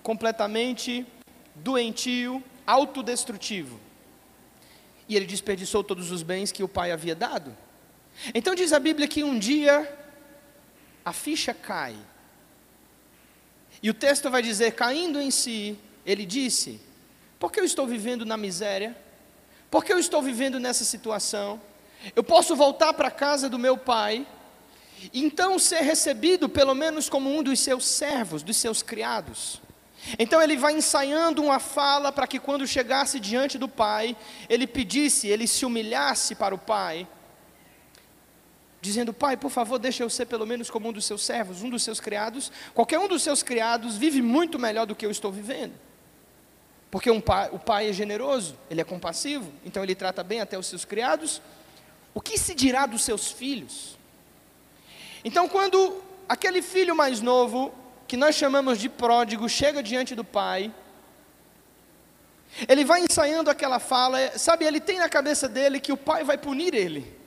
completamente 0.02 1.06
doentio, 1.54 2.42
autodestrutivo. 2.66 3.78
E 5.06 5.14
ele 5.14 5.26
desperdiçou 5.26 5.84
todos 5.84 6.10
os 6.10 6.22
bens 6.22 6.50
que 6.50 6.62
o 6.62 6.68
pai 6.68 6.90
havia 6.90 7.14
dado. 7.14 7.54
Então 8.34 8.54
diz 8.54 8.72
a 8.72 8.80
Bíblia 8.80 9.06
que 9.06 9.22
um 9.22 9.38
dia 9.38 9.98
a 11.04 11.12
ficha 11.12 11.52
cai. 11.52 11.96
E 13.82 13.90
o 13.90 13.94
texto 13.94 14.30
vai 14.30 14.42
dizer: 14.42 14.72
caindo 14.72 15.20
em 15.20 15.30
si, 15.30 15.78
ele 16.04 16.24
disse: 16.24 16.80
Por 17.38 17.50
que 17.52 17.60
eu 17.60 17.64
estou 17.64 17.86
vivendo 17.86 18.24
na 18.24 18.36
miséria? 18.36 18.96
Por 19.70 19.84
que 19.84 19.92
eu 19.92 19.98
estou 19.98 20.20
vivendo 20.20 20.60
nessa 20.60 20.84
situação? 20.84 21.60
Eu 22.14 22.22
posso 22.22 22.54
voltar 22.54 22.92
para 22.92 23.08
a 23.08 23.12
casa 23.12 23.48
do 23.48 23.58
meu 23.58 23.76
pai, 23.76 24.26
então 25.14 25.58
ser 25.58 25.80
recebido 25.80 26.48
pelo 26.48 26.74
menos 26.74 27.08
como 27.08 27.34
um 27.34 27.42
dos 27.42 27.58
seus 27.60 27.86
servos, 27.86 28.42
dos 28.42 28.56
seus 28.56 28.82
criados. 28.82 29.60
Então 30.18 30.42
ele 30.42 30.56
vai 30.56 30.74
ensaiando 30.74 31.42
uma 31.42 31.60
fala 31.60 32.10
para 32.10 32.26
que 32.26 32.38
quando 32.38 32.66
chegasse 32.66 33.20
diante 33.20 33.56
do 33.56 33.68
pai, 33.68 34.16
ele 34.48 34.66
pedisse, 34.66 35.28
ele 35.28 35.46
se 35.46 35.64
humilhasse 35.64 36.34
para 36.34 36.54
o 36.54 36.58
pai, 36.58 37.06
dizendo: 38.82 39.14
Pai, 39.14 39.36
por 39.36 39.50
favor, 39.50 39.78
deixa 39.78 40.02
eu 40.02 40.10
ser 40.10 40.26
pelo 40.26 40.44
menos 40.44 40.68
como 40.68 40.88
um 40.88 40.92
dos 40.92 41.06
seus 41.06 41.24
servos, 41.24 41.62
um 41.62 41.70
dos 41.70 41.82
seus 41.82 42.00
criados. 42.00 42.50
Qualquer 42.74 42.98
um 42.98 43.08
dos 43.08 43.22
seus 43.22 43.42
criados 43.42 43.96
vive 43.96 44.20
muito 44.20 44.58
melhor 44.58 44.84
do 44.84 44.94
que 44.94 45.06
eu 45.06 45.10
estou 45.10 45.30
vivendo. 45.32 45.72
Porque 46.90 47.10
um 47.10 47.20
pai, 47.20 47.48
o 47.52 47.58
pai 47.58 47.88
é 47.88 47.92
generoso, 47.92 48.54
ele 48.68 48.80
é 48.80 48.84
compassivo, 48.84 49.50
então 49.64 49.82
ele 49.82 49.94
trata 49.94 50.22
bem 50.22 50.42
até 50.42 50.58
os 50.58 50.66
seus 50.66 50.84
criados. 50.84 51.40
O 52.12 52.20
que 52.20 52.36
se 52.36 52.54
dirá 52.54 52.84
dos 52.84 53.02
seus 53.02 53.30
filhos? 53.30 53.96
Então, 55.24 55.48
quando 55.48 56.02
aquele 56.28 56.60
filho 56.60 56.94
mais 56.94 57.22
novo 57.22 57.72
que 58.06 58.16
nós 58.16 58.34
chamamos 58.34 58.78
de 58.78 58.90
pródigo 58.90 59.48
chega 59.48 59.82
diante 59.82 60.14
do 60.14 60.24
pai, 60.24 60.74
ele 62.68 62.84
vai 62.84 63.00
ensaiando 63.00 63.48
aquela 63.48 63.78
fala, 63.78 64.36
sabe, 64.36 64.66
ele 64.66 64.80
tem 64.80 64.98
na 64.98 65.08
cabeça 65.08 65.48
dele 65.48 65.80
que 65.80 65.92
o 65.92 65.96
pai 65.96 66.24
vai 66.24 66.36
punir 66.36 66.74
ele. 66.74 67.21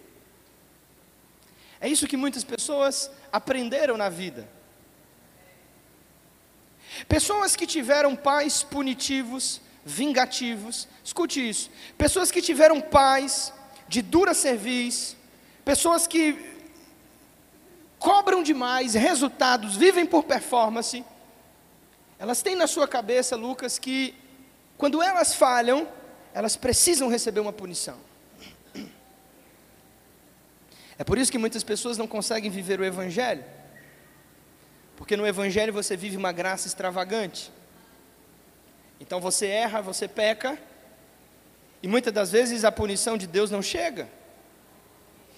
É 1.85 1.87
isso 1.87 2.07
que 2.07 2.17
muitas 2.17 2.43
pessoas 2.43 3.11
aprenderam 3.31 3.95
na 3.95 4.09
vida. 4.09 4.49
Pessoas 7.07 7.55
que 7.55 7.67
tiveram 7.67 8.15
pais 8.15 8.63
punitivos, 8.63 9.61
vingativos, 9.85 10.87
escute 11.03 11.47
isso. 11.47 11.69
Pessoas 11.95 12.31
que 12.31 12.41
tiveram 12.41 12.81
pais 12.81 13.53
de 13.87 14.01
dura 14.01 14.33
serviço, 14.33 15.15
pessoas 15.63 16.07
que 16.07 16.57
cobram 17.99 18.41
demais 18.41 18.95
resultados, 18.95 19.75
vivem 19.75 20.07
por 20.07 20.23
performance, 20.23 21.05
elas 22.17 22.41
têm 22.41 22.55
na 22.55 22.65
sua 22.65 22.87
cabeça, 22.87 23.35
Lucas, 23.35 23.77
que 23.77 24.15
quando 24.75 25.03
elas 25.03 25.35
falham, 25.35 25.87
elas 26.33 26.55
precisam 26.55 27.09
receber 27.09 27.41
uma 27.41 27.53
punição. 27.53 28.14
É 30.97 31.03
por 31.03 31.17
isso 31.17 31.31
que 31.31 31.37
muitas 31.37 31.63
pessoas 31.63 31.97
não 31.97 32.07
conseguem 32.07 32.49
viver 32.49 32.79
o 32.79 32.85
Evangelho, 32.85 33.43
porque 34.95 35.17
no 35.17 35.27
Evangelho 35.27 35.73
você 35.73 35.97
vive 35.97 36.15
uma 36.15 36.31
graça 36.31 36.67
extravagante. 36.67 37.51
Então 38.99 39.19
você 39.19 39.47
erra, 39.47 39.81
você 39.81 40.07
peca, 40.07 40.57
e 41.83 41.87
muitas 41.87 42.13
das 42.13 42.31
vezes 42.31 42.63
a 42.63 42.71
punição 42.71 43.17
de 43.17 43.27
Deus 43.27 43.51
não 43.51 43.61
chega. 43.61 44.07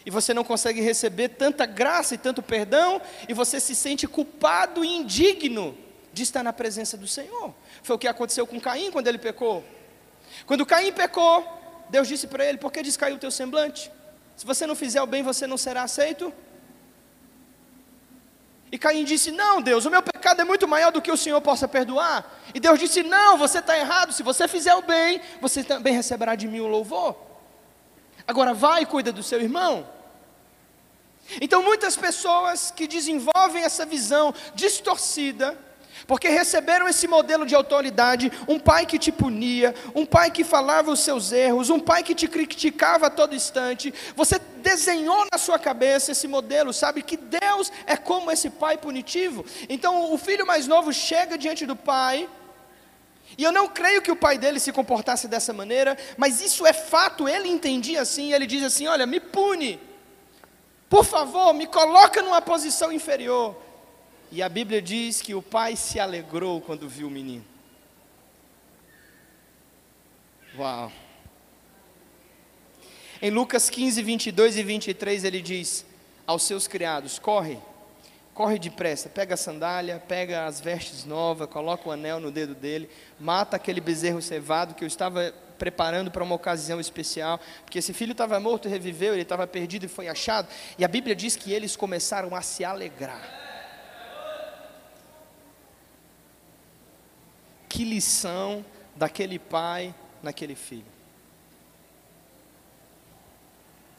e 0.05 0.09
você 0.09 0.33
não 0.33 0.41
consegue 0.41 0.79
receber 0.79 1.27
tanta 1.27 1.65
graça 1.65 2.15
e 2.15 2.17
tanto 2.17 2.41
perdão, 2.41 3.01
e 3.27 3.33
você 3.33 3.59
se 3.59 3.75
sente 3.75 4.07
culpado 4.07 4.85
e 4.85 4.87
indigno 4.87 5.77
de 6.13 6.23
estar 6.23 6.41
na 6.43 6.53
presença 6.53 6.95
do 6.95 7.05
Senhor. 7.05 7.53
Foi 7.83 7.93
o 7.93 7.99
que 7.99 8.07
aconteceu 8.07 8.47
com 8.47 8.57
Caim 8.57 8.89
quando 8.89 9.07
ele 9.07 9.17
pecou. 9.17 9.65
Quando 10.45 10.65
Caim 10.65 10.93
pecou, 10.93 11.45
Deus 11.89 12.07
disse 12.07 12.25
para 12.25 12.45
ele: 12.45 12.57
Por 12.57 12.71
que 12.71 12.81
descaiu 12.81 13.17
o 13.17 13.19
teu 13.19 13.29
semblante? 13.29 13.91
Se 14.37 14.45
você 14.45 14.67
não 14.67 14.75
fizer 14.75 15.01
o 15.01 15.07
bem, 15.07 15.23
você 15.23 15.47
não 15.47 15.57
será 15.57 15.81
aceito. 15.81 16.31
E 18.71 18.77
Caim 18.77 19.03
disse: 19.03 19.31
Não, 19.31 19.59
Deus, 19.59 19.83
o 19.85 19.89
meu 19.89 20.03
pecado 20.03 20.39
é 20.39 20.45
muito 20.45 20.67
maior 20.67 20.91
do 20.91 21.01
que 21.01 21.11
o 21.11 21.17
Senhor 21.17 21.41
possa 21.41 21.67
perdoar. 21.67 22.23
E 22.53 22.59
Deus 22.59 22.77
disse: 22.77 23.01
Não, 23.01 23.35
você 23.35 23.57
está 23.57 23.75
errado. 23.75 24.13
Se 24.13 24.21
você 24.21 24.47
fizer 24.47 24.75
o 24.75 24.83
bem, 24.83 25.19
você 25.41 25.63
também 25.63 25.93
receberá 25.93 26.35
de 26.35 26.47
mim 26.47 26.59
o 26.59 26.67
louvor. 26.67 27.17
Agora 28.27 28.53
vai 28.53 28.83
e 28.83 28.85
cuida 28.85 29.11
do 29.11 29.23
seu 29.23 29.41
irmão. 29.41 29.89
Então, 31.41 31.63
muitas 31.63 31.97
pessoas 31.97 32.69
que 32.69 32.87
desenvolvem 32.87 33.63
essa 33.63 33.85
visão 33.85 34.33
distorcida, 34.53 35.57
porque 36.07 36.29
receberam 36.29 36.87
esse 36.87 37.05
modelo 37.05 37.45
de 37.45 37.53
autoridade, 37.53 38.31
um 38.47 38.57
pai 38.57 38.85
que 38.85 38.97
te 38.97 39.11
punia, 39.11 39.75
um 39.93 40.05
pai 40.05 40.31
que 40.31 40.45
falava 40.45 40.89
os 40.89 41.01
seus 41.01 41.33
erros, 41.33 41.69
um 41.69 41.79
pai 41.79 42.01
que 42.01 42.15
te 42.15 42.27
criticava 42.29 43.07
a 43.07 43.09
todo 43.09 43.35
instante. 43.35 43.93
Você 44.15 44.39
desenhou 44.39 45.27
na 45.29 45.37
sua 45.37 45.59
cabeça 45.59 46.13
esse 46.13 46.27
modelo, 46.27 46.71
sabe 46.71 47.03
que 47.03 47.17
Deus 47.17 47.69
é 47.85 47.97
como 47.97 48.31
esse 48.31 48.49
pai 48.49 48.77
punitivo. 48.77 49.45
Então 49.67 50.13
o 50.13 50.17
filho 50.17 50.47
mais 50.47 50.65
novo 50.65 50.93
chega 50.93 51.37
diante 51.37 51.65
do 51.65 51.75
pai, 51.75 52.29
e 53.37 53.43
eu 53.43 53.51
não 53.51 53.67
creio 53.67 54.01
que 54.01 54.11
o 54.11 54.15
pai 54.15 54.37
dele 54.37 54.57
se 54.57 54.71
comportasse 54.71 55.27
dessa 55.27 55.51
maneira, 55.51 55.97
mas 56.15 56.39
isso 56.39 56.65
é 56.65 56.71
fato, 56.71 57.27
ele 57.27 57.49
entendia 57.49 58.01
assim, 58.01 58.31
ele 58.31 58.47
diz 58.47 58.63
assim: 58.63 58.87
"Olha, 58.87 59.05
me 59.05 59.19
pune. 59.19 59.77
Por 60.89 61.03
favor, 61.03 61.53
me 61.53 61.67
coloca 61.67 62.21
numa 62.21 62.41
posição 62.41 62.93
inferior. 62.93 63.66
E 64.31 64.41
a 64.41 64.49
Bíblia 64.49 64.81
diz 64.81 65.21
que 65.21 65.33
o 65.33 65.41
pai 65.41 65.75
se 65.75 65.99
alegrou 65.99 66.59
quando 66.59 66.89
viu 66.89 67.07
o 67.07 67.11
menino. 67.11 67.45
Uau! 70.57 70.91
Em 73.21 73.31
Lucas 73.31 73.69
15, 73.69 74.03
22 74.03 74.57
e 74.57 74.63
23, 74.63 75.23
ele 75.23 75.41
diz 75.41 75.85
aos 76.25 76.43
seus 76.43 76.67
criados: 76.67 77.17
Corre, 77.17 77.57
corre 78.33 78.59
depressa, 78.59 79.07
pega 79.07 79.35
a 79.35 79.37
sandália, 79.37 80.03
pega 80.07 80.45
as 80.45 80.59
vestes 80.59 81.05
novas, 81.05 81.49
coloca 81.49 81.87
o 81.87 81.91
anel 81.91 82.19
no 82.19 82.29
dedo 82.29 82.53
dele, 82.53 82.89
mata 83.19 83.55
aquele 83.55 83.79
bezerro 83.79 84.21
cevado 84.21 84.75
que 84.75 84.83
eu 84.83 84.87
estava 84.87 85.33
preparando 85.57 86.11
para 86.11 86.23
uma 86.23 86.35
ocasião 86.35 86.79
especial, 86.79 87.39
porque 87.63 87.79
esse 87.79 87.93
filho 87.93 88.11
estava 88.11 88.39
morto 88.39 88.67
e 88.67 88.71
reviveu, 88.71 89.13
ele 89.13 89.23
estava 89.23 89.47
perdido 89.47 89.85
e 89.85 89.89
foi 89.89 90.07
achado, 90.07 90.47
e 90.77 90.85
a 90.85 90.87
Bíblia 90.87 91.15
diz 91.15 91.35
que 91.35 91.51
eles 91.51 91.75
começaram 91.75 92.35
a 92.35 92.41
se 92.41 92.63
alegrar. 92.63 93.46
Que 97.69 97.83
lição 97.83 98.65
daquele 98.95 99.37
pai 99.37 99.93
naquele 100.21 100.55
filho. 100.55 100.85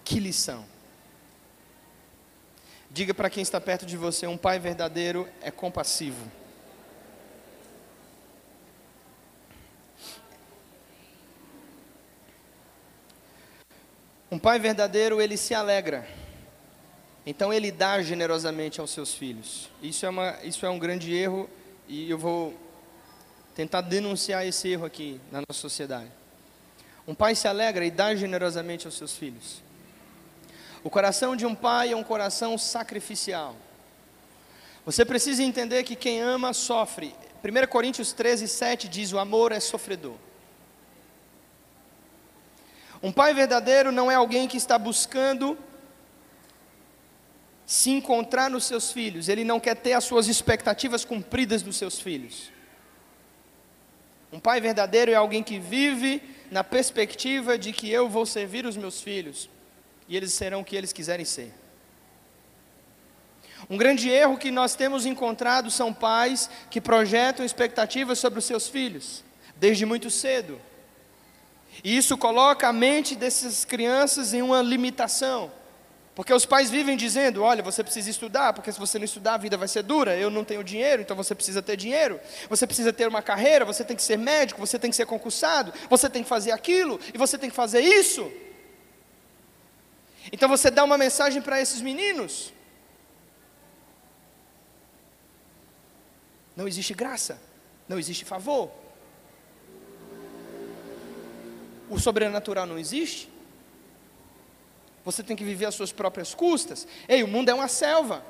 Que 0.04 0.18
lição. 0.18 0.64
Diga 2.90 3.12
para 3.12 3.28
quem 3.28 3.42
está 3.42 3.60
perto 3.60 3.84
de 3.84 3.96
você: 3.96 4.26
um 4.26 4.38
pai 4.38 4.58
verdadeiro 4.58 5.28
é 5.42 5.50
compassivo. 5.50 6.30
Um 14.30 14.38
pai 14.38 14.58
verdadeiro, 14.58 15.22
ele 15.22 15.38
se 15.38 15.54
alegra. 15.54 16.06
Então 17.24 17.52
ele 17.52 17.70
dá 17.70 18.00
generosamente 18.02 18.80
aos 18.80 18.90
seus 18.90 19.14
filhos. 19.14 19.70
Isso 19.82 20.04
é, 20.04 20.08
uma, 20.08 20.38
isso 20.42 20.64
é 20.64 20.70
um 20.70 20.78
grande 20.78 21.14
erro 21.14 21.48
e 21.86 22.10
eu 22.10 22.18
vou 22.18 22.54
tentar 23.58 23.80
denunciar 23.80 24.46
esse 24.46 24.68
erro 24.68 24.86
aqui 24.86 25.20
na 25.32 25.40
nossa 25.40 25.60
sociedade. 25.60 26.12
Um 27.08 27.12
pai 27.12 27.34
se 27.34 27.48
alegra 27.48 27.84
e 27.84 27.90
dá 27.90 28.14
generosamente 28.14 28.86
aos 28.86 28.96
seus 28.96 29.16
filhos. 29.16 29.60
O 30.84 30.88
coração 30.88 31.34
de 31.34 31.44
um 31.44 31.56
pai 31.56 31.90
é 31.90 31.96
um 31.96 32.04
coração 32.04 32.56
sacrificial. 32.56 33.56
Você 34.86 35.04
precisa 35.04 35.42
entender 35.42 35.82
que 35.82 35.96
quem 35.96 36.20
ama 36.20 36.52
sofre. 36.52 37.12
1 37.42 37.66
Coríntios 37.66 38.12
13, 38.12 38.46
7 38.46 38.86
diz: 38.86 39.12
O 39.12 39.18
amor 39.18 39.50
é 39.50 39.58
sofredor. 39.58 40.14
Um 43.02 43.10
pai 43.10 43.34
verdadeiro 43.34 43.90
não 43.90 44.08
é 44.08 44.14
alguém 44.14 44.46
que 44.46 44.56
está 44.56 44.78
buscando 44.78 45.58
se 47.66 47.90
encontrar 47.90 48.48
nos 48.48 48.66
seus 48.66 48.92
filhos, 48.92 49.28
ele 49.28 49.42
não 49.42 49.58
quer 49.58 49.74
ter 49.74 49.94
as 49.94 50.04
suas 50.04 50.28
expectativas 50.28 51.04
cumpridas 51.04 51.60
dos 51.60 51.76
seus 51.76 51.98
filhos. 51.98 52.56
Um 54.32 54.38
pai 54.38 54.60
verdadeiro 54.60 55.10
é 55.10 55.14
alguém 55.14 55.42
que 55.42 55.58
vive 55.58 56.22
na 56.50 56.62
perspectiva 56.62 57.56
de 57.58 57.72
que 57.72 57.90
eu 57.90 58.08
vou 58.08 58.26
servir 58.26 58.66
os 58.66 58.76
meus 58.76 59.00
filhos 59.00 59.48
e 60.08 60.16
eles 60.16 60.32
serão 60.32 60.60
o 60.60 60.64
que 60.64 60.76
eles 60.76 60.92
quiserem 60.92 61.24
ser. 61.24 61.52
Um 63.68 63.76
grande 63.76 64.08
erro 64.08 64.38
que 64.38 64.50
nós 64.50 64.74
temos 64.74 65.04
encontrado 65.04 65.70
são 65.70 65.92
pais 65.92 66.48
que 66.70 66.80
projetam 66.80 67.44
expectativas 67.44 68.18
sobre 68.18 68.38
os 68.38 68.44
seus 68.44 68.68
filhos, 68.68 69.22
desde 69.56 69.84
muito 69.84 70.10
cedo. 70.10 70.60
E 71.84 71.96
isso 71.96 72.16
coloca 72.16 72.68
a 72.68 72.72
mente 72.72 73.14
dessas 73.14 73.64
crianças 73.64 74.32
em 74.32 74.42
uma 74.42 74.62
limitação. 74.62 75.52
Porque 76.18 76.34
os 76.34 76.44
pais 76.44 76.68
vivem 76.68 76.96
dizendo: 76.96 77.44
olha, 77.44 77.62
você 77.62 77.84
precisa 77.84 78.10
estudar, 78.10 78.52
porque 78.52 78.72
se 78.72 78.78
você 78.80 78.98
não 78.98 79.04
estudar, 79.04 79.34
a 79.34 79.36
vida 79.36 79.56
vai 79.56 79.68
ser 79.68 79.84
dura. 79.84 80.16
Eu 80.16 80.28
não 80.30 80.42
tenho 80.44 80.64
dinheiro, 80.64 81.00
então 81.00 81.16
você 81.16 81.32
precisa 81.32 81.62
ter 81.62 81.76
dinheiro. 81.76 82.18
Você 82.50 82.66
precisa 82.66 82.92
ter 82.92 83.06
uma 83.06 83.22
carreira, 83.22 83.64
você 83.64 83.84
tem 83.84 83.94
que 83.94 84.02
ser 84.02 84.18
médico, 84.18 84.58
você 84.58 84.80
tem 84.80 84.90
que 84.90 84.96
ser 84.96 85.06
concursado, 85.06 85.72
você 85.88 86.10
tem 86.10 86.24
que 86.24 86.28
fazer 86.28 86.50
aquilo 86.50 86.98
e 87.14 87.16
você 87.16 87.38
tem 87.38 87.48
que 87.48 87.54
fazer 87.54 87.82
isso. 87.82 88.32
Então 90.32 90.48
você 90.48 90.72
dá 90.72 90.82
uma 90.82 90.98
mensagem 90.98 91.40
para 91.40 91.60
esses 91.60 91.80
meninos. 91.80 92.52
Não 96.56 96.66
existe 96.66 96.94
graça, 96.94 97.40
não 97.88 97.96
existe 97.96 98.24
favor. 98.24 98.72
O 101.88 101.96
sobrenatural 102.00 102.66
não 102.66 102.76
existe. 102.76 103.37
Você 105.08 105.22
tem 105.22 105.34
que 105.34 105.42
viver 105.42 105.64
às 105.64 105.74
suas 105.74 105.90
próprias 105.90 106.34
custas. 106.34 106.86
Ei, 107.08 107.22
o 107.22 107.28
mundo 107.28 107.48
é 107.48 107.54
uma 107.54 107.66
selva. 107.66 108.22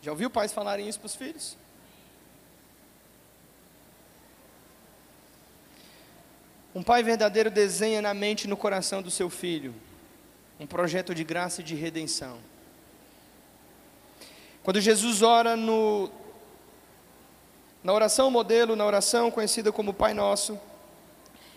Já 0.00 0.10
ouviu 0.10 0.30
pais 0.30 0.54
falarem 0.54 0.88
isso 0.88 0.98
para 0.98 1.04
os 1.04 1.14
filhos? 1.14 1.54
Um 6.74 6.82
pai 6.82 7.02
verdadeiro 7.02 7.50
desenha 7.50 8.00
na 8.00 8.14
mente 8.14 8.44
e 8.44 8.48
no 8.48 8.56
coração 8.56 9.02
do 9.02 9.10
seu 9.10 9.28
filho 9.28 9.74
um 10.58 10.66
projeto 10.66 11.14
de 11.14 11.22
graça 11.24 11.60
e 11.60 11.64
de 11.64 11.74
redenção. 11.74 12.38
Quando 14.62 14.80
Jesus 14.80 15.20
ora 15.20 15.54
no, 15.54 16.10
na 17.84 17.92
oração 17.92 18.30
modelo, 18.30 18.74
na 18.74 18.86
oração 18.86 19.30
conhecida 19.30 19.70
como 19.70 19.92
Pai 19.92 20.14
Nosso, 20.14 20.58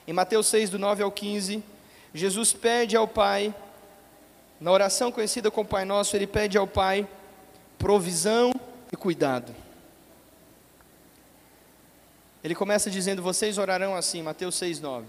em 0.06 0.12
Mateus 0.12 0.48
6, 0.48 0.72
do 0.72 0.78
9 0.78 1.04
ao 1.04 1.12
15, 1.12 1.64
Jesus 2.14 2.54
pede 2.54 2.96
ao 2.96 3.08
Pai, 3.08 3.54
na 4.60 4.72
oração 4.72 5.12
conhecida 5.12 5.50
como 5.50 5.68
Pai 5.68 5.86
Nosso, 5.86 6.16
ele 6.16 6.28
pede 6.28 6.58
ao 6.58 6.68
Pai 6.68 7.08
provisão 7.78 8.54
e 8.92 8.96
cuidado. 8.96 9.56
Ele 12.44 12.54
começa 12.54 12.90
dizendo: 12.90 13.22
Vocês 13.22 13.58
orarão 13.58 13.96
assim, 13.96 14.22
Mateus 14.22 14.56
6,9: 14.56 15.06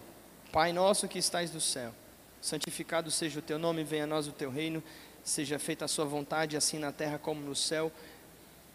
Pai 0.51 0.73
nosso 0.73 1.09
que 1.09 1.19
estais 1.19 1.53
no 1.53 1.61
céu, 1.61 1.93
santificado 2.41 3.11
seja 3.11 3.38
o 3.38 3.43
teu 3.43 3.59
nome, 3.59 3.85
venha 3.85 4.05
a 4.05 4.07
nós 4.07 4.27
o 4.27 4.33
teu 4.33 4.51
reino, 4.51 4.83
seja 5.25 5.59
feita 5.59 5.85
a 5.85 5.88
sua 5.88 6.05
vontade, 6.05 6.57
assim 6.57 6.79
na 6.79 6.93
terra 6.93 7.19
como 7.19 7.41
no 7.41 7.55
céu. 7.55 7.91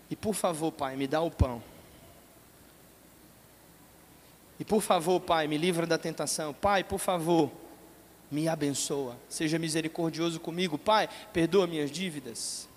E 0.10 0.16
por 0.16 0.34
favor, 0.34 0.72
Pai, 0.72 0.96
me 0.96 1.08
dá 1.08 1.22
o 1.22 1.30
pão. 1.30 1.62
E 4.60 4.66
por 4.66 4.82
favor, 4.82 5.20
Pai, 5.20 5.48
me 5.48 5.58
livra 5.58 5.86
da 5.86 5.98
tentação. 5.98 6.54
Pai, 6.54 6.84
por 6.84 7.00
favor, 7.00 7.52
me 8.30 8.48
abençoa, 8.48 9.18
seja 9.30 9.58
misericordioso 9.58 10.40
comigo, 10.40 10.78
Pai, 10.78 11.10
perdoa 11.32 11.68
minhas 11.68 11.90
dívidas. 11.90 12.68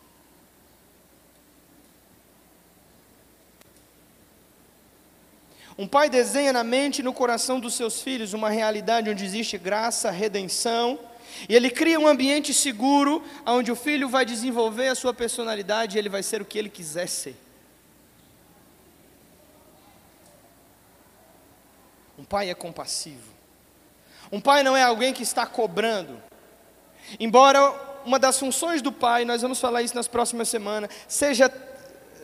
Um 5.80 5.86
pai 5.86 6.10
desenha 6.10 6.52
na 6.52 6.62
mente 6.62 6.98
e 6.98 7.02
no 7.02 7.12
coração 7.12 7.58
dos 7.58 7.72
seus 7.72 8.02
filhos 8.02 8.34
uma 8.34 8.50
realidade 8.50 9.08
onde 9.08 9.24
existe 9.24 9.56
graça, 9.56 10.10
redenção, 10.10 10.98
e 11.48 11.54
ele 11.54 11.70
cria 11.70 11.98
um 11.98 12.06
ambiente 12.06 12.52
seguro 12.52 13.24
onde 13.46 13.72
o 13.72 13.76
filho 13.76 14.06
vai 14.06 14.26
desenvolver 14.26 14.88
a 14.88 14.94
sua 14.94 15.14
personalidade 15.14 15.96
e 15.96 15.98
ele 15.98 16.10
vai 16.10 16.22
ser 16.22 16.42
o 16.42 16.44
que 16.44 16.58
ele 16.58 16.68
quiser 16.68 17.08
ser. 17.08 17.34
Um 22.18 22.24
pai 22.24 22.50
é 22.50 22.54
compassivo. 22.54 23.29
Um 24.32 24.40
pai 24.40 24.62
não 24.62 24.76
é 24.76 24.82
alguém 24.82 25.12
que 25.12 25.22
está 25.22 25.44
cobrando. 25.46 26.22
Embora 27.18 27.72
uma 28.04 28.18
das 28.18 28.38
funções 28.38 28.80
do 28.80 28.92
pai, 28.92 29.24
nós 29.24 29.42
vamos 29.42 29.60
falar 29.60 29.82
isso 29.82 29.94
nas 29.94 30.08
próximas 30.08 30.48
semanas, 30.48 30.90
seja 31.08 31.52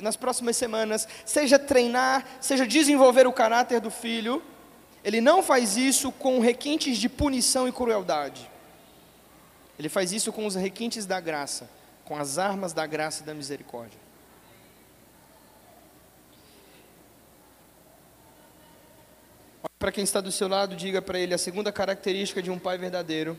nas 0.00 0.16
próximas 0.16 0.56
semanas, 0.56 1.08
seja 1.24 1.58
treinar, 1.58 2.24
seja 2.40 2.66
desenvolver 2.66 3.26
o 3.26 3.32
caráter 3.32 3.80
do 3.80 3.90
filho, 3.90 4.42
ele 5.02 5.20
não 5.20 5.42
faz 5.42 5.76
isso 5.76 6.12
com 6.12 6.38
requintes 6.40 6.98
de 6.98 7.08
punição 7.08 7.66
e 7.66 7.72
crueldade. 7.72 8.50
Ele 9.78 9.88
faz 9.88 10.12
isso 10.12 10.32
com 10.32 10.46
os 10.46 10.54
requintes 10.54 11.06
da 11.06 11.20
graça, 11.20 11.68
com 12.04 12.16
as 12.16 12.38
armas 12.38 12.72
da 12.72 12.86
graça 12.86 13.22
e 13.22 13.26
da 13.26 13.34
misericórdia. 13.34 14.05
Para 19.78 19.92
quem 19.92 20.04
está 20.04 20.22
do 20.22 20.32
seu 20.32 20.48
lado, 20.48 20.74
diga 20.74 21.02
para 21.02 21.18
ele 21.18 21.34
a 21.34 21.38
segunda 21.38 21.70
característica 21.70 22.42
de 22.42 22.50
um 22.50 22.58
pai 22.58 22.78
verdadeiro. 22.78 23.38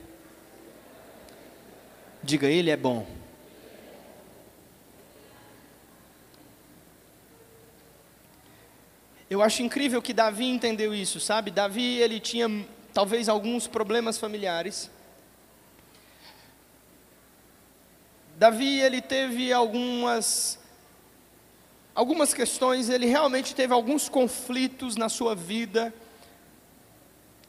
Diga, 2.22 2.48
ele 2.48 2.70
é 2.70 2.78
bom. 2.78 3.08
Eu 9.30 9.42
acho 9.42 9.64
incrível 9.64 10.02
que 10.02 10.14
Davi 10.14 10.46
entendeu 10.46 10.94
isso, 10.94 11.20
sabe? 11.20 11.50
Davi, 11.50 11.98
ele 11.98 12.20
tinha 12.20 12.48
talvez 12.94 13.28
alguns 13.28 13.68
problemas 13.68 14.18
familiares. 14.18 14.92
Davi, 18.38 18.80
ele 18.80 19.02
teve 19.02 19.52
algumas 19.52 20.60
algumas 21.96 22.32
questões, 22.32 22.90
ele 22.90 23.08
realmente 23.08 23.56
teve 23.56 23.74
alguns 23.74 24.08
conflitos 24.08 24.96
na 24.96 25.10
sua 25.10 25.34
vida. 25.34 25.92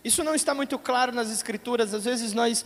Isso 0.09 0.25
não 0.25 0.35
está 0.35 0.55
muito 0.55 0.79
claro 0.79 1.13
nas 1.13 1.31
escrituras, 1.31 1.93
às 1.93 2.07
vezes 2.07 2.33
nós 2.33 2.65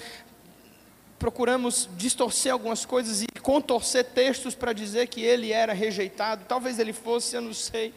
procuramos 1.19 1.89
distorcer 1.97 2.53
algumas 2.53 2.87
coisas 2.87 3.21
e 3.21 3.27
contorcer 3.41 4.05
textos 4.05 4.55
para 4.55 4.73
dizer 4.73 5.09
que 5.09 5.23
ele 5.23 5.51
era 5.51 5.73
rejeitado. 5.73 6.45
Talvez 6.47 6.79
ele 6.79 6.93
fosse, 6.93 7.35
eu 7.35 7.41
não 7.41 7.53
sei. 7.53 7.93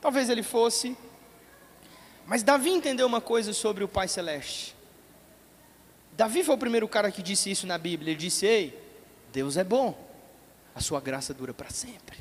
Talvez 0.00 0.28
ele 0.28 0.42
fosse. 0.42 0.96
Mas 2.26 2.42
Davi 2.42 2.70
entendeu 2.70 3.06
uma 3.06 3.20
coisa 3.20 3.52
sobre 3.52 3.84
o 3.84 3.88
Pai 3.88 4.08
Celeste. 4.08 4.74
Davi 6.16 6.42
foi 6.42 6.56
o 6.56 6.58
primeiro 6.58 6.88
cara 6.88 7.12
que 7.12 7.22
disse 7.22 7.52
isso 7.52 7.64
na 7.64 7.78
Bíblia. 7.78 8.10
Ele 8.10 8.18
disse: 8.18 8.44
Ei, 8.44 8.76
Deus 9.32 9.56
é 9.56 9.62
bom, 9.62 9.96
a 10.74 10.80
sua 10.80 11.00
graça 11.00 11.32
dura 11.32 11.54
para 11.54 11.70
sempre. 11.70 12.18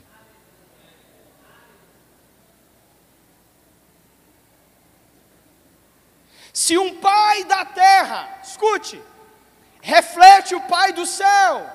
Se 6.57 6.75
um 6.75 6.95
pai 6.95 7.43
da 7.43 7.63
terra, 7.63 8.39
escute, 8.43 8.99
reflete 9.79 10.55
o 10.55 10.61
pai 10.61 10.91
do 10.91 11.05
céu, 11.05 11.69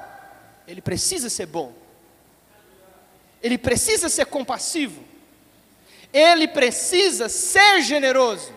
ele 0.66 0.82
precisa 0.82 1.30
ser 1.30 1.46
bom, 1.46 1.72
ele 3.40 3.56
precisa 3.56 4.08
ser 4.08 4.26
compassivo, 4.26 5.04
ele 6.12 6.48
precisa 6.48 7.28
ser 7.28 7.80
generoso, 7.82 8.52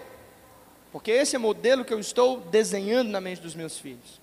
porque 0.91 1.11
esse 1.11 1.35
é 1.35 1.37
o 1.37 1.41
modelo 1.43 1.85
que 1.85 1.93
eu 1.93 1.99
estou 1.99 2.39
desenhando 2.39 3.11
na 3.11 3.21
mente 3.21 3.39
dos 3.39 3.53
meus 3.53 3.77
filhos. 3.77 4.19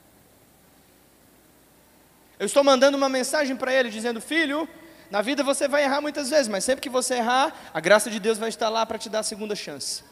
Eu 2.37 2.47
estou 2.47 2.65
mandando 2.65 2.97
uma 2.97 3.09
mensagem 3.09 3.55
para 3.55 3.73
ele 3.73 3.91
dizendo: 3.91 4.21
Filho, 4.21 4.69
na 5.09 5.23
vida 5.23 5.45
você 5.45 5.69
vai 5.69 5.85
errar 5.85 6.01
muitas 6.01 6.31
vezes, 6.31 6.49
mas 6.49 6.65
sempre 6.65 6.83
que 6.83 6.91
você 6.91 7.15
errar, 7.15 7.71
a 7.73 7.79
graça 7.79 8.11
de 8.11 8.19
Deus 8.19 8.39
vai 8.39 8.49
estar 8.49 8.69
lá 8.69 8.85
para 8.85 8.99
te 8.99 9.09
dar 9.09 9.21
a 9.21 9.23
segunda 9.23 9.55
chance. 9.55 10.11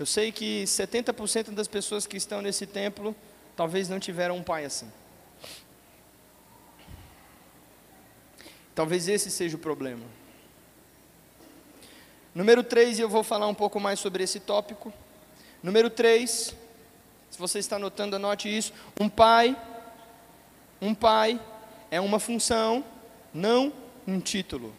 Eu 0.00 0.06
sei 0.06 0.32
que 0.32 0.64
70% 0.64 1.50
das 1.50 1.68
pessoas 1.68 2.06
que 2.06 2.16
estão 2.16 2.40
nesse 2.40 2.64
templo 2.64 3.14
talvez 3.54 3.86
não 3.86 4.00
tiveram 4.00 4.38
um 4.38 4.42
pai 4.42 4.64
assim. 4.64 4.90
Talvez 8.74 9.08
esse 9.08 9.30
seja 9.30 9.58
o 9.58 9.60
problema. 9.60 10.06
Número 12.34 12.64
3, 12.64 12.98
e 12.98 13.02
eu 13.02 13.10
vou 13.10 13.22
falar 13.22 13.46
um 13.46 13.54
pouco 13.54 13.78
mais 13.78 14.00
sobre 14.00 14.24
esse 14.24 14.40
tópico. 14.40 14.90
Número 15.62 15.90
3, 15.90 16.56
se 17.30 17.38
você 17.38 17.58
está 17.58 17.76
anotando, 17.76 18.16
anote 18.16 18.48
isso. 18.48 18.72
Um 18.98 19.06
pai, 19.06 19.54
um 20.80 20.94
pai 20.94 21.38
é 21.90 22.00
uma 22.00 22.18
função, 22.18 22.82
não 23.34 23.70
um 24.06 24.18
título. 24.18 24.74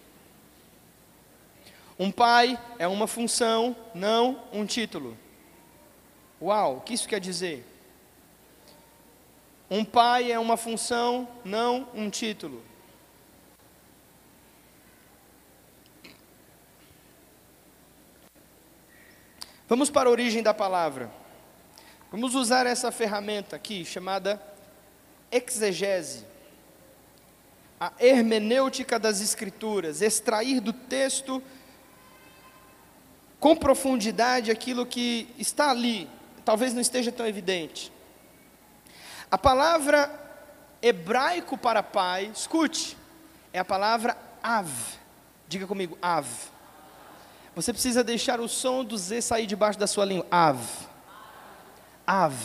Um 2.02 2.10
pai 2.10 2.60
é 2.80 2.88
uma 2.88 3.06
função, 3.06 3.76
não 3.94 4.44
um 4.52 4.66
título. 4.66 5.16
Uau, 6.42 6.78
o 6.78 6.82
que 6.82 6.96
isso 6.96 7.08
quer 7.08 7.20
dizer? 7.20 7.64
Um 9.70 9.86
pai 9.86 10.32
é 10.32 10.40
uma 10.40 10.58
função, 10.58 11.28
não 11.46 11.88
um 11.94 12.10
título. 12.10 12.64
Vamos 19.68 19.92
para 19.92 20.10
a 20.10 20.12
origem 20.12 20.42
da 20.42 20.56
palavra. 20.56 21.12
Vamos 22.10 22.34
usar 22.34 22.66
essa 22.66 22.92
ferramenta 22.92 23.58
aqui 23.58 23.86
chamada 23.86 24.42
exegese. 25.32 26.26
A 27.80 27.94
hermenêutica 28.00 28.98
das 28.98 29.22
escrituras, 29.22 30.02
extrair 30.02 30.60
do 30.62 30.74
texto 30.74 31.44
com 33.42 33.56
profundidade 33.56 34.52
aquilo 34.52 34.86
que 34.86 35.28
está 35.36 35.72
ali, 35.72 36.08
talvez 36.46 36.76
não 36.76 36.80
esteja 36.80 37.12
tão 37.12 37.26
evidente. 37.26 37.92
A 39.32 39.38
palavra 39.38 40.12
hebraico 40.80 41.58
para 41.58 41.82
pai, 41.82 42.32
escute, 42.36 42.96
é 43.52 43.58
a 43.58 43.66
palavra 43.66 44.16
av. 44.44 44.70
Diga 45.48 45.66
comigo, 45.66 45.98
av. 46.00 46.28
Você 47.56 47.74
precisa 47.74 48.04
deixar 48.04 48.40
o 48.40 48.48
som 48.48 48.86
do 48.86 48.96
Z 48.96 49.24
sair 49.24 49.48
debaixo 49.48 49.80
da 49.80 49.88
sua 49.88 50.06
língua. 50.06 50.28
Av. 50.30 50.60
Av. 52.06 52.36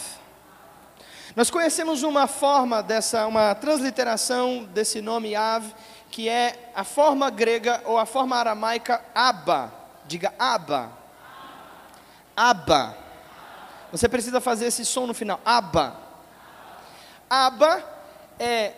Nós 1.37 1.51
conhecemos 1.51 2.03
uma 2.03 2.27
forma 2.27 2.83
dessa, 2.83 3.27
uma 3.27 3.55
transliteração 3.55 4.65
desse 4.73 5.03
nome 5.03 5.37
av, 5.37 5.63
que 6.11 6.27
é 6.27 6.73
a 6.75 6.85
forma 6.85 7.29
grega 7.29 7.83
ou 7.85 7.99
a 7.99 8.07
forma 8.07 8.35
aramaica 8.35 9.05
aba 9.15 9.86
Diga 10.07 10.33
aba. 10.39 10.93
Aba. 12.37 12.97
Você 13.91 14.09
precisa 14.09 14.41
fazer 14.41 14.67
esse 14.67 14.85
som 14.85 15.07
no 15.07 15.15
final. 15.15 15.41
Aba. 15.45 16.01
Aba 17.29 17.85
é 18.39 18.75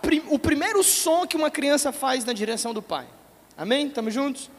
prim, 0.00 0.22
o 0.28 0.38
primeiro 0.38 0.82
som 0.82 1.26
que 1.26 1.36
uma 1.36 1.50
criança 1.50 1.92
faz 1.92 2.24
na 2.24 2.32
direção 2.32 2.72
do 2.72 2.82
pai. 2.82 3.06
Amém? 3.56 3.88
Estamos 3.88 4.14
juntos? 4.14 4.50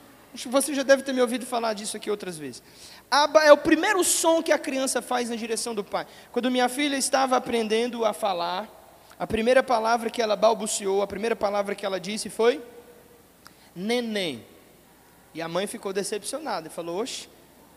Você 0.48 0.74
já 0.74 0.84
deve 0.84 1.04
ter 1.04 1.14
me 1.14 1.22
ouvido 1.22 1.46
falar 1.46 1.74
disso 1.74 1.96
aqui 1.96 2.10
outras 2.10 2.38
vezes. 2.38 2.64
Aba 3.10 3.44
é 3.44 3.52
o 3.52 3.58
primeiro 3.58 4.04
som 4.04 4.42
que 4.42 4.52
a 4.52 4.58
criança 4.58 5.02
faz 5.02 5.30
na 5.30 5.36
direção 5.36 5.76
do 5.76 5.84
pai. 5.84 6.08
Quando 6.32 6.50
minha 6.50 6.68
filha 6.68 6.98
estava 6.98 7.38
aprendendo 7.38 8.04
a 8.04 8.14
falar, 8.14 8.68
a 9.20 9.28
primeira 9.28 9.62
palavra 9.62 10.10
que 10.10 10.22
ela 10.22 10.36
balbuciou, 10.36 11.04
a 11.04 11.08
primeira 11.08 11.36
palavra 11.36 11.76
que 11.76 11.86
ela 11.86 12.00
disse 12.00 12.30
foi 12.30 12.64
neném. 13.76 14.44
E 15.34 15.42
a 15.42 15.48
mãe 15.48 15.66
ficou 15.66 15.92
decepcionada 15.92 16.68
e 16.68 16.70
falou: 16.70 17.02
Oxe, 17.02 17.28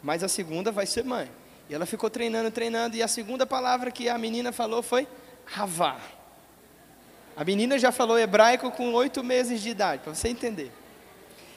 mas 0.03 0.23
a 0.23 0.29
segunda 0.29 0.71
vai 0.71 0.87
ser 0.87 1.05
mãe. 1.05 1.31
E 1.69 1.75
ela 1.75 1.87
ficou 1.87 2.11
treinando, 2.11 2.51
treinando, 2.51 2.97
e 2.97 3.03
a 3.03 3.09
segunda 3.09 3.47
palavra 3.47 3.91
que 3.91 4.09
a 4.09 4.19
menina 4.19 4.53
falou 4.53 4.83
foi 4.83 5.09
Havá. 5.57 5.99
A 7.37 7.45
menina 7.45 7.79
já 7.79 7.91
falou 7.91 8.19
hebraico 8.19 8.71
com 8.71 8.93
oito 8.95 9.23
meses 9.23 9.61
de 9.61 9.71
idade, 9.71 10.03
para 10.03 10.15
você 10.15 10.29
entender. 10.29 10.73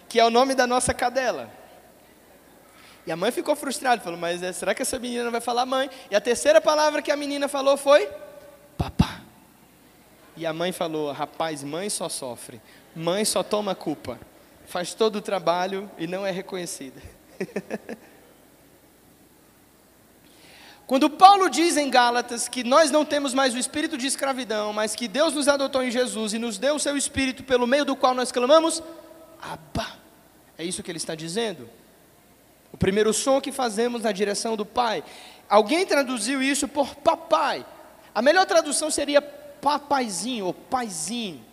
Que 0.07 0.19
é 0.19 0.25
o 0.25 0.29
nome 0.29 0.55
da 0.55 0.65
nossa 0.65 0.93
cadela. 0.93 1.51
E 3.05 3.11
a 3.11 3.15
mãe 3.15 3.31
ficou 3.31 3.55
frustrada, 3.55 4.01
falou: 4.01 4.17
Mas 4.17 4.41
é, 4.41 4.53
será 4.53 4.73
que 4.73 4.81
essa 4.81 4.97
menina 4.97 5.29
vai 5.29 5.41
falar 5.41 5.65
mãe? 5.65 5.89
E 6.09 6.15
a 6.15 6.21
terceira 6.21 6.61
palavra 6.61 7.01
que 7.01 7.11
a 7.11 7.17
menina 7.17 7.47
falou 7.47 7.75
foi 7.75 8.09
papá. 8.77 9.21
E 10.37 10.45
a 10.45 10.53
mãe 10.53 10.71
falou: 10.71 11.11
Rapaz, 11.11 11.61
mãe 11.61 11.89
só 11.89 12.07
sofre, 12.07 12.61
mãe 12.95 13.25
só 13.25 13.43
toma 13.43 13.75
culpa 13.75 14.17
faz 14.69 14.93
todo 14.93 15.15
o 15.17 15.21
trabalho 15.21 15.89
e 15.97 16.05
não 16.05 16.25
é 16.25 16.31
reconhecida. 16.31 17.01
Quando 20.85 21.09
Paulo 21.09 21.49
diz 21.49 21.75
em 21.75 21.89
Gálatas 21.89 22.47
que 22.47 22.63
nós 22.63 22.91
não 22.91 23.03
temos 23.03 23.33
mais 23.33 23.53
o 23.53 23.57
espírito 23.57 23.97
de 23.97 24.05
escravidão, 24.07 24.71
mas 24.71 24.95
que 24.95 25.07
Deus 25.07 25.33
nos 25.33 25.47
adotou 25.47 25.83
em 25.83 25.91
Jesus 25.91 26.33
e 26.33 26.39
nos 26.39 26.57
deu 26.57 26.75
o 26.75 26.79
seu 26.79 26.95
espírito 26.95 27.43
pelo 27.43 27.65
meio 27.67 27.83
do 27.83 27.95
qual 27.95 28.13
nós 28.13 28.31
clamamos, 28.31 28.81
Abba. 29.41 29.87
É 30.57 30.63
isso 30.63 30.83
que 30.83 30.91
ele 30.91 30.97
está 30.97 31.15
dizendo. 31.15 31.69
O 32.71 32.77
primeiro 32.77 33.13
som 33.13 33.41
que 33.41 33.51
fazemos 33.51 34.03
na 34.03 34.11
direção 34.11 34.55
do 34.55 34.65
Pai. 34.65 35.03
Alguém 35.49 35.85
traduziu 35.85 36.43
isso 36.43 36.67
por 36.67 36.93
papai. 36.95 37.65
A 38.13 38.21
melhor 38.21 38.45
tradução 38.45 38.91
seria 38.91 39.21
papaizinho 39.21 40.45
ou 40.45 40.53
paizinho. 40.53 41.43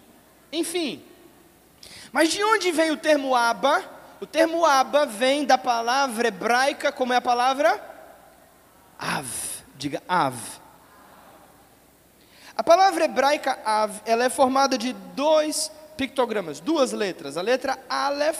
Enfim, 0.53 1.03
mas 2.17 2.31
de 2.31 2.43
onde 2.43 2.73
vem 2.73 2.91
o 2.91 2.97
termo 2.97 3.35
aba? 3.35 3.85
O 4.19 4.25
termo 4.25 4.65
aba 4.65 5.05
vem 5.05 5.45
da 5.45 5.59
palavra 5.59 6.29
hebraica, 6.29 6.91
como 6.91 7.13
é 7.13 7.17
a 7.17 7.21
palavra? 7.21 7.79
Av. 8.99 9.27
Diga 9.75 10.03
Av. 10.09 10.35
A 12.57 12.63
palavra 12.65 13.05
hebraica 13.05 13.59
Av, 13.63 14.01
ela 14.07 14.25
é 14.25 14.31
formada 14.31 14.79
de 14.79 14.95
dois 15.15 15.71
pictogramas, 15.95 16.59
duas 16.59 16.93
letras. 16.93 17.37
A 17.37 17.43
letra 17.43 17.79
Aleph, 17.87 18.39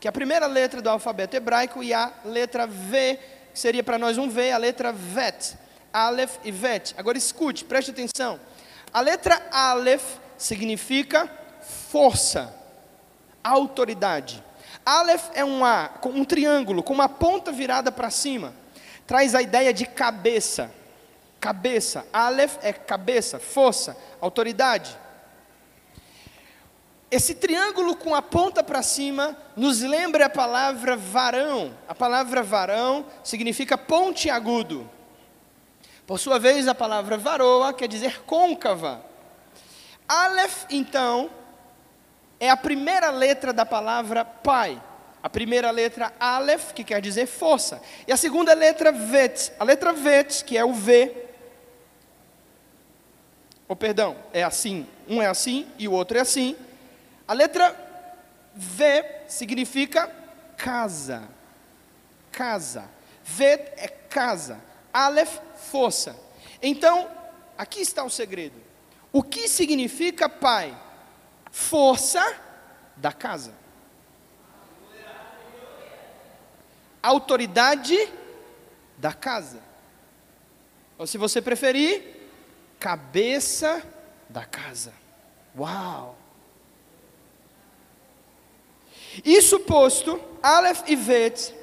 que 0.00 0.08
é 0.08 0.10
a 0.10 0.12
primeira 0.12 0.46
letra 0.46 0.80
do 0.80 0.88
alfabeto 0.88 1.36
hebraico, 1.36 1.82
e 1.82 1.92
a 1.92 2.10
letra 2.24 2.66
V, 2.66 3.18
que 3.52 3.60
seria 3.60 3.84
para 3.84 3.98
nós 3.98 4.16
um 4.16 4.30
V, 4.30 4.50
a 4.50 4.56
letra 4.56 4.94
Vet. 4.94 5.58
Aleph 5.92 6.38
e 6.42 6.50
Vet. 6.50 6.94
Agora 6.96 7.18
escute, 7.18 7.66
preste 7.66 7.90
atenção. 7.90 8.40
A 8.90 9.02
letra 9.02 9.46
Aleph 9.52 10.16
significa 10.38 11.30
força, 11.90 12.58
autoridade. 13.42 14.42
Aleph 14.84 15.30
é 15.34 15.44
um 15.44 15.64
A, 15.64 15.90
um 16.04 16.24
triângulo, 16.24 16.82
com 16.82 16.92
uma 16.92 17.08
ponta 17.08 17.52
virada 17.52 17.92
para 17.92 18.10
cima. 18.10 18.54
Traz 19.06 19.34
a 19.34 19.42
ideia 19.42 19.72
de 19.72 19.86
cabeça. 19.86 20.72
Cabeça. 21.38 22.06
Aleph 22.12 22.58
é 22.62 22.72
cabeça, 22.72 23.38
força, 23.38 23.96
autoridade. 24.20 24.96
Esse 27.10 27.34
triângulo 27.34 27.96
com 27.96 28.14
a 28.14 28.22
ponta 28.22 28.62
para 28.62 28.82
cima 28.82 29.36
nos 29.56 29.80
lembra 29.80 30.26
a 30.26 30.30
palavra 30.30 30.96
varão. 30.96 31.76
A 31.88 31.94
palavra 31.94 32.42
varão 32.42 33.04
significa 33.24 33.76
ponte 33.76 34.30
agudo. 34.30 34.88
Por 36.06 36.20
sua 36.20 36.38
vez, 36.38 36.68
a 36.68 36.74
palavra 36.74 37.16
varoa 37.16 37.72
quer 37.72 37.88
dizer 37.88 38.22
côncava. 38.22 39.04
Aleph, 40.06 40.64
então, 40.70 41.30
é 42.40 42.48
a 42.48 42.56
primeira 42.56 43.10
letra 43.10 43.52
da 43.52 43.66
palavra 43.66 44.24
pai. 44.24 44.82
A 45.22 45.28
primeira 45.28 45.70
letra 45.70 46.14
Aleph, 46.18 46.72
que 46.72 46.82
quer 46.82 47.02
dizer 47.02 47.26
força. 47.26 47.82
E 48.08 48.12
a 48.12 48.16
segunda 48.16 48.54
letra 48.54 48.90
Vet. 48.90 49.52
A 49.58 49.64
letra 49.64 49.92
Vet, 49.92 50.42
que 50.44 50.56
é 50.56 50.64
o 50.64 50.72
V. 50.72 51.14
Oh, 53.68 53.76
perdão, 53.76 54.16
é 54.32 54.42
assim. 54.42 54.86
Um 55.06 55.20
é 55.20 55.26
assim 55.26 55.68
e 55.78 55.86
o 55.86 55.92
outro 55.92 56.16
é 56.16 56.22
assim. 56.22 56.56
A 57.28 57.34
letra 57.34 57.76
V 58.54 59.04
significa 59.28 60.10
casa. 60.56 61.28
Casa. 62.32 62.88
Vet 63.22 63.72
é 63.76 63.88
casa. 63.88 64.58
Aleph, 64.90 65.38
força. 65.54 66.16
Então, 66.62 67.08
aqui 67.58 67.80
está 67.80 68.02
o 68.02 68.10
segredo. 68.10 68.56
O 69.12 69.22
que 69.22 69.46
significa 69.46 70.28
pai? 70.28 70.74
Força 71.50 72.36
da 72.96 73.12
casa. 73.12 73.54
Autoridade 77.02 77.96
da 78.98 79.12
casa. 79.12 79.60
Ou 80.98 81.06
se 81.06 81.16
você 81.16 81.40
preferir, 81.40 82.28
cabeça 82.78 83.82
da 84.28 84.44
casa. 84.44 84.92
Uau! 85.58 86.16
Isso 89.24 89.60
posto, 89.60 90.20
Aleph 90.42 90.82
e 90.86 90.94
Bet 90.94 91.54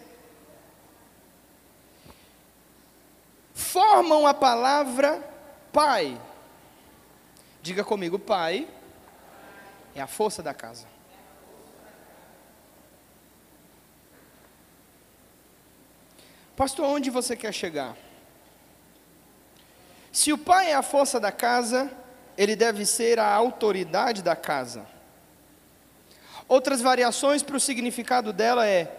formam 3.53 4.25
a 4.25 4.33
palavra 4.33 5.21
pai. 5.71 6.19
Diga 7.61 7.83
comigo, 7.83 8.17
pai 8.17 8.67
é 10.00 10.02
a 10.02 10.08
força 10.08 10.43
da 10.43 10.54
casa. 10.54 10.86
Pastor, 16.56 16.86
onde 16.86 17.10
você 17.10 17.36
quer 17.36 17.54
chegar? 17.54 17.95
Se 20.12 20.34
o 20.34 20.38
pai 20.38 20.72
é 20.72 20.76
a 20.76 20.82
força 20.82 21.20
da 21.20 21.32
casa, 21.32 21.91
ele 22.38 22.56
deve 22.56 22.86
ser 22.86 23.20
a 23.20 23.32
autoridade 23.32 24.24
da 24.24 24.36
casa. 24.36 24.88
Outras 26.48 26.82
variações 26.82 27.43
para 27.43 27.58
o 27.58 27.60
significado 27.60 28.32
dela 28.32 28.68
é: 28.68 28.91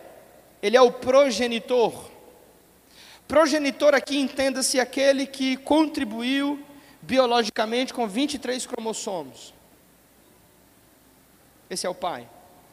ele 0.63 0.77
é 0.77 0.81
o 0.81 0.93
progenitor. 0.93 2.11
Progenitor 3.27 3.95
aqui 3.95 4.19
entenda-se 4.19 4.79
aquele 4.79 5.27
que 5.27 5.57
contribuiu 5.57 6.65
biologicamente 7.03 7.93
com 7.93 8.07
23 8.07 8.67
cromossomos. 8.67 9.58
Esse 11.71 11.87
é 11.87 11.91
o 11.91 11.95
pai, 11.95 12.29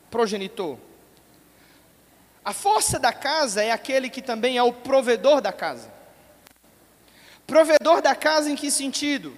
progenitor. 0.09 0.77
A 2.43 2.53
força 2.53 2.99
da 2.99 3.11
casa 3.11 3.63
é 3.63 3.71
aquele 3.71 4.09
que 4.09 4.21
também 4.21 4.57
é 4.57 4.63
o 4.63 4.71
provedor 4.71 5.41
da 5.41 5.51
casa. 5.51 5.91
Provedor 7.47 8.01
da 8.01 8.15
casa 8.15 8.49
em 8.49 8.55
que 8.55 8.69
sentido? 8.71 9.35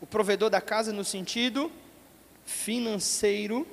O 0.00 0.06
provedor 0.06 0.50
da 0.50 0.60
casa 0.60 0.92
no 0.92 1.04
sentido 1.04 1.72
financeiro, 2.44 3.66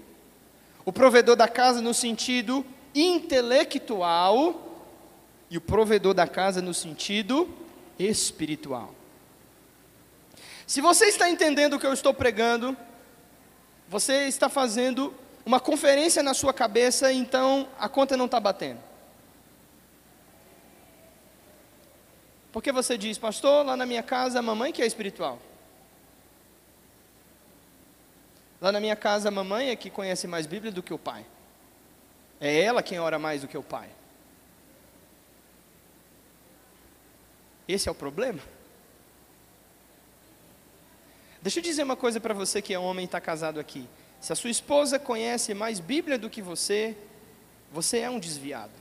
o 0.85 0.91
provedor 0.91 1.35
da 1.35 1.47
casa 1.47 1.81
no 1.81 1.93
sentido 1.93 2.65
intelectual 2.95 4.87
e 5.49 5.57
o 5.57 5.61
provedor 5.61 6.13
da 6.13 6.27
casa 6.27 6.61
no 6.61 6.73
sentido 6.73 7.49
espiritual. 7.99 8.93
Se 10.65 10.81
você 10.81 11.05
está 11.05 11.29
entendendo 11.29 11.73
o 11.75 11.79
que 11.79 11.85
eu 11.85 11.93
estou 11.93 12.13
pregando, 12.13 12.75
você 13.87 14.27
está 14.27 14.49
fazendo 14.49 15.13
uma 15.45 15.59
conferência 15.59 16.23
na 16.23 16.33
sua 16.33 16.53
cabeça, 16.53 17.11
então 17.11 17.67
a 17.77 17.89
conta 17.89 18.15
não 18.15 18.25
está 18.25 18.39
batendo. 18.39 18.79
Porque 22.51 22.71
você 22.71 22.97
diz, 22.97 23.17
pastor, 23.17 23.65
lá 23.65 23.75
na 23.75 23.85
minha 23.85 24.03
casa 24.03 24.39
a 24.39 24.41
mamãe 24.41 24.71
que 24.71 24.81
é 24.81 24.85
espiritual. 24.85 25.39
Lá 28.61 28.71
na 28.71 28.79
minha 28.79 28.95
casa 28.95 29.27
a 29.27 29.31
mamãe 29.31 29.69
é 29.69 29.75
que 29.75 29.89
conhece 29.89 30.27
mais 30.27 30.45
Bíblia 30.45 30.71
do 30.71 30.83
que 30.83 30.93
o 30.93 30.99
pai. 30.99 31.25
É 32.39 32.61
ela 32.61 32.83
quem 32.83 32.99
ora 32.99 33.17
mais 33.17 33.41
do 33.41 33.47
que 33.47 33.57
o 33.57 33.63
pai. 33.63 33.89
Esse 37.67 37.89
é 37.89 37.91
o 37.91 37.95
problema. 37.95 38.39
Deixa 41.43 41.59
eu 41.59 41.63
dizer 41.63 41.83
uma 41.83 41.97
coisa 41.97 42.21
para 42.21 42.33
você 42.33 42.61
que 42.61 42.73
é 42.73 42.79
homem 42.79 43.03
e 43.03 43.05
está 43.05 43.19
casado 43.19 43.59
aqui. 43.59 43.85
Se 44.21 44.31
a 44.31 44.35
sua 44.35 44.49
esposa 44.49 44.97
conhece 44.97 45.53
mais 45.53 45.77
Bíblia 45.77 46.17
do 46.17 46.29
que 46.29 46.41
você, 46.41 46.95
você 47.69 47.99
é 47.99 48.09
um 48.09 48.17
desviado. 48.17 48.71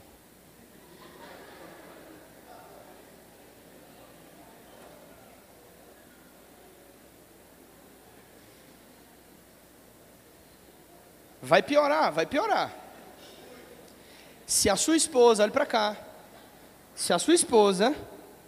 Vai 11.41 11.61
piorar, 11.61 12.13
vai 12.13 12.25
piorar. 12.25 12.73
Se 14.45 14.69
a 14.69 14.77
sua 14.77 14.95
esposa, 14.95 15.43
olhe 15.43 15.51
para 15.51 15.65
cá, 15.65 15.97
se 16.95 17.11
a 17.11 17.19
sua 17.19 17.33
esposa 17.33 17.93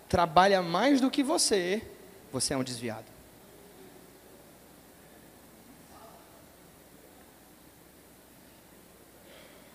trabalha 0.07 0.61
mais 0.61 1.01
do 1.01 1.11
que 1.11 1.21
você, 1.21 1.85
você 2.31 2.53
é 2.53 2.57
um 2.57 2.63
desviado. 2.63 3.14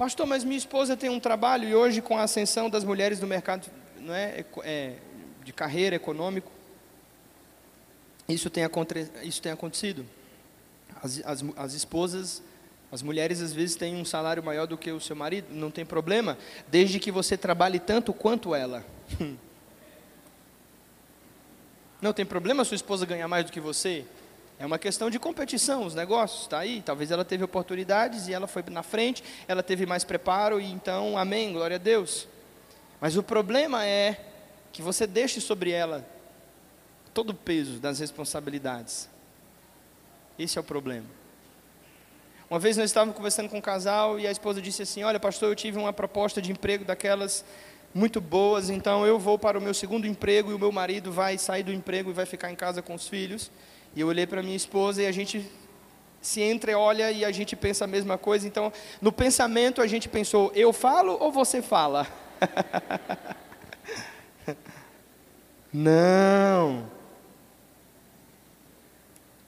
Pastor, 0.01 0.27
mas 0.27 0.45
minha 0.45 0.57
esposa 0.57 0.97
tem 0.97 1.11
um 1.11 1.21
trabalho 1.21 1.69
e 1.69 1.75
hoje 1.75 2.01
com 2.01 2.17
a 2.17 2.23
ascensão 2.23 2.71
das 2.71 2.85
mulheres 2.85 3.21
no 3.21 3.27
mercado 3.27 3.71
não 3.99 4.15
é, 4.15 4.47
é 4.63 4.95
de 5.45 5.53
carreira 5.53 5.95
econômico, 5.95 6.51
isso 8.27 8.49
tem, 8.49 8.65
isso 9.23 9.43
tem 9.43 9.53
acontecido. 9.53 10.07
As, 11.03 11.21
as, 11.23 11.45
as 11.55 11.75
esposas, 11.75 12.43
as 12.91 13.03
mulheres 13.03 13.43
às 13.43 13.53
vezes 13.53 13.77
têm 13.77 13.95
um 13.95 14.05
salário 14.07 14.43
maior 14.43 14.67
do 14.67 14.79
que 14.79 14.91
o 14.91 14.99
seu 14.99 15.15
marido, 15.15 15.49
não 15.51 15.71
tem 15.71 15.85
problema, 15.85 16.39
desde 16.69 16.99
que 16.99 17.13
você 17.13 17.37
trabalhe 17.37 17.79
tanto 17.79 18.15
quanto 18.15 18.55
ela. 18.55 18.83
Não 22.01 22.15
tem 22.15 22.25
problema 22.25 22.65
sua 22.65 22.77
esposa 22.77 23.05
ganhar 23.05 23.29
mais 23.29 23.45
do 23.45 23.53
que 23.53 23.61
você, 23.61 24.07
é 24.61 24.67
uma 24.67 24.79
questão 24.79 25.09
de 25.09 25.19
competição, 25.19 25.87
os 25.87 25.95
negócios, 25.95 26.43
está 26.43 26.59
aí. 26.59 26.83
Talvez 26.83 27.11
ela 27.11 27.25
teve 27.25 27.43
oportunidades 27.43 28.29
e 28.29 28.35
ela 28.35 28.47
foi 28.47 28.63
na 28.69 28.83
frente, 28.83 29.25
ela 29.49 29.63
teve 29.63 29.87
mais 29.87 30.05
preparo 30.05 30.61
e 30.61 30.71
então, 30.71 31.17
amém, 31.17 31.55
glória 31.55 31.77
a 31.77 31.79
Deus. 31.79 32.29
Mas 33.01 33.17
o 33.17 33.23
problema 33.23 33.87
é 33.87 34.23
que 34.71 34.83
você 34.83 35.07
deixe 35.07 35.41
sobre 35.41 35.71
ela 35.71 36.07
todo 37.15 37.31
o 37.31 37.35
peso 37.35 37.81
das 37.81 38.01
responsabilidades. 38.01 39.09
Esse 40.39 40.59
é 40.59 40.61
o 40.61 40.65
problema. 40.65 41.07
Uma 42.51 42.59
vez 42.59 42.77
nós 42.77 42.91
estávamos 42.91 43.17
conversando 43.17 43.49
com 43.49 43.57
um 43.57 43.63
casal 43.63 44.21
e 44.21 44.27
a 44.27 44.31
esposa 44.31 44.61
disse 44.61 44.83
assim: 44.83 45.03
Olha, 45.03 45.19
pastor, 45.19 45.49
eu 45.49 45.57
tive 45.57 45.79
uma 45.79 45.93
proposta 45.93 46.43
de 46.43 46.53
emprego 46.53 46.85
daquelas 46.85 47.47
muito 47.95 48.21
boas, 48.21 48.69
então 48.69 49.07
eu 49.07 49.19
vou 49.19 49.39
para 49.39 49.59
o 49.59 49.63
meu 49.63 49.73
segundo 49.73 50.07
emprego 50.07 50.51
e 50.51 50.55
o 50.55 50.59
meu 50.59 50.71
marido 50.71 51.11
vai 51.11 51.39
sair 51.39 51.63
do 51.63 51.73
emprego 51.73 52.11
e 52.11 52.13
vai 52.13 52.27
ficar 52.27 52.51
em 52.51 52.57
casa 52.57 52.83
com 52.83 52.93
os 52.93 53.09
filhos. 53.09 53.51
E 53.95 54.01
eu 54.01 54.09
olhei 54.09 54.27
para 54.27 54.43
minha 54.43 54.57
esposa 54.57 55.03
e 55.03 55.07
a 55.07 55.13
gente 55.13 55.49
se 56.21 56.43
entreolha 56.43 57.11
e 57.11 57.25
a 57.25 57.33
gente 57.33 57.57
pensa 57.57 57.85
a 57.85 57.89
mesma 57.89 58.19
coisa. 58.19 58.47
Então, 58.47 58.73
no 59.01 59.11
pensamento 59.11 59.81
a 59.81 59.87
gente 59.87 60.09
pensou: 60.09 60.53
eu 60.55 60.73
falo 60.73 61.17
ou 61.21 61.33
você 61.33 61.63
fala? 61.63 62.07
Não. 65.73 66.91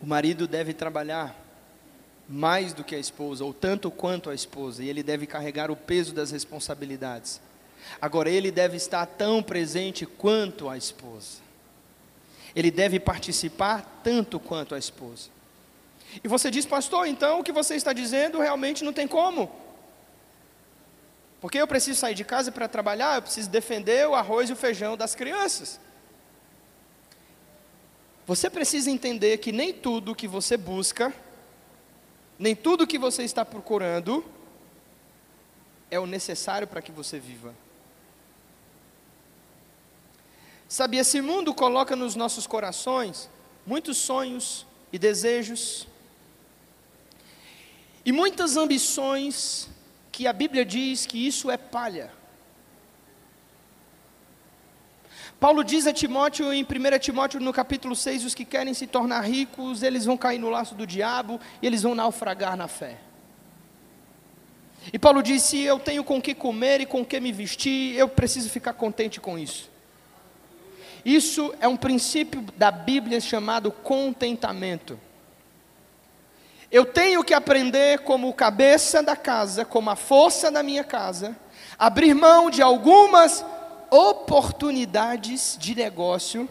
O 0.01 0.07
marido 0.07 0.49
deve 0.49 0.73
trabalhar 0.73 1.39
mais 2.29 2.73
do 2.73 2.83
que 2.83 2.95
a 2.95 2.99
esposa, 2.99 3.45
ou 3.45 3.53
tanto 3.53 3.91
quanto 3.91 4.31
a 4.31 4.35
esposa, 4.35 4.83
e 4.83 4.89
ele 4.89 5.03
deve 5.03 5.27
carregar 5.27 5.71
o 5.71 5.77
peso 5.77 6.15
das 6.15 6.31
responsabilidades. 6.31 7.41
Agora, 8.01 8.31
ele 8.31 8.51
deve 8.51 8.77
estar 8.77 9.05
tão 9.07 9.43
presente 9.43 10.07
quanto 10.07 10.69
a 10.69 10.77
esposa. 10.77 11.43
Ele 12.55 12.71
deve 12.71 13.01
participar 13.01 14.01
tanto 14.03 14.39
quanto 14.39 14.75
a 14.75 14.79
esposa. 14.79 15.31
E 16.23 16.29
você 16.29 16.51
diz, 16.51 16.67
pastor, 16.67 17.07
então 17.07 17.41
o 17.41 17.45
que 17.45 17.53
você 17.53 17.75
está 17.75 17.93
dizendo 17.93 18.39
realmente 18.39 18.85
não 18.85 18.93
tem 18.93 19.09
como. 19.09 19.51
Porque 21.41 21.59
eu 21.59 21.67
preciso 21.67 21.99
sair 21.99 22.15
de 22.15 22.25
casa 22.25 22.53
para 22.53 22.69
trabalhar, 22.69 23.17
eu 23.17 23.23
preciso 23.23 23.49
defender 23.51 24.07
o 24.07 24.15
arroz 24.15 24.51
e 24.51 24.53
o 24.53 24.57
feijão 24.57 24.97
das 24.97 25.15
crianças. 25.15 25.81
Você 28.27 28.49
precisa 28.49 28.91
entender 28.91 29.39
que 29.39 29.51
nem 29.51 29.73
tudo 29.73 30.15
que 30.15 30.29
você 30.29 30.57
busca, 30.57 31.13
nem 32.39 32.55
tudo 32.55 32.87
que 32.87 32.99
você 32.99 33.25
está 33.25 33.45
procurando, 33.45 34.25
é 35.91 35.99
o 35.99 36.07
necessário 36.07 36.67
para 36.67 36.81
que 36.81 36.93
você 36.93 37.19
viva. 37.19 37.55
Sabe, 40.73 40.97
esse 40.97 41.21
mundo 41.21 41.53
coloca 41.53 41.95
nos 41.95 42.17
nossos 42.17 42.47
corações 42.47 43.29
muitos 43.67 43.99
sonhos 43.99 44.67
e 44.91 44.99
desejos, 44.99 45.87
e 48.07 48.11
muitas 48.11 48.57
ambições 48.57 49.69
que 50.11 50.27
a 50.27 50.33
Bíblia 50.33 50.65
diz 50.65 51.05
que 51.05 51.27
isso 51.27 51.51
é 51.51 51.59
palha. 51.59 52.11
Paulo 55.39 55.63
diz 55.63 55.87
a 55.87 55.93
Timóteo 55.93 56.51
em 56.51 56.63
1 56.63 56.99
Timóteo 56.99 57.39
no 57.39 57.53
capítulo 57.53 57.95
6, 57.95 58.25
os 58.25 58.35
que 58.35 58.47
querem 58.47 58.73
se 58.73 58.87
tornar 58.87 59.21
ricos, 59.21 59.83
eles 59.83 60.07
vão 60.07 60.17
cair 60.17 60.39
no 60.39 60.49
laço 60.49 60.75
do 60.75 60.87
diabo 60.87 61.39
e 61.61 61.67
eles 61.67 61.83
vão 61.83 61.95
naufragar 61.95 62.57
na 62.57 62.67
fé. 62.67 62.99
E 64.91 64.99
Paulo 64.99 65.23
diz: 65.23 65.43
se 65.43 65.61
eu 65.61 65.79
tenho 65.79 66.03
com 66.03 66.19
que 66.19 66.35
comer 66.35 66.81
e 66.81 66.87
com 66.87 67.05
que 67.05 67.21
me 67.21 67.31
vestir, 67.31 67.95
eu 67.95 68.09
preciso 68.09 68.49
ficar 68.49 68.73
contente 68.73 69.21
com 69.21 69.39
isso. 69.39 69.71
Isso 71.05 71.55
é 71.61 71.67
um 71.67 71.77
princípio 71.77 72.43
da 72.57 72.71
Bíblia 72.71 73.21
chamado 73.21 73.73
contentamento. 73.73 74.99
Eu 76.71 76.87
tenho 76.87 77.23
que 77.23 77.35
aprender 77.35 78.01
como 78.01 78.33
cabeça 78.33 79.03
da 79.03 79.15
casa, 79.15 79.65
como 79.65 79.91
a 79.91 79.97
força 79.97 80.51
da 80.51 80.63
minha 80.63 80.83
casa, 80.83 81.37
abrir 81.79 82.15
mão 82.15 82.51
de 82.51 82.63
algumas 82.63 83.45
oportunidades 83.91 85.57
de 85.61 85.75
negócio 85.75 86.49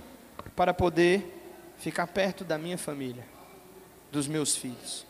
para 0.56 0.74
poder 0.74 1.42
ficar 1.78 2.06
perto 2.06 2.44
da 2.44 2.58
minha 2.58 2.78
família, 2.78 3.26
dos 4.12 4.28
meus 4.28 4.56
filhos. 4.56 5.06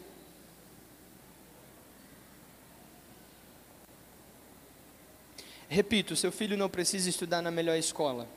Repito, 5.68 6.16
seu 6.16 6.32
filho 6.32 6.58
não 6.58 6.70
precisa 6.70 7.10
estudar 7.10 7.42
na 7.42 7.52
melhor 7.52 7.78
escola. 7.78 8.28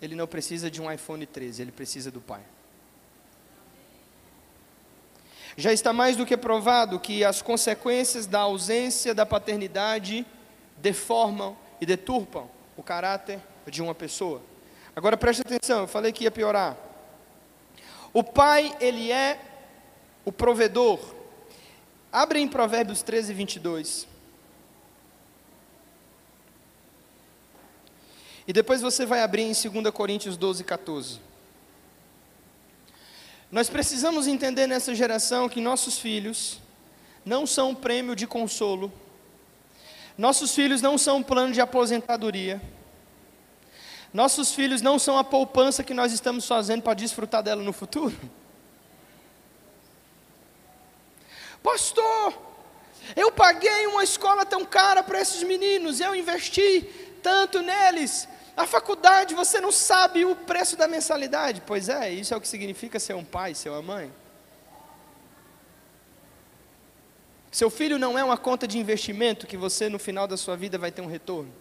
Ele 0.00 0.14
não 0.14 0.26
precisa 0.26 0.70
de 0.70 0.80
um 0.80 0.90
iPhone 0.90 1.24
13, 1.24 1.62
ele 1.62 1.72
precisa 1.72 2.10
do 2.10 2.20
pai. 2.20 2.42
Já 5.56 5.72
está 5.72 5.92
mais 5.92 6.16
do 6.16 6.26
que 6.26 6.36
provado 6.36 7.00
que 7.00 7.24
as 7.24 7.40
consequências 7.40 8.26
da 8.26 8.40
ausência 8.40 9.14
da 9.14 9.24
paternidade 9.24 10.26
deformam 10.76 11.56
e 11.80 11.86
deturpam 11.86 12.48
o 12.76 12.82
caráter 12.82 13.40
de 13.66 13.80
uma 13.80 13.94
pessoa. 13.94 14.42
Agora 14.94 15.16
preste 15.16 15.40
atenção, 15.40 15.80
eu 15.80 15.88
falei 15.88 16.12
que 16.12 16.24
ia 16.24 16.30
piorar. 16.30 16.76
O 18.12 18.22
pai, 18.22 18.74
ele 18.80 19.10
é 19.10 19.40
o 20.24 20.32
provedor. 20.32 20.98
Abre 22.12 22.38
em 22.38 22.48
Provérbios 22.48 23.02
13, 23.02 23.32
22. 23.32 24.06
E 28.46 28.52
depois 28.52 28.80
você 28.80 29.04
vai 29.04 29.22
abrir 29.22 29.42
em 29.42 29.52
2 29.52 29.90
Coríntios 29.92 30.36
12, 30.36 30.62
14. 30.62 31.20
Nós 33.50 33.68
precisamos 33.68 34.26
entender 34.26 34.66
nessa 34.66 34.94
geração 34.94 35.48
que 35.48 35.60
nossos 35.60 35.98
filhos 35.98 36.60
não 37.24 37.46
são 37.46 37.70
um 37.70 37.74
prêmio 37.74 38.14
de 38.14 38.26
consolo, 38.26 38.92
nossos 40.16 40.54
filhos 40.54 40.80
não 40.80 40.96
são 40.96 41.18
um 41.18 41.22
plano 41.22 41.52
de 41.52 41.60
aposentadoria, 41.60 42.60
nossos 44.12 44.54
filhos 44.54 44.80
não 44.80 44.98
são 44.98 45.18
a 45.18 45.24
poupança 45.24 45.82
que 45.82 45.92
nós 45.92 46.12
estamos 46.12 46.46
fazendo 46.46 46.82
para 46.82 46.94
desfrutar 46.94 47.42
dela 47.42 47.62
no 47.62 47.72
futuro. 47.72 48.16
Pastor, 51.62 52.32
eu 53.16 53.30
paguei 53.32 53.86
uma 53.88 54.04
escola 54.04 54.46
tão 54.46 54.64
cara 54.64 55.02
para 55.02 55.20
esses 55.20 55.42
meninos, 55.42 56.00
eu 56.00 56.14
investi 56.14 56.82
tanto 57.22 57.60
neles, 57.60 58.28
a 58.56 58.66
faculdade, 58.66 59.34
você 59.34 59.60
não 59.60 59.70
sabe 59.70 60.24
o 60.24 60.34
preço 60.34 60.76
da 60.76 60.88
mensalidade. 60.88 61.62
Pois 61.66 61.90
é, 61.90 62.10
isso 62.10 62.32
é 62.32 62.36
o 62.36 62.40
que 62.40 62.48
significa 62.48 62.98
ser 62.98 63.14
um 63.14 63.24
pai, 63.24 63.54
ser 63.54 63.68
uma 63.68 63.82
mãe. 63.82 64.10
Seu 67.52 67.68
filho 67.70 67.98
não 67.98 68.18
é 68.18 68.24
uma 68.24 68.38
conta 68.38 68.66
de 68.66 68.78
investimento 68.78 69.46
que 69.46 69.56
você 69.56 69.88
no 69.88 69.98
final 69.98 70.26
da 70.26 70.36
sua 70.36 70.56
vida 70.56 70.78
vai 70.78 70.90
ter 70.90 71.02
um 71.02 71.06
retorno. 71.06 71.52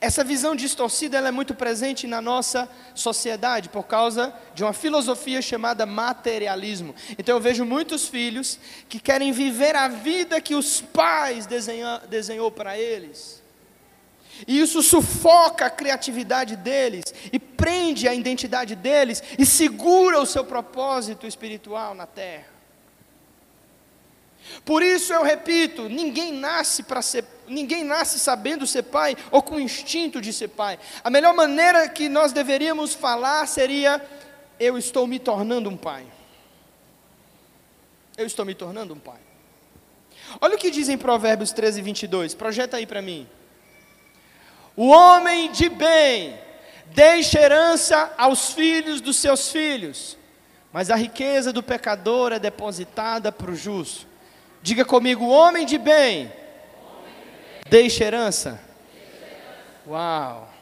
Essa 0.00 0.24
visão 0.24 0.54
distorcida 0.54 1.18
é 1.18 1.30
muito 1.30 1.54
presente 1.54 2.06
na 2.06 2.20
nossa 2.20 2.68
sociedade 2.94 3.68
por 3.68 3.84
causa 3.84 4.34
de 4.54 4.62
uma 4.62 4.72
filosofia 4.72 5.40
chamada 5.40 5.86
materialismo. 5.86 6.94
Então 7.18 7.36
eu 7.36 7.40
vejo 7.40 7.64
muitos 7.64 8.08
filhos 8.08 8.58
que 8.88 8.98
querem 9.00 9.32
viver 9.32 9.74
a 9.74 9.88
vida 9.88 10.40
que 10.40 10.54
os 10.54 10.80
pais 10.80 11.46
desenhou, 11.46 12.00
desenhou 12.08 12.50
para 12.50 12.78
eles. 12.78 13.45
E 14.46 14.60
isso 14.60 14.82
sufoca 14.82 15.66
a 15.66 15.70
criatividade 15.70 16.56
deles 16.56 17.04
e 17.32 17.38
prende 17.38 18.08
a 18.08 18.14
identidade 18.14 18.74
deles 18.74 19.22
e 19.38 19.46
segura 19.46 20.20
o 20.20 20.26
seu 20.26 20.44
propósito 20.44 21.26
espiritual 21.26 21.94
na 21.94 22.06
terra. 22.06 22.56
Por 24.64 24.82
isso 24.82 25.12
eu 25.12 25.22
repito, 25.22 25.88
ninguém 25.88 26.32
nasce 26.32 26.82
para 26.82 27.02
ser, 27.02 27.24
ninguém 27.48 27.84
nasce 27.84 28.18
sabendo 28.18 28.66
ser 28.66 28.84
pai 28.84 29.16
ou 29.30 29.42
com 29.42 29.58
instinto 29.58 30.20
de 30.20 30.32
ser 30.32 30.48
pai. 30.48 30.78
A 31.02 31.10
melhor 31.10 31.34
maneira 31.34 31.88
que 31.88 32.08
nós 32.08 32.32
deveríamos 32.32 32.94
falar 32.94 33.46
seria 33.46 34.04
eu 34.58 34.78
estou 34.78 35.06
me 35.06 35.18
tornando 35.18 35.68
um 35.68 35.76
pai. 35.76 36.06
Eu 38.16 38.26
estou 38.26 38.44
me 38.44 38.54
tornando 38.54 38.94
um 38.94 38.98
pai. 38.98 39.20
Olha 40.40 40.56
o 40.56 40.58
que 40.58 40.70
diz 40.70 40.88
em 40.88 40.96
Provérbios 40.96 41.52
13, 41.52 41.82
22. 41.82 42.34
Projeta 42.34 42.76
aí 42.76 42.86
para 42.86 43.02
mim. 43.02 43.28
O 44.76 44.88
homem 44.88 45.50
de 45.50 45.70
bem 45.70 46.38
deixa 46.88 47.40
herança 47.40 48.12
aos 48.18 48.52
filhos 48.52 49.00
dos 49.00 49.16
seus 49.16 49.50
filhos, 49.50 50.18
mas 50.72 50.90
a 50.90 50.96
riqueza 50.96 51.52
do 51.52 51.62
pecador 51.62 52.32
é 52.32 52.38
depositada 52.38 53.32
para 53.32 53.50
o 53.50 53.56
justo. 53.56 54.06
Diga 54.62 54.84
comigo, 54.84 55.24
o 55.24 55.30
homem 55.30 55.64
de 55.64 55.78
bem, 55.78 56.30
deixa 57.68 58.04
herança. 58.04 58.60
Uau! 59.86 60.52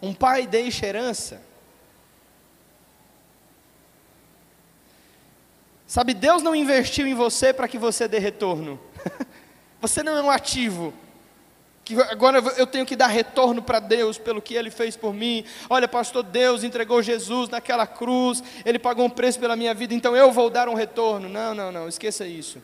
Um 0.00 0.14
pai 0.14 0.46
deixa 0.46 0.86
herança. 0.86 1.49
Sabe, 5.90 6.14
Deus 6.14 6.40
não 6.40 6.54
investiu 6.54 7.04
em 7.04 7.14
você 7.14 7.52
para 7.52 7.66
que 7.66 7.76
você 7.76 8.06
dê 8.06 8.20
retorno. 8.20 8.78
você 9.82 10.04
não 10.04 10.16
é 10.16 10.22
um 10.22 10.30
ativo. 10.30 10.94
Que 11.82 12.00
agora 12.00 12.38
eu 12.56 12.64
tenho 12.64 12.86
que 12.86 12.94
dar 12.94 13.08
retorno 13.08 13.60
para 13.60 13.80
Deus 13.80 14.16
pelo 14.16 14.40
que 14.40 14.54
Ele 14.54 14.70
fez 14.70 14.96
por 14.96 15.12
mim. 15.12 15.44
Olha, 15.68 15.88
pastor, 15.88 16.22
Deus 16.22 16.62
entregou 16.62 17.02
Jesus 17.02 17.48
naquela 17.48 17.88
cruz, 17.88 18.40
Ele 18.64 18.78
pagou 18.78 19.04
um 19.04 19.10
preço 19.10 19.40
pela 19.40 19.56
minha 19.56 19.74
vida, 19.74 19.92
então 19.92 20.14
eu 20.14 20.30
vou 20.30 20.48
dar 20.48 20.68
um 20.68 20.74
retorno. 20.74 21.28
Não, 21.28 21.56
não, 21.56 21.72
não, 21.72 21.88
esqueça 21.88 22.24
isso. 22.24 22.62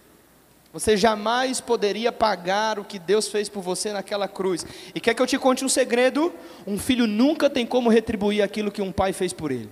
Você 0.72 0.96
jamais 0.96 1.60
poderia 1.60 2.12
pagar 2.12 2.78
o 2.78 2.84
que 2.84 2.96
Deus 2.96 3.26
fez 3.26 3.48
por 3.48 3.60
você 3.60 3.92
naquela 3.92 4.28
cruz. 4.28 4.64
E 4.94 5.00
quer 5.00 5.14
que 5.14 5.22
eu 5.22 5.26
te 5.26 5.36
conte 5.36 5.64
um 5.64 5.68
segredo? 5.68 6.32
Um 6.64 6.78
filho 6.78 7.08
nunca 7.08 7.50
tem 7.50 7.66
como 7.66 7.90
retribuir 7.90 8.40
aquilo 8.40 8.70
que 8.70 8.80
um 8.80 8.92
pai 8.92 9.12
fez 9.12 9.32
por 9.32 9.50
ele. 9.50 9.68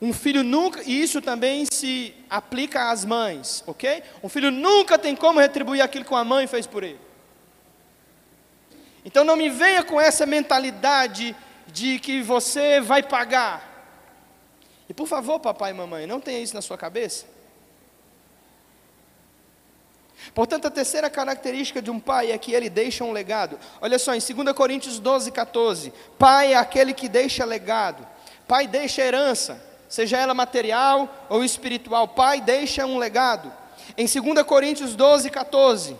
Um 0.00 0.12
filho 0.14 0.42
nunca, 0.42 0.82
e 0.82 1.02
isso 1.02 1.20
também 1.20 1.66
se 1.70 2.14
aplica 2.28 2.90
às 2.90 3.04
mães, 3.04 3.62
ok? 3.66 4.02
Um 4.22 4.30
filho 4.30 4.50
nunca 4.50 4.98
tem 4.98 5.14
como 5.14 5.40
retribuir 5.40 5.82
aquilo 5.82 6.04
que 6.04 6.10
uma 6.10 6.24
mãe 6.24 6.46
fez 6.46 6.66
por 6.66 6.82
ele. 6.82 6.98
Então 9.04 9.24
não 9.24 9.36
me 9.36 9.50
venha 9.50 9.82
com 9.82 10.00
essa 10.00 10.24
mentalidade 10.24 11.36
de 11.66 11.98
que 11.98 12.22
você 12.22 12.80
vai 12.80 13.02
pagar. 13.02 13.68
E 14.88 14.94
por 14.94 15.06
favor, 15.06 15.38
papai 15.38 15.70
e 15.70 15.74
mamãe, 15.74 16.06
não 16.06 16.20
tenha 16.20 16.40
isso 16.40 16.54
na 16.54 16.62
sua 16.62 16.78
cabeça. 16.78 17.26
Portanto, 20.34 20.66
a 20.66 20.70
terceira 20.70 21.08
característica 21.08 21.80
de 21.80 21.90
um 21.90 21.98
pai 21.98 22.32
é 22.32 22.38
que 22.38 22.52
ele 22.52 22.68
deixa 22.68 23.04
um 23.04 23.12
legado. 23.12 23.58
Olha 23.80 23.98
só, 23.98 24.14
em 24.14 24.18
2 24.18 24.54
Coríntios 24.54 24.98
12, 24.98 25.30
14: 25.30 25.92
Pai 26.18 26.52
é 26.52 26.56
aquele 26.56 26.92
que 26.92 27.08
deixa 27.08 27.44
legado, 27.44 28.06
pai 28.46 28.66
deixa 28.66 29.02
herança, 29.02 29.69
seja 29.90 30.16
ela 30.16 30.32
material 30.32 31.26
ou 31.28 31.44
espiritual, 31.44 32.06
pai 32.06 32.40
deixa 32.40 32.86
um 32.86 32.96
legado. 32.96 33.52
Em 33.98 34.06
2 34.06 34.46
Coríntios 34.46 34.94
12, 34.94 35.28
14: 35.28 35.96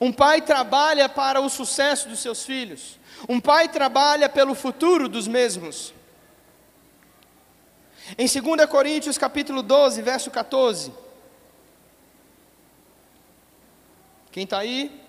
Um 0.00 0.10
pai 0.10 0.40
trabalha 0.40 1.06
para 1.08 1.40
o 1.40 1.50
sucesso 1.50 2.08
dos 2.08 2.20
seus 2.20 2.44
filhos, 2.44 2.98
um 3.28 3.38
pai 3.38 3.68
trabalha 3.68 4.28
pelo 4.28 4.54
futuro 4.54 5.08
dos 5.08 5.28
mesmos. 5.28 5.94
Em 8.16 8.26
2 8.26 8.66
Coríntios 8.66 9.18
capítulo 9.18 9.62
12, 9.62 10.00
verso 10.00 10.30
14. 10.30 10.92
Quem 14.32 14.44
está 14.44 14.58
aí? 14.58 15.02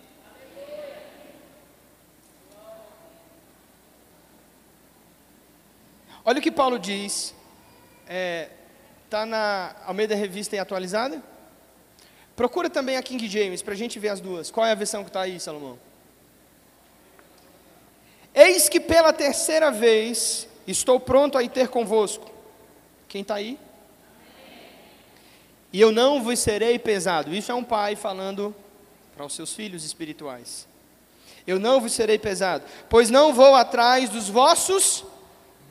Olha 6.25 6.39
o 6.39 6.41
que 6.41 6.51
Paulo 6.51 6.77
diz. 6.77 7.36
É, 8.07 8.49
tá 9.09 9.25
na 9.25 9.75
Almeida 9.85 10.15
Revista 10.15 10.55
e 10.55 10.59
Atualizada? 10.59 11.21
Procura 12.35 12.69
também 12.69 12.97
a 12.97 13.03
King 13.03 13.27
James 13.27 13.61
para 13.61 13.73
a 13.73 13.77
gente 13.77 13.99
ver 13.99 14.09
as 14.09 14.19
duas. 14.19 14.51
Qual 14.51 14.65
é 14.65 14.71
a 14.71 14.75
versão 14.75 15.03
que 15.03 15.09
está 15.09 15.21
aí, 15.21 15.39
Salomão? 15.39 15.79
Eis 18.33 18.69
que 18.69 18.79
pela 18.79 19.11
terceira 19.11 19.71
vez 19.71 20.47
estou 20.67 20.99
pronto 20.99 21.37
a 21.37 21.43
ir 21.43 21.49
ter 21.49 21.69
convosco. 21.69 22.29
Quem 23.07 23.21
está 23.21 23.35
aí? 23.35 23.57
E 25.73 25.81
eu 25.81 25.91
não 25.91 26.23
vos 26.23 26.39
serei 26.39 26.77
pesado. 26.77 27.33
Isso 27.33 27.51
é 27.51 27.55
um 27.55 27.63
pai 27.63 27.95
falando 27.95 28.55
para 29.15 29.25
os 29.25 29.33
seus 29.33 29.53
filhos 29.53 29.83
espirituais. 29.83 30.67
Eu 31.47 31.59
não 31.59 31.81
vos 31.81 31.93
serei 31.93 32.19
pesado, 32.19 32.65
pois 32.89 33.09
não 33.09 33.33
vou 33.33 33.55
atrás 33.55 34.09
dos 34.09 34.29
vossos 34.29 35.03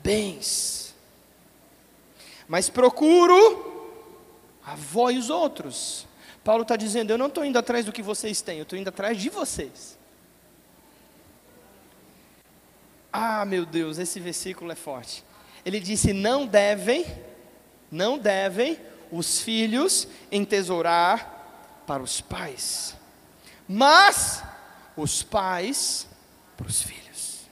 bens, 0.03 0.86
mas 2.47 2.69
procuro 2.69 4.05
a 4.65 4.75
vós 4.75 5.17
os 5.17 5.29
outros. 5.29 6.07
Paulo 6.43 6.63
está 6.63 6.75
dizendo: 6.75 7.11
Eu 7.11 7.17
não 7.17 7.27
estou 7.27 7.43
indo 7.43 7.57
atrás 7.57 7.85
do 7.85 7.91
que 7.91 8.01
vocês 8.01 8.41
têm, 8.41 8.57
eu 8.57 8.63
estou 8.63 8.77
indo 8.77 8.89
atrás 8.89 9.17
de 9.17 9.29
vocês. 9.29 9.97
Ah, 13.11 13.45
meu 13.45 13.65
Deus, 13.65 13.97
esse 13.97 14.19
versículo 14.19 14.71
é 14.71 14.75
forte. 14.75 15.23
Ele 15.65 15.79
disse: 15.79 16.13
Não 16.13 16.45
devem, 16.45 17.05
não 17.91 18.17
devem 18.17 18.79
os 19.11 19.41
filhos 19.41 20.07
entesourar 20.31 21.83
para 21.85 22.03
os 22.03 22.21
pais 22.21 22.97
mas 23.67 24.43
os 24.95 25.21
pais 25.21 26.07
para 26.55 26.67
os 26.67 26.81
filhos. 26.81 27.47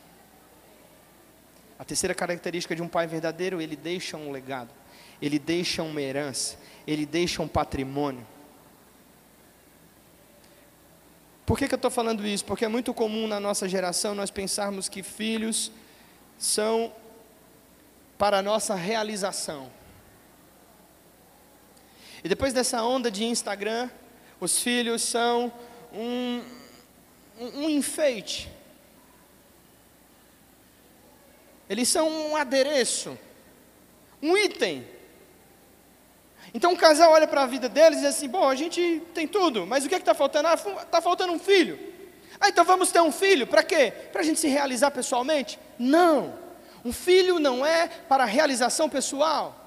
A 1.78 1.84
terceira 1.84 2.16
característica 2.16 2.76
de 2.76 2.82
um 2.82 2.88
pai 2.88 3.06
verdadeiro, 3.06 3.62
ele 3.62 3.76
deixa 3.76 4.16
um 4.16 4.32
legado, 4.32 4.70
ele 5.26 5.40
deixa 5.40 5.82
uma 5.82 6.02
herança, 6.02 6.58
ele 6.86 7.06
deixa 7.06 7.42
um 7.42 7.48
patrimônio. 7.48 8.26
Por 11.46 11.58
que, 11.58 11.68
que 11.68 11.74
eu 11.74 11.78
estou 11.78 11.92
falando 11.92 12.26
isso? 12.26 12.46
Porque 12.46 12.66
é 12.66 12.68
muito 12.68 12.94
comum 12.94 13.28
na 13.28 13.40
nossa 13.40 13.68
geração 13.68 14.14
nós 14.14 14.30
pensarmos 14.30 14.88
que 14.88 15.02
filhos 15.02 15.72
são 16.38 16.94
para 18.18 18.40
a 18.40 18.42
nossa 18.42 18.76
realização. 18.76 19.72
E 22.24 22.30
depois 22.30 22.54
dessa 22.54 22.84
onda 22.84 23.12
de 23.12 23.24
Instagram, 23.24 23.90
os 24.40 24.60
filhos 24.60 25.02
são 25.04 25.52
um, 25.94 26.44
um 27.40 27.70
enfeite. 27.70 28.50
Eles 31.70 31.88
são 31.88 32.10
um 32.10 32.36
adereço, 32.36 33.18
um 34.22 34.38
item. 34.38 34.95
Então 36.54 36.74
o 36.74 36.78
casal 36.78 37.12
olha 37.12 37.28
para 37.28 37.44
a 37.44 37.48
vida 37.48 37.68
deles 37.68 38.00
e 38.00 38.02
diz 38.02 38.10
assim: 38.16 38.28
bom, 38.28 38.48
a 38.48 38.56
gente 38.56 39.02
tem 39.14 39.28
tudo, 39.28 39.66
mas 39.66 39.86
o 39.86 39.90
que 39.90 39.96
é 39.96 39.98
está 39.98 40.14
faltando? 40.14 40.48
Está 40.48 40.98
ah, 40.98 41.02
faltando 41.02 41.34
um 41.34 41.40
filho. 41.40 41.78
Ah, 42.40 42.50
então 42.50 42.66
vamos 42.66 42.92
ter 42.92 43.02
um 43.02 43.12
filho, 43.12 43.48
para 43.48 43.64
quê? 43.64 43.92
Para 44.12 44.22
a 44.22 44.24
gente 44.24 44.40
se 44.40 44.48
realizar 44.48 44.92
pessoalmente? 44.92 45.58
Não. 45.80 46.34
Um 46.84 46.94
filho 46.94 47.40
não 47.40 47.66
é 47.66 47.88
para 47.88 48.26
realização 48.26 48.90
pessoal. 48.90 49.66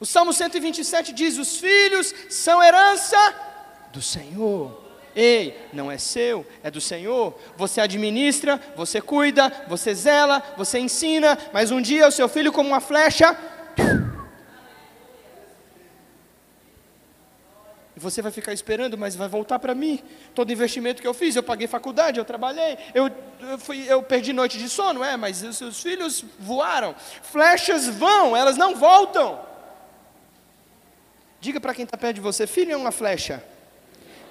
O 0.00 0.06
Salmo 0.06 0.32
127 0.32 1.12
diz: 1.12 1.38
os 1.38 1.58
filhos 1.58 2.14
são 2.28 2.62
herança 2.62 3.18
do 3.92 4.02
Senhor. 4.02 4.82
Ei, 5.14 5.56
não 5.72 5.92
é 5.92 5.98
seu, 5.98 6.46
é 6.62 6.70
do 6.70 6.80
Senhor. 6.80 7.38
Você 7.56 7.80
administra, 7.80 8.60
você 8.74 9.00
cuida, 9.00 9.52
você 9.68 9.94
zela, 9.94 10.42
você 10.56 10.78
ensina, 10.78 11.38
mas 11.52 11.70
um 11.70 11.80
dia 11.80 12.08
o 12.08 12.12
seu 12.12 12.28
filho, 12.28 12.50
como 12.50 12.70
uma 12.70 12.80
flecha, 12.80 13.36
você 18.02 18.20
vai 18.20 18.32
ficar 18.32 18.52
esperando, 18.52 18.98
mas 18.98 19.14
vai 19.14 19.28
voltar 19.28 19.58
para 19.58 19.74
mim. 19.74 20.02
Todo 20.34 20.52
investimento 20.52 21.00
que 21.00 21.08
eu 21.08 21.14
fiz, 21.14 21.36
eu 21.36 21.42
paguei 21.42 21.66
faculdade, 21.66 22.18
eu 22.18 22.24
trabalhei, 22.24 22.76
eu, 22.92 23.10
eu, 23.40 23.58
fui, 23.58 23.84
eu 23.88 24.02
perdi 24.02 24.32
noite 24.32 24.58
de 24.58 24.68
sono, 24.68 25.02
é, 25.02 25.16
mas 25.16 25.42
os 25.42 25.56
seus 25.56 25.82
filhos 25.82 26.24
voaram. 26.38 26.94
Flechas 27.22 27.88
vão, 27.88 28.36
elas 28.36 28.56
não 28.56 28.74
voltam. 28.74 29.40
Diga 31.40 31.60
para 31.60 31.74
quem 31.74 31.84
está 31.84 31.96
perto 31.96 32.16
de 32.16 32.20
você: 32.20 32.46
filho 32.46 32.72
é 32.72 32.76
uma 32.76 32.92
flecha 32.92 33.42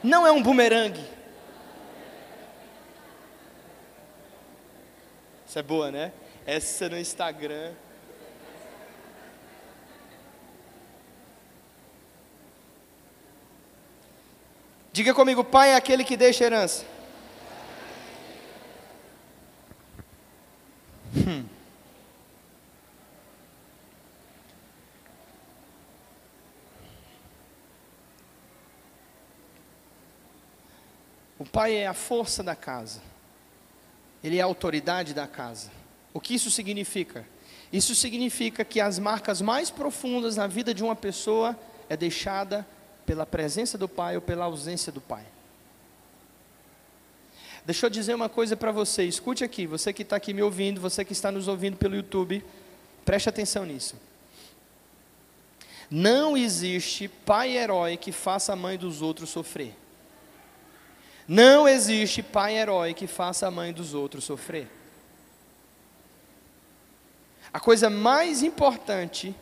não 0.03 0.25
é 0.25 0.31
um 0.31 0.41
bumerangue. 0.41 1.03
Isso 5.47 5.59
é 5.59 5.63
boa, 5.63 5.91
né? 5.91 6.11
Essa 6.45 6.89
no 6.89 6.97
Instagram. 6.97 7.73
Diga 14.93 15.13
comigo, 15.13 15.41
pai 15.41 15.69
é 15.69 15.75
aquele 15.75 16.03
que 16.03 16.17
deixa 16.17 16.43
herança. 16.43 16.83
Hum. 21.15 21.45
O 31.39 31.45
pai 31.45 31.75
é 31.75 31.87
a 31.87 31.93
força 31.93 32.43
da 32.43 32.53
casa. 32.53 33.01
Ele 34.21 34.39
é 34.39 34.41
a 34.41 34.45
autoridade 34.45 35.13
da 35.13 35.25
casa. 35.25 35.71
O 36.13 36.19
que 36.19 36.35
isso 36.35 36.51
significa? 36.51 37.25
Isso 37.71 37.95
significa 37.95 38.65
que 38.65 38.81
as 38.81 38.99
marcas 38.99 39.41
mais 39.41 39.71
profundas 39.71 40.35
na 40.35 40.47
vida 40.47 40.73
de 40.73 40.83
uma 40.83 40.97
pessoa 40.97 41.57
é 41.87 41.95
deixada 41.95 42.67
pela 43.11 43.25
presença 43.25 43.77
do 43.77 43.89
pai 43.89 44.15
ou 44.15 44.21
pela 44.21 44.45
ausência 44.45 44.89
do 44.89 45.01
pai. 45.01 45.25
Deixa 47.65 47.85
eu 47.85 47.89
dizer 47.89 48.15
uma 48.15 48.29
coisa 48.29 48.55
para 48.55 48.71
você, 48.71 49.03
escute 49.03 49.43
aqui, 49.43 49.67
você 49.67 49.91
que 49.91 50.03
está 50.03 50.15
aqui 50.15 50.33
me 50.33 50.41
ouvindo, 50.41 50.79
você 50.79 51.03
que 51.03 51.11
está 51.11 51.29
nos 51.29 51.49
ouvindo 51.49 51.75
pelo 51.75 51.93
YouTube, 51.93 52.41
preste 53.03 53.27
atenção 53.27 53.65
nisso. 53.65 53.97
Não 55.89 56.37
existe 56.37 57.09
pai 57.09 57.57
herói 57.57 57.97
que 57.97 58.13
faça 58.13 58.53
a 58.53 58.55
mãe 58.55 58.77
dos 58.77 59.01
outros 59.01 59.29
sofrer. 59.29 59.75
Não 61.27 61.67
existe 61.67 62.23
pai 62.23 62.57
herói 62.57 62.93
que 62.93 63.07
faça 63.07 63.45
a 63.45 63.51
mãe 63.51 63.73
dos 63.73 63.93
outros 63.93 64.23
sofrer. 64.23 64.69
A 67.51 67.59
coisa 67.59 67.89
mais 67.89 68.41
importante 68.41 69.35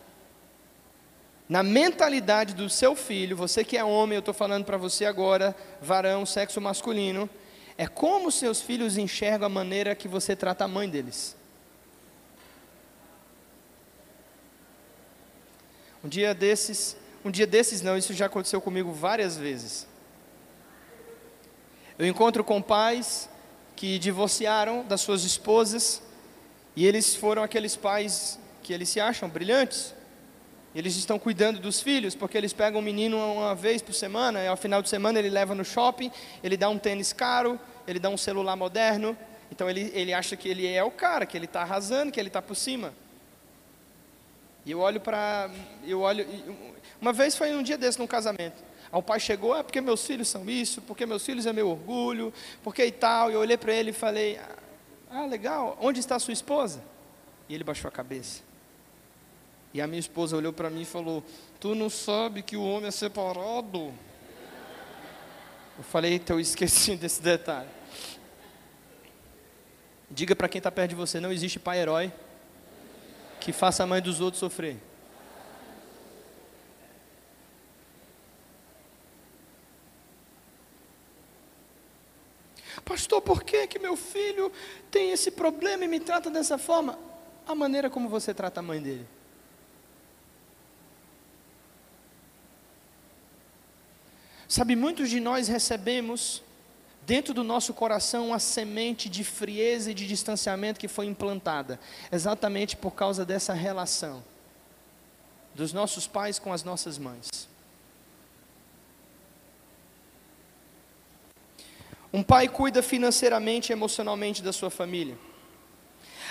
na 1.49 1.63
mentalidade 1.63 2.53
do 2.53 2.69
seu 2.69 2.95
filho, 2.95 3.35
você 3.35 3.63
que 3.63 3.75
é 3.75 3.83
homem, 3.83 4.15
eu 4.15 4.19
estou 4.19 4.35
falando 4.35 4.63
para 4.63 4.77
você 4.77 5.05
agora, 5.05 5.55
varão, 5.81 6.23
sexo 6.23 6.61
masculino, 6.61 7.27
é 7.75 7.87
como 7.87 8.31
seus 8.31 8.61
filhos 8.61 8.97
enxergam 8.97 9.47
a 9.47 9.49
maneira 9.49 9.95
que 9.95 10.07
você 10.07 10.35
trata 10.35 10.65
a 10.65 10.67
mãe 10.67 10.87
deles. 10.87 11.35
Um 16.03 16.07
dia 16.07 16.35
desses, 16.35 16.95
um 17.25 17.31
dia 17.31 17.47
desses 17.47 17.81
não, 17.81 17.97
isso 17.97 18.13
já 18.13 18.27
aconteceu 18.27 18.61
comigo 18.61 18.91
várias 18.91 19.35
vezes. 19.35 19.87
Eu 21.97 22.05
encontro 22.05 22.43
com 22.43 22.61
pais 22.61 23.27
que 23.75 23.97
divorciaram 23.97 24.85
das 24.85 25.01
suas 25.01 25.23
esposas 25.23 26.01
e 26.75 26.85
eles 26.85 27.15
foram 27.15 27.41
aqueles 27.41 27.75
pais 27.75 28.37
que 28.61 28.71
eles 28.71 28.87
se 28.87 28.99
acham 28.99 29.27
brilhantes. 29.27 29.95
Eles 30.73 30.95
estão 30.95 31.17
cuidando 31.17 31.59
dos 31.59 31.81
filhos 31.81 32.13
porque 32.13 32.37
eles 32.37 32.53
pegam 32.53 32.79
o 32.79 32.83
menino 32.83 33.17
uma 33.17 33.55
vez 33.55 33.81
por 33.81 33.93
semana 33.93 34.43
e 34.43 34.47
ao 34.47 34.55
final 34.55 34.81
de 34.81 34.89
semana 34.89 35.17
ele 35.17 35.29
leva 35.29 35.55
no 35.55 35.65
shopping, 35.65 36.11
ele 36.43 36.55
dá 36.55 36.69
um 36.69 36.77
tênis 36.77 37.11
caro, 37.11 37.59
ele 37.87 37.99
dá 37.99 38.09
um 38.09 38.17
celular 38.17 38.55
moderno. 38.55 39.17
Então 39.51 39.67
ele, 39.67 39.91
ele 39.95 40.13
acha 40.13 40.35
que 40.35 40.47
ele 40.47 40.67
é 40.67 40.83
o 40.83 40.91
cara, 40.91 41.25
que 41.25 41.35
ele 41.35 41.45
está 41.45 41.61
arrasando, 41.61 42.11
que 42.11 42.19
ele 42.19 42.29
está 42.29 42.41
por 42.41 42.55
cima. 42.55 42.93
E 44.65 44.71
eu 44.71 44.79
olho 44.79 44.99
para. 44.99 45.49
Eu 45.83 46.01
olho. 46.01 46.27
Uma 47.01 47.11
vez 47.11 47.35
foi 47.35 47.55
um 47.55 47.63
dia 47.63 47.77
desse 47.77 47.97
num 47.97 48.05
casamento. 48.05 48.63
O 48.91 49.01
pai 49.01 49.19
chegou, 49.19 49.55
é 49.55 49.63
porque 49.63 49.81
meus 49.81 50.05
filhos 50.05 50.27
são 50.27 50.49
isso, 50.49 50.81
porque 50.81 51.05
meus 51.05 51.23
filhos 51.23 51.45
é 51.45 51.53
meu 51.53 51.69
orgulho, 51.69 52.33
porque 52.63 52.85
e 52.85 52.91
tal. 52.91 53.31
E 53.31 53.33
eu 53.33 53.39
olhei 53.39 53.57
para 53.57 53.73
ele 53.73 53.89
e 53.89 53.93
falei: 53.93 54.39
Ah, 55.09 55.25
legal, 55.25 55.77
onde 55.81 55.99
está 55.99 56.19
sua 56.19 56.33
esposa? 56.33 56.83
E 57.47 57.55
ele 57.55 57.63
baixou 57.63 57.87
a 57.87 57.91
cabeça. 57.91 58.48
E 59.73 59.81
a 59.81 59.87
minha 59.87 59.99
esposa 59.99 60.35
olhou 60.35 60.51
para 60.51 60.69
mim 60.69 60.81
e 60.81 60.85
falou: 60.85 61.23
Tu 61.59 61.75
não 61.75 61.89
sabe 61.89 62.41
que 62.41 62.57
o 62.57 62.63
homem 62.63 62.87
é 62.87 62.91
separado? 62.91 63.93
Eu 65.77 65.83
falei: 65.83 66.15
Então 66.15 66.37
eu 66.37 66.39
esqueci 66.39 66.95
desse 66.97 67.21
detalhe. 67.21 67.69
Diga 70.09 70.35
para 70.35 70.49
quem 70.49 70.59
está 70.59 70.71
perto 70.71 70.89
de 70.89 70.95
você: 70.95 71.19
não 71.19 71.31
existe 71.31 71.59
pai 71.59 71.79
herói 71.79 72.11
que 73.39 73.53
faça 73.53 73.83
a 73.83 73.87
mãe 73.87 74.01
dos 74.01 74.19
outros 74.19 74.39
sofrer. 74.39 74.77
Pastor, 82.83 83.21
por 83.21 83.43
que, 83.43 83.67
que 83.67 83.77
meu 83.77 83.95
filho 83.95 84.51
tem 84.89 85.11
esse 85.11 85.29
problema 85.29 85.85
e 85.85 85.87
me 85.87 85.99
trata 85.99 86.31
dessa 86.31 86.57
forma? 86.57 86.97
A 87.47 87.53
maneira 87.53 87.87
como 87.87 88.09
você 88.09 88.33
trata 88.33 88.61
a 88.61 88.63
mãe 88.63 88.81
dele. 88.81 89.18
Sabe, 94.49 94.75
muitos 94.75 95.11
de 95.11 95.19
nós 95.19 95.47
recebemos 95.47 96.41
dentro 97.05 97.35
do 97.35 97.43
nosso 97.43 97.71
coração 97.71 98.33
a 98.33 98.39
semente 98.39 99.07
de 99.07 99.23
frieza 99.23 99.91
e 99.91 99.93
de 99.93 100.07
distanciamento 100.07 100.79
que 100.79 100.87
foi 100.87 101.05
implantada, 101.05 101.79
exatamente 102.11 102.75
por 102.75 102.95
causa 102.95 103.23
dessa 103.23 103.53
relação 103.53 104.23
dos 105.53 105.71
nossos 105.71 106.07
pais 106.07 106.39
com 106.39 106.51
as 106.51 106.63
nossas 106.63 106.97
mães. 106.97 107.47
Um 112.11 112.23
pai 112.23 112.47
cuida 112.47 112.81
financeiramente 112.81 113.71
e 113.71 113.73
emocionalmente 113.73 114.41
da 114.41 114.51
sua 114.51 114.71
família. 114.71 115.15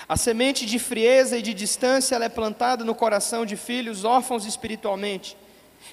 A 0.09 0.17
semente 0.17 0.65
de 0.65 0.77
frieza 0.77 1.37
e 1.37 1.41
de 1.41 1.53
distância 1.53 2.17
é 2.17 2.27
plantada 2.27 2.83
no 2.83 2.93
coração 2.93 3.45
de 3.45 3.55
filhos 3.55 4.03
órfãos 4.03 4.45
espiritualmente, 4.45 5.37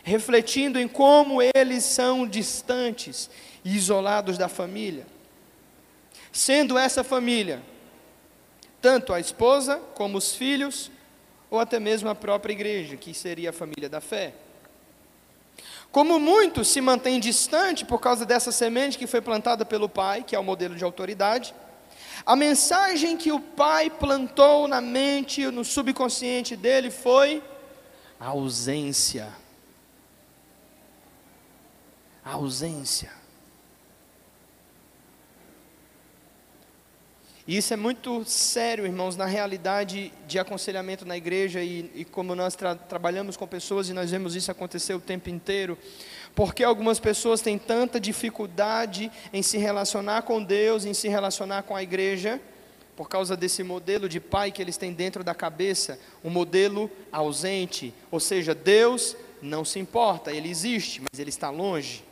refletindo 0.03 0.79
em 0.79 0.89
como 0.89 1.41
eles 1.43 1.85
são 1.85 2.27
distantes 2.27 3.31
e 3.65 3.77
isolados 3.77 4.39
da 4.39 4.49
família. 4.49 5.07
Sendo 6.33 6.77
essa 6.79 7.03
família 7.03 7.63
tanto 8.81 9.13
a 9.13 9.19
esposa 9.19 9.79
como 9.95 10.17
os 10.17 10.35
filhos, 10.35 10.93
ou 11.51 11.59
até 11.59 11.81
mesmo 11.81 12.09
a 12.09 12.15
própria 12.15 12.53
igreja, 12.53 12.97
que 12.97 13.13
seria 13.13 13.51
a 13.51 13.53
família 13.53 13.89
da 13.89 14.01
fé. 14.01 14.33
Como 15.91 16.21
muitos 16.21 16.69
se 16.69 16.81
mantêm 16.81 17.19
distante 17.19 17.85
por 17.85 18.01
causa 18.01 18.25
dessa 18.25 18.53
semente 18.53 18.99
que 18.99 19.07
foi 19.07 19.21
plantada 19.21 19.65
pelo 19.65 19.89
pai, 19.89 20.23
que 20.23 20.37
é 20.37 20.39
o 20.39 20.45
modelo 20.45 20.77
de 20.77 20.85
autoridade, 20.85 21.55
a 22.25 22.37
mensagem 22.37 23.17
que 23.17 23.33
o 23.33 23.41
pai 23.41 23.91
plantou 23.91 24.69
na 24.69 24.81
mente, 24.81 25.47
no 25.47 25.65
subconsciente 25.65 26.55
dele 26.55 26.91
foi 26.91 27.43
a 28.21 28.29
ausência. 28.29 29.33
A 32.27 32.33
ausência. 32.33 33.11
E 37.47 37.57
isso 37.57 37.73
é 37.73 37.77
muito 37.77 38.25
sério, 38.25 38.85
irmãos, 38.85 39.17
na 39.17 39.27
realidade 39.27 40.13
de 40.27 40.37
aconselhamento 40.37 41.05
na 41.05 41.17
igreja 41.17 41.63
e, 41.63 41.89
e 41.95 42.05
como 42.05 42.35
nós 42.35 42.57
tra 42.57 42.75
trabalhamos 42.75 43.37
com 43.37 43.47
pessoas 43.47 43.89
e 43.89 43.93
nós 43.93 44.11
vemos 44.11 44.35
isso 44.35 44.51
acontecer 44.51 44.95
o 44.95 45.01
tempo 45.01 45.31
inteiro. 45.31 45.79
Porque 46.35 46.65
algumas 46.65 46.99
pessoas 46.99 47.41
têm 47.41 47.57
tanta 47.57 48.01
dificuldade 48.01 49.13
em 49.33 49.45
se 49.45 49.59
relacionar 49.59 50.23
com 50.23 50.43
Deus, 50.43 50.85
em 50.85 50.93
se 50.93 51.07
relacionar 51.07 51.63
com 51.63 51.77
a 51.77 51.83
igreja, 51.85 52.41
por 52.97 53.09
causa 53.09 53.37
desse 53.37 53.63
modelo 53.63 54.09
de 54.09 54.19
pai 54.19 54.51
que 54.51 54.61
eles 54.61 54.77
têm 54.77 54.93
dentro 54.93 55.23
da 55.23 55.35
cabeça, 55.35 56.01
um 56.25 56.31
modelo 56.31 56.91
ausente, 57.13 57.95
ou 58.11 58.19
seja, 58.19 58.57
Deus 58.57 59.17
não 59.41 59.65
se 59.65 59.79
importa, 59.79 60.33
ele 60.33 60.51
existe, 60.51 61.01
mas 61.01 61.21
ele 61.21 61.31
está 61.31 61.51
longe. 61.51 62.06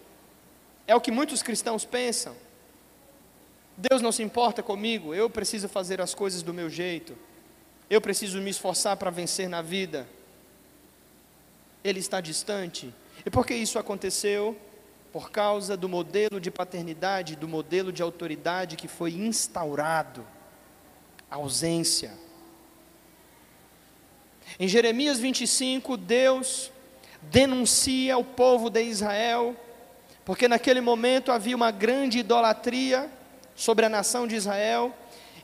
É 0.86 0.94
o 0.94 1.00
que 1.00 1.10
muitos 1.10 1.42
cristãos 1.42 1.84
pensam. 1.84 2.36
Deus 3.76 4.00
não 4.00 4.12
se 4.12 4.22
importa 4.22 4.62
comigo, 4.62 5.14
eu 5.14 5.28
preciso 5.28 5.68
fazer 5.68 6.00
as 6.00 6.14
coisas 6.14 6.42
do 6.42 6.54
meu 6.54 6.70
jeito, 6.70 7.16
eu 7.90 8.00
preciso 8.00 8.40
me 8.40 8.50
esforçar 8.50 8.96
para 8.96 9.10
vencer 9.10 9.48
na 9.48 9.62
vida. 9.62 10.06
Ele 11.82 11.98
está 11.98 12.20
distante. 12.20 12.94
E 13.26 13.30
por 13.30 13.46
que 13.46 13.54
isso 13.54 13.78
aconteceu? 13.78 14.56
Por 15.12 15.30
causa 15.30 15.76
do 15.76 15.88
modelo 15.88 16.40
de 16.40 16.50
paternidade, 16.50 17.36
do 17.36 17.48
modelo 17.48 17.92
de 17.92 18.02
autoridade 18.02 18.76
que 18.76 18.88
foi 18.88 19.12
instaurado 19.12 20.26
a 21.30 21.36
ausência. 21.36 22.12
Em 24.58 24.68
Jeremias 24.68 25.18
25, 25.18 25.96
Deus 25.96 26.70
denuncia 27.22 28.16
o 28.16 28.24
povo 28.24 28.70
de 28.70 28.82
Israel, 28.82 29.56
porque 30.24 30.48
naquele 30.48 30.80
momento 30.80 31.30
havia 31.30 31.54
uma 31.54 31.70
grande 31.70 32.18
idolatria 32.18 33.10
sobre 33.54 33.84
a 33.84 33.88
nação 33.88 34.26
de 34.26 34.34
Israel. 34.34 34.94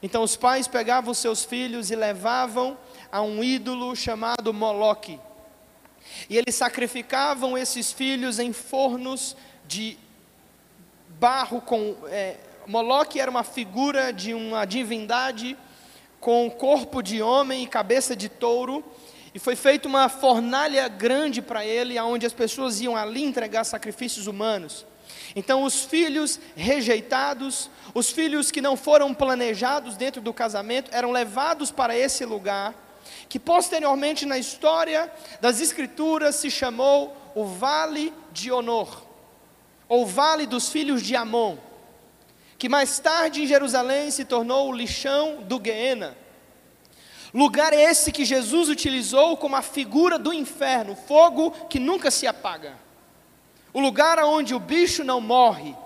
Então 0.03 0.22
os 0.22 0.37
pais 0.37 0.66
pegavam 0.66 1.12
seus 1.12 1.45
filhos 1.45 1.91
e 1.91 1.97
levavam 1.97 2.76
a 3.12 3.20
um 3.20 3.45
ídolo 3.45 3.95
chamado 3.95 4.53
Moloque. 4.55 5.20
E 6.28 6.37
eles 6.37 6.55
sacrificavam 6.55 7.57
esses 7.57 7.93
filhos 7.93 8.39
em 8.39 8.53
fornos 8.53 9.37
de 9.66 9.99
barro 11.18 11.61
com. 11.61 11.97
É, 12.09 12.37
Moloque 12.66 13.20
era 13.20 13.31
uma 13.31 13.43
figura 13.43 14.12
de 14.12 14.33
uma 14.33 14.64
divindade 14.64 15.57
com 16.20 16.51
corpo 16.51 17.03
de 17.03 17.20
homem 17.22 17.64
e 17.64 17.66
cabeça 17.66 18.14
de 18.14 18.28
touro. 18.28 18.85
E 19.35 19.39
foi 19.39 19.55
feita 19.55 19.87
uma 19.87 20.09
fornalha 20.09 20.89
grande 20.89 21.41
para 21.41 21.64
ele, 21.64 21.99
onde 22.01 22.26
as 22.26 22.33
pessoas 22.33 22.81
iam 22.81 22.97
ali 22.97 23.22
entregar 23.22 23.64
sacrifícios 23.64 24.26
humanos. 24.26 24.85
Então, 25.37 25.62
os 25.62 25.85
filhos 25.85 26.41
rejeitados, 26.57 27.70
os 27.95 28.11
filhos 28.11 28.51
que 28.51 28.61
não 28.61 28.76
foram 28.76 29.14
planejados 29.14 29.97
dentro 29.97 30.20
do 30.20 30.33
casamento, 30.33 30.91
eram 30.93 31.12
levados 31.12 31.70
para 31.70 31.97
esse 31.97 32.24
lugar, 32.24 32.74
que 33.28 33.39
posteriormente 33.39 34.26
na 34.26 34.39
história 34.39 35.11
das 35.41 35.61
Escrituras 35.61 36.37
se 36.37 36.51
chamou 36.51 37.16
o 37.35 37.45
Vale 37.45 38.12
de 38.33 38.51
Honor, 38.51 39.03
ou 39.89 40.05
Vale 40.05 40.47
dos 40.47 40.68
Filhos 40.68 41.03
de 41.03 41.14
Amon, 41.14 41.57
que 42.59 42.68
mais 42.68 42.99
tarde 42.99 43.43
em 43.43 43.47
Jerusalém 43.47 44.11
se 44.11 44.24
tornou 44.24 44.68
o 44.68 44.72
lixão 44.72 45.43
do 45.43 45.59
Guiena. 45.59 46.16
Lugar 47.33 47.72
esse 47.72 48.11
que 48.11 48.24
Jesus 48.24 48.68
utilizou 48.68 49.37
como 49.37 49.57
a 49.57 49.62
figura 49.62 50.18
do 50.18 50.33
inferno, 50.33 50.97
fogo 50.97 51.51
que 51.68 51.78
nunca 51.78 52.11
se 52.11 52.26
apaga 52.26 52.76
o 53.72 53.81
lugar 53.81 54.18
onde 54.24 54.55
o 54.55 54.59
bicho 54.59 55.05
não 55.05 55.20
morre. 55.20 55.76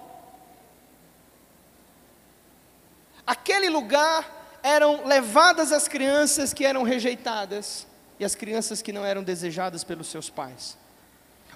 Aquele 3.27 3.69
lugar 3.69 4.59
eram 4.63 5.07
levadas 5.07 5.73
as 5.73 5.87
crianças 5.89 6.53
que 6.53 6.65
eram 6.65 6.83
rejeitadas 6.83 7.87
e 8.19 8.25
as 8.25 8.35
crianças 8.35 8.81
que 8.81 8.93
não 8.93 9.05
eram 9.05 9.23
desejadas 9.23 9.85
pelos 9.85 10.09
seus 10.09 10.31
pais. 10.31 10.77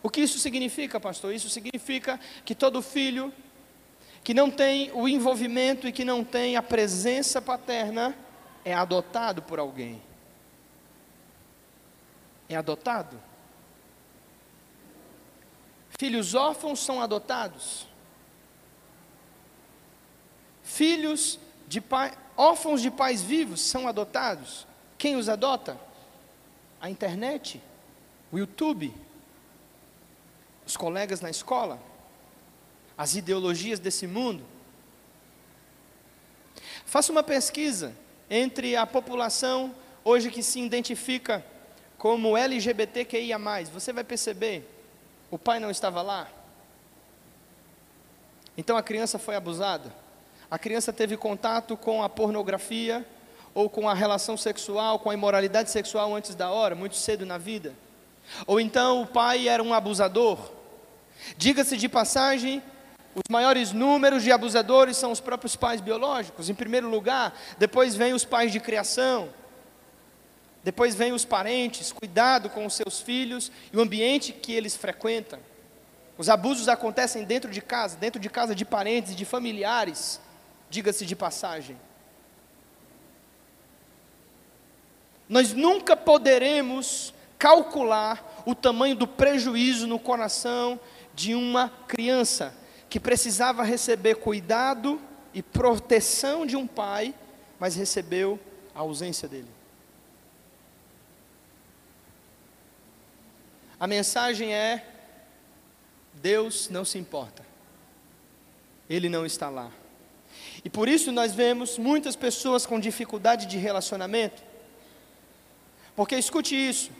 O 0.02 0.10
que 0.10 0.20
isso 0.20 0.38
significa, 0.38 1.00
pastor? 1.00 1.34
Isso 1.34 1.48
significa 1.48 2.20
que 2.44 2.54
todo 2.54 2.82
filho 2.82 3.32
que 4.22 4.34
não 4.34 4.50
tem 4.50 4.90
o 4.92 5.08
envolvimento 5.08 5.88
e 5.88 5.92
que 5.92 6.04
não 6.04 6.22
tem 6.22 6.56
a 6.56 6.62
presença 6.62 7.40
paterna 7.40 8.14
é 8.68 8.74
adotado 8.74 9.40
por 9.40 9.58
alguém. 9.58 10.02
É 12.50 12.54
adotado. 12.54 13.18
Filhos 15.98 16.34
órfãos 16.34 16.78
são 16.80 17.00
adotados. 17.00 17.88
Filhos 20.62 21.40
de 21.66 21.80
pai, 21.80 22.14
órfãos 22.36 22.82
de 22.82 22.90
pais 22.90 23.22
vivos 23.22 23.62
são 23.62 23.88
adotados. 23.88 24.66
Quem 24.98 25.16
os 25.16 25.30
adota? 25.30 25.80
A 26.78 26.90
internet, 26.90 27.62
o 28.30 28.38
YouTube, 28.38 28.94
os 30.66 30.76
colegas 30.76 31.22
na 31.22 31.30
escola, 31.30 31.80
as 32.98 33.14
ideologias 33.14 33.78
desse 33.78 34.06
mundo. 34.06 34.44
Faça 36.84 37.10
uma 37.10 37.22
pesquisa 37.22 37.96
entre 38.30 38.76
a 38.76 38.86
população 38.86 39.74
hoje 40.04 40.30
que 40.30 40.42
se 40.42 40.60
identifica 40.60 41.44
como 41.96 42.36
LGBTQIA. 42.36 43.38
Você 43.72 43.92
vai 43.92 44.04
perceber 44.04 44.66
o 45.30 45.38
pai 45.38 45.60
não 45.60 45.70
estava 45.70 46.00
lá? 46.00 46.28
Então 48.56 48.76
a 48.76 48.82
criança 48.82 49.18
foi 49.18 49.36
abusada. 49.36 49.92
A 50.50 50.58
criança 50.58 50.92
teve 50.92 51.16
contato 51.16 51.76
com 51.76 52.02
a 52.02 52.08
pornografia 52.08 53.06
ou 53.54 53.68
com 53.68 53.88
a 53.88 53.94
relação 53.94 54.36
sexual, 54.36 54.98
com 54.98 55.10
a 55.10 55.14
imoralidade 55.14 55.70
sexual 55.70 56.14
antes 56.14 56.34
da 56.34 56.50
hora, 56.50 56.74
muito 56.74 56.96
cedo 56.96 57.26
na 57.26 57.36
vida. 57.36 57.74
Ou 58.46 58.60
então 58.60 59.02
o 59.02 59.06
pai 59.06 59.48
era 59.48 59.62
um 59.62 59.74
abusador. 59.74 60.38
Diga-se 61.36 61.76
de 61.76 61.88
passagem, 61.88 62.62
os 63.18 63.30
maiores 63.30 63.72
números 63.72 64.22
de 64.22 64.30
abusadores 64.30 64.96
são 64.96 65.10
os 65.10 65.20
próprios 65.20 65.56
pais 65.56 65.80
biológicos, 65.80 66.48
em 66.48 66.54
primeiro 66.54 66.88
lugar, 66.88 67.36
depois 67.58 67.94
vem 67.94 68.12
os 68.12 68.24
pais 68.24 68.52
de 68.52 68.60
criação, 68.60 69.28
depois 70.62 70.94
vem 70.94 71.12
os 71.12 71.24
parentes, 71.24 71.92
cuidado 71.92 72.48
com 72.48 72.64
os 72.64 72.74
seus 72.74 73.00
filhos 73.00 73.50
e 73.72 73.76
o 73.76 73.80
ambiente 73.80 74.32
que 74.32 74.52
eles 74.52 74.76
frequentam. 74.76 75.40
Os 76.16 76.28
abusos 76.28 76.68
acontecem 76.68 77.24
dentro 77.24 77.50
de 77.50 77.60
casa, 77.60 77.96
dentro 77.96 78.20
de 78.20 78.28
casa 78.28 78.54
de 78.54 78.64
parentes, 78.64 79.16
de 79.16 79.24
familiares, 79.24 80.20
diga-se 80.70 81.06
de 81.06 81.16
passagem. 81.16 81.76
Nós 85.28 85.52
nunca 85.52 85.96
poderemos 85.96 87.12
calcular 87.38 88.42
o 88.44 88.54
tamanho 88.54 88.96
do 88.96 89.06
prejuízo 89.06 89.86
no 89.86 89.98
coração 89.98 90.80
de 91.14 91.34
uma 91.34 91.68
criança 91.86 92.54
que 92.88 92.98
precisava 92.98 93.62
receber 93.62 94.16
cuidado 94.16 95.00
e 95.34 95.42
proteção 95.42 96.46
de 96.46 96.56
um 96.56 96.66
pai, 96.66 97.14
mas 97.58 97.74
recebeu 97.74 98.40
a 98.74 98.80
ausência 98.80 99.28
dele. 99.28 99.48
A 103.78 103.86
mensagem 103.86 104.54
é: 104.54 104.84
Deus 106.14 106.68
não 106.68 106.84
se 106.84 106.98
importa, 106.98 107.44
Ele 108.88 109.08
não 109.08 109.26
está 109.26 109.48
lá. 109.48 109.70
E 110.64 110.70
por 110.70 110.88
isso 110.88 111.12
nós 111.12 111.32
vemos 111.32 111.78
muitas 111.78 112.16
pessoas 112.16 112.66
com 112.66 112.80
dificuldade 112.80 113.46
de 113.46 113.58
relacionamento, 113.58 114.42
porque 115.94 116.16
escute 116.16 116.56
isso: 116.56 116.90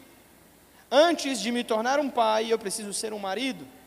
antes 0.91 1.41
de 1.41 1.51
me 1.51 1.64
tornar 1.64 1.99
um 1.99 2.11
pai, 2.11 2.53
eu 2.53 2.59
preciso 2.59 2.93
ser 2.93 3.12
um 3.12 3.18
marido. 3.18 3.77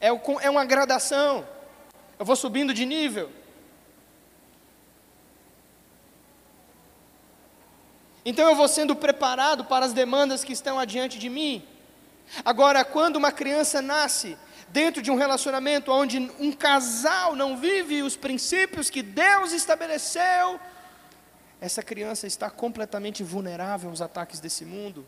É, 0.00 0.08
é 0.08 0.50
uma 0.50 0.64
gradação. 0.64 1.46
Eu 2.18 2.24
vou 2.24 2.36
subindo 2.36 2.72
de 2.72 2.84
nível. 2.84 3.30
Então 8.24 8.48
eu 8.48 8.56
vou 8.56 8.66
sendo 8.66 8.96
preparado 8.96 9.64
para 9.64 9.86
as 9.86 9.92
demandas 9.92 10.42
que 10.42 10.52
estão 10.52 10.78
adiante 10.80 11.18
de 11.18 11.28
mim. 11.28 11.64
Agora, 12.44 12.84
quando 12.84 13.16
uma 13.16 13.30
criança 13.30 13.80
nasce 13.80 14.36
dentro 14.68 15.00
de 15.00 15.12
um 15.12 15.16
relacionamento 15.16 15.92
onde 15.92 16.18
um 16.40 16.50
casal 16.50 17.36
não 17.36 17.56
vive 17.56 18.02
os 18.02 18.16
princípios 18.16 18.90
que 18.90 19.00
Deus 19.00 19.52
estabeleceu, 19.52 20.58
essa 21.60 21.82
criança 21.82 22.26
está 22.26 22.50
completamente 22.50 23.22
vulnerável 23.22 23.90
aos 23.90 24.02
ataques 24.02 24.40
desse 24.40 24.64
mundo. 24.64 25.06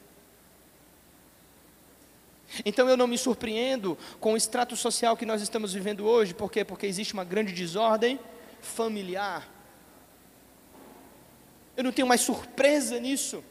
Então 2.64 2.88
eu 2.88 2.96
não 2.96 3.06
me 3.06 3.18
surpreendo 3.18 3.96
com 4.20 4.32
o 4.32 4.36
extrato 4.36 4.76
social 4.76 5.16
que 5.16 5.26
nós 5.26 5.42
estamos 5.42 5.72
vivendo 5.72 6.06
hoje, 6.06 6.34
por 6.34 6.50
quê? 6.50 6.64
Porque 6.64 6.86
existe 6.86 7.14
uma 7.14 7.24
grande 7.24 7.52
desordem 7.52 8.18
familiar. 8.60 9.48
Eu 11.76 11.84
não 11.84 11.92
tenho 11.92 12.08
mais 12.08 12.20
surpresa 12.20 12.98
nisso. 12.98 13.44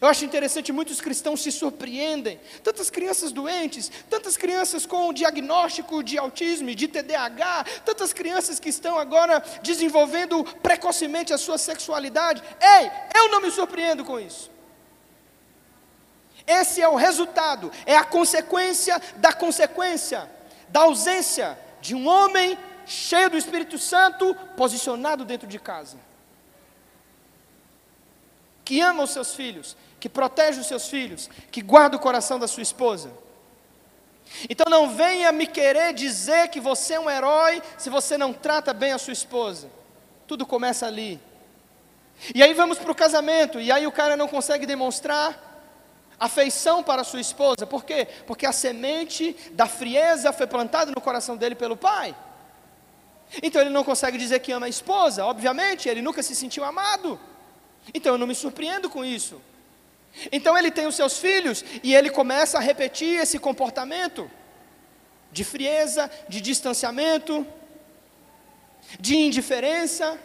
Eu 0.00 0.08
acho 0.08 0.24
interessante, 0.24 0.72
muitos 0.72 1.00
cristãos 1.00 1.42
se 1.42 1.52
surpreendem. 1.52 2.40
Tantas 2.62 2.88
crianças 2.88 3.32
doentes, 3.32 3.90
tantas 4.08 4.36
crianças 4.36 4.86
com 4.86 5.12
diagnóstico 5.12 6.02
de 6.02 6.16
autismo 6.18 6.70
e 6.70 6.74
de 6.74 6.88
TDAH, 6.88 7.64
tantas 7.84 8.12
crianças 8.12 8.58
que 8.58 8.70
estão 8.70 8.98
agora 8.98 9.42
desenvolvendo 9.62 10.42
precocemente 10.62 11.32
a 11.32 11.38
sua 11.38 11.58
sexualidade. 11.58 12.42
Ei, 12.60 12.90
eu 13.14 13.28
não 13.28 13.40
me 13.40 13.50
surpreendo 13.50 14.04
com 14.04 14.18
isso. 14.18 14.53
Esse 16.46 16.82
é 16.82 16.88
o 16.88 16.96
resultado, 16.96 17.72
é 17.86 17.96
a 17.96 18.04
consequência 18.04 19.00
da 19.16 19.32
consequência, 19.32 20.30
da 20.68 20.80
ausência 20.80 21.58
de 21.80 21.94
um 21.94 22.06
homem 22.06 22.58
cheio 22.86 23.30
do 23.30 23.38
Espírito 23.38 23.78
Santo, 23.78 24.34
posicionado 24.56 25.24
dentro 25.24 25.46
de 25.46 25.58
casa. 25.58 25.96
Que 28.64 28.80
ama 28.80 29.04
os 29.04 29.10
seus 29.10 29.34
filhos, 29.34 29.76
que 29.98 30.08
protege 30.08 30.60
os 30.60 30.66
seus 30.66 30.88
filhos, 30.88 31.30
que 31.50 31.62
guarda 31.62 31.96
o 31.96 32.00
coração 32.00 32.38
da 32.38 32.48
sua 32.48 32.62
esposa. 32.62 33.10
Então 34.48 34.66
não 34.70 34.94
venha 34.94 35.32
me 35.32 35.46
querer 35.46 35.92
dizer 35.92 36.48
que 36.48 36.60
você 36.60 36.94
é 36.94 37.00
um 37.00 37.10
herói 37.10 37.62
se 37.78 37.88
você 37.90 38.16
não 38.18 38.32
trata 38.32 38.72
bem 38.72 38.92
a 38.92 38.98
sua 38.98 39.12
esposa. 39.12 39.70
Tudo 40.26 40.46
começa 40.46 40.86
ali. 40.86 41.20
E 42.34 42.42
aí 42.42 42.54
vamos 42.54 42.78
para 42.78 42.92
o 42.92 42.94
casamento, 42.94 43.60
e 43.60 43.72
aí 43.72 43.86
o 43.86 43.92
cara 43.92 44.16
não 44.16 44.28
consegue 44.28 44.66
demonstrar 44.66 45.53
afeição 46.18 46.82
para 46.82 47.04
sua 47.04 47.20
esposa. 47.20 47.66
Por 47.66 47.84
quê? 47.84 48.06
Porque 48.26 48.46
a 48.46 48.52
semente 48.52 49.36
da 49.52 49.66
frieza 49.66 50.32
foi 50.32 50.46
plantada 50.46 50.90
no 50.90 51.00
coração 51.00 51.36
dele 51.36 51.54
pelo 51.54 51.76
pai. 51.76 52.14
Então 53.42 53.60
ele 53.60 53.70
não 53.70 53.84
consegue 53.84 54.16
dizer 54.18 54.40
que 54.40 54.52
ama 54.52 54.66
a 54.66 54.68
esposa, 54.68 55.24
obviamente, 55.24 55.88
ele 55.88 56.02
nunca 56.02 56.22
se 56.22 56.34
sentiu 56.34 56.64
amado. 56.64 57.18
Então 57.92 58.12
eu 58.12 58.18
não 58.18 58.26
me 58.26 58.34
surpreendo 58.34 58.88
com 58.88 59.04
isso. 59.04 59.40
Então 60.30 60.56
ele 60.56 60.70
tem 60.70 60.86
os 60.86 60.94
seus 60.94 61.18
filhos 61.18 61.64
e 61.82 61.94
ele 61.94 62.10
começa 62.10 62.58
a 62.58 62.60
repetir 62.60 63.20
esse 63.20 63.38
comportamento 63.38 64.30
de 65.32 65.42
frieza, 65.42 66.08
de 66.28 66.40
distanciamento, 66.40 67.44
de 69.00 69.16
indiferença. 69.16 70.18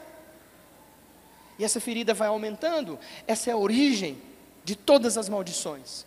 E 1.57 1.65
essa 1.65 1.81
ferida 1.81 2.13
vai 2.13 2.27
aumentando. 2.27 2.99
Essa 3.27 3.49
é 3.49 3.53
a 3.53 3.57
origem 3.57 4.21
de 4.69 4.75
todas 4.75 5.17
as 5.17 5.27
maldições. 5.27 6.05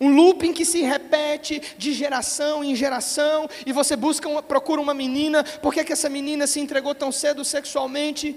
Um 0.00 0.16
looping 0.16 0.54
que 0.54 0.64
se 0.64 0.80
repete 0.80 1.60
de 1.76 1.92
geração 1.92 2.64
em 2.64 2.74
geração, 2.74 3.46
e 3.66 3.70
você 3.70 3.94
busca 3.94 4.26
uma, 4.26 4.42
procura 4.42 4.80
uma 4.80 4.94
menina, 4.94 5.44
por 5.44 5.74
que, 5.74 5.84
que 5.84 5.92
essa 5.92 6.08
menina 6.08 6.46
se 6.46 6.58
entregou 6.58 6.94
tão 6.94 7.12
cedo 7.12 7.44
sexualmente? 7.44 8.34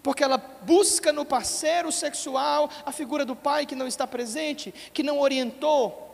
Porque 0.00 0.22
ela 0.22 0.38
busca 0.38 1.12
no 1.12 1.24
parceiro 1.24 1.90
sexual 1.90 2.70
a 2.84 2.92
figura 2.92 3.24
do 3.24 3.34
pai 3.34 3.66
que 3.66 3.74
não 3.74 3.88
está 3.88 4.06
presente, 4.06 4.72
que 4.94 5.02
não 5.02 5.18
orientou, 5.18 6.05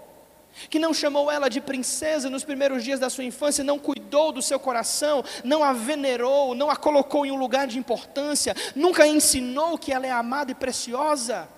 que 0.68 0.78
não 0.78 0.92
chamou 0.92 1.30
ela 1.30 1.48
de 1.48 1.60
princesa 1.60 2.28
nos 2.28 2.44
primeiros 2.44 2.84
dias 2.84 3.00
da 3.00 3.10
sua 3.10 3.24
infância, 3.24 3.64
não 3.64 3.78
cuidou 3.78 4.32
do 4.32 4.42
seu 4.42 4.58
coração, 4.58 5.24
não 5.42 5.62
a 5.62 5.72
venerou, 5.72 6.54
não 6.54 6.70
a 6.70 6.76
colocou 6.76 7.24
em 7.24 7.30
um 7.30 7.36
lugar 7.36 7.66
de 7.66 7.78
importância, 7.78 8.54
nunca 8.74 9.06
ensinou 9.06 9.78
que 9.78 9.92
ela 9.92 10.06
é 10.06 10.10
amada 10.10 10.50
e 10.52 10.54
preciosa, 10.54 11.48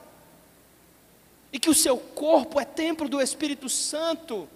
e 1.53 1.59
que 1.59 1.71
o 1.71 1.75
seu 1.75 1.97
corpo 1.97 2.61
é 2.61 2.65
templo 2.65 3.09
do 3.09 3.21
Espírito 3.21 3.69
Santo, 3.69 4.49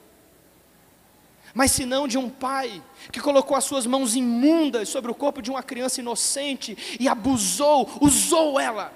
mas 1.54 1.72
se 1.72 1.84
não 1.84 2.06
de 2.06 2.18
um 2.18 2.28
pai 2.28 2.82
que 3.10 3.20
colocou 3.20 3.56
as 3.56 3.64
suas 3.64 3.86
mãos 3.86 4.14
imundas 4.14 4.88
sobre 4.88 5.10
o 5.10 5.14
corpo 5.14 5.40
de 5.40 5.50
uma 5.50 5.62
criança 5.62 6.00
inocente 6.00 6.76
e 7.00 7.08
abusou, 7.08 7.88
usou 8.00 8.60
ela. 8.60 8.92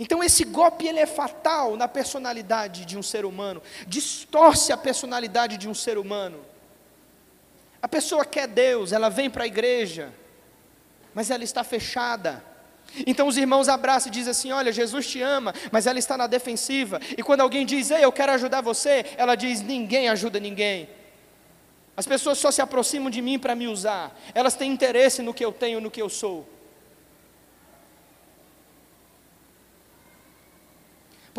Então 0.00 0.24
esse 0.24 0.44
golpe 0.44 0.88
ele 0.88 0.98
é 0.98 1.04
fatal 1.04 1.76
na 1.76 1.86
personalidade 1.86 2.86
de 2.86 2.96
um 2.96 3.02
ser 3.02 3.26
humano, 3.26 3.62
distorce 3.86 4.72
a 4.72 4.76
personalidade 4.76 5.58
de 5.58 5.68
um 5.68 5.74
ser 5.74 5.98
humano. 5.98 6.40
A 7.82 7.86
pessoa 7.86 8.24
quer 8.24 8.48
Deus, 8.48 8.92
ela 8.92 9.10
vem 9.10 9.28
para 9.28 9.44
a 9.44 9.46
igreja, 9.46 10.10
mas 11.12 11.30
ela 11.30 11.44
está 11.44 11.62
fechada. 11.62 12.42
Então 13.06 13.28
os 13.28 13.36
irmãos 13.36 13.68
abraçam 13.68 14.08
e 14.08 14.12
dizem 14.12 14.30
assim: 14.30 14.52
Olha, 14.52 14.72
Jesus 14.72 15.06
te 15.06 15.20
ama, 15.20 15.52
mas 15.70 15.86
ela 15.86 15.98
está 15.98 16.16
na 16.16 16.26
defensiva. 16.26 16.98
E 17.16 17.22
quando 17.22 17.42
alguém 17.42 17.66
diz, 17.66 17.90
Ei, 17.90 18.02
eu 18.02 18.10
quero 18.10 18.32
ajudar 18.32 18.62
você, 18.62 19.04
ela 19.18 19.34
diz: 19.34 19.60
Ninguém 19.60 20.08
ajuda 20.08 20.40
ninguém. 20.40 20.88
As 21.94 22.06
pessoas 22.06 22.38
só 22.38 22.50
se 22.50 22.62
aproximam 22.62 23.10
de 23.10 23.20
mim 23.20 23.38
para 23.38 23.54
me 23.54 23.68
usar, 23.68 24.18
elas 24.34 24.54
têm 24.54 24.72
interesse 24.72 25.20
no 25.20 25.34
que 25.34 25.44
eu 25.44 25.52
tenho, 25.52 25.78
no 25.78 25.90
que 25.90 26.00
eu 26.00 26.08
sou. 26.08 26.48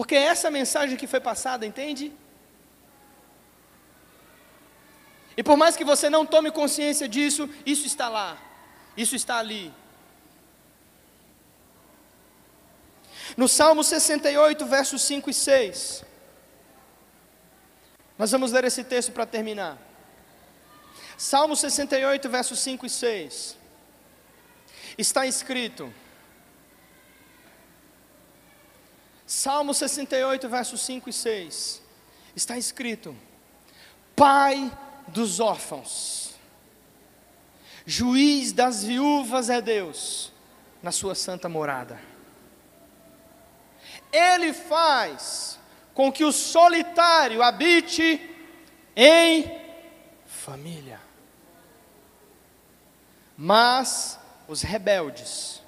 Porque 0.02 0.16
é 0.16 0.24
essa 0.34 0.50
mensagem 0.50 0.98
que 0.98 1.06
foi 1.06 1.20
passada, 1.20 1.64
entende? 1.64 2.12
E 5.38 5.44
por 5.44 5.56
mais 5.56 5.78
que 5.78 5.84
você 5.84 6.10
não 6.10 6.26
tome 6.26 6.50
consciência 6.50 7.08
disso, 7.08 7.48
isso 7.68 7.86
está 7.86 8.10
lá, 8.10 8.36
isso 8.98 9.16
está 9.16 9.38
ali. 9.38 9.72
No 13.38 13.48
Salmo 13.48 13.84
68, 13.84 14.66
versos 14.66 15.04
5 15.04 15.30
e 15.30 15.34
6. 15.36 16.04
Nós 18.18 18.32
vamos 18.32 18.52
ler 18.52 18.64
esse 18.64 18.84
texto 18.84 19.12
para 19.12 19.28
terminar. 19.28 19.78
Salmo 21.16 21.56
68, 21.56 22.28
versos 22.28 22.58
5 22.58 22.88
e 22.88 22.90
6. 22.90 23.56
Está 24.98 25.28
escrito: 25.28 25.94
Salmo 29.34 29.74
68, 29.74 30.50
versos 30.50 30.82
5 30.82 31.10
e 31.10 31.14
6. 31.14 31.82
está 32.36 32.58
escrito: 32.58 33.16
Pai 34.14 34.70
dos 35.08 35.40
órfãos, 35.40 36.36
juiz 37.86 38.52
das 38.52 38.84
viúvas 38.84 39.50
é 39.50 39.62
Deus, 39.62 40.34
na 40.84 40.92
sua 40.92 41.16
santa 41.16 41.48
morada. 41.48 41.98
Ele 44.12 44.52
faz 44.52 45.58
com 45.94 46.12
que 46.12 46.26
o 46.26 46.34
solitário 46.34 47.42
habite 47.42 48.36
em 48.94 49.50
família. 50.26 51.00
Mas 53.38 54.20
os 54.46 54.62
rebeldes, 54.62 55.61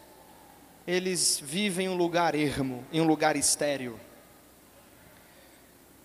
eles 0.85 1.39
vivem 1.41 1.85
em 1.87 1.89
um 1.89 1.95
lugar 1.95 2.35
ermo, 2.35 2.85
em 2.91 2.99
um 2.99 3.05
lugar 3.05 3.35
estéril. 3.35 3.99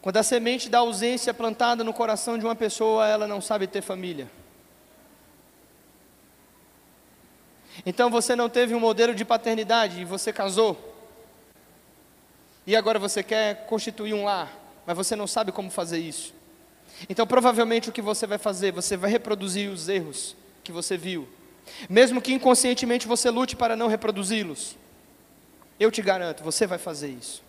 Quando 0.00 0.16
a 0.16 0.22
semente 0.22 0.68
da 0.68 0.78
ausência 0.78 1.30
é 1.30 1.34
plantada 1.34 1.82
no 1.82 1.92
coração 1.92 2.38
de 2.38 2.44
uma 2.44 2.54
pessoa, 2.54 3.06
ela 3.06 3.26
não 3.26 3.40
sabe 3.40 3.66
ter 3.66 3.82
família. 3.82 4.30
Então 7.84 8.10
você 8.10 8.34
não 8.34 8.48
teve 8.48 8.74
um 8.74 8.80
modelo 8.80 9.14
de 9.14 9.24
paternidade 9.24 10.00
e 10.00 10.04
você 10.04 10.32
casou. 10.32 10.76
E 12.66 12.76
agora 12.76 12.98
você 12.98 13.22
quer 13.22 13.66
constituir 13.66 14.14
um 14.14 14.24
lar, 14.24 14.52
mas 14.86 14.96
você 14.96 15.16
não 15.16 15.26
sabe 15.26 15.50
como 15.52 15.70
fazer 15.70 15.98
isso. 15.98 16.34
Então 17.08 17.26
provavelmente 17.26 17.88
o 17.88 17.92
que 17.92 18.02
você 18.02 18.26
vai 18.26 18.38
fazer, 18.38 18.72
você 18.72 18.96
vai 18.96 19.10
reproduzir 19.10 19.70
os 19.70 19.88
erros 19.88 20.36
que 20.62 20.70
você 20.70 20.96
viu. 20.96 21.28
Mesmo 21.88 22.20
que 22.20 22.32
inconscientemente 22.32 23.06
você 23.06 23.30
lute 23.30 23.56
para 23.56 23.76
não 23.76 23.88
reproduzi-los. 23.88 24.76
Eu 25.78 25.90
te 25.90 26.02
garanto, 26.02 26.42
você 26.42 26.66
vai 26.66 26.78
fazer 26.78 27.08
isso. 27.08 27.42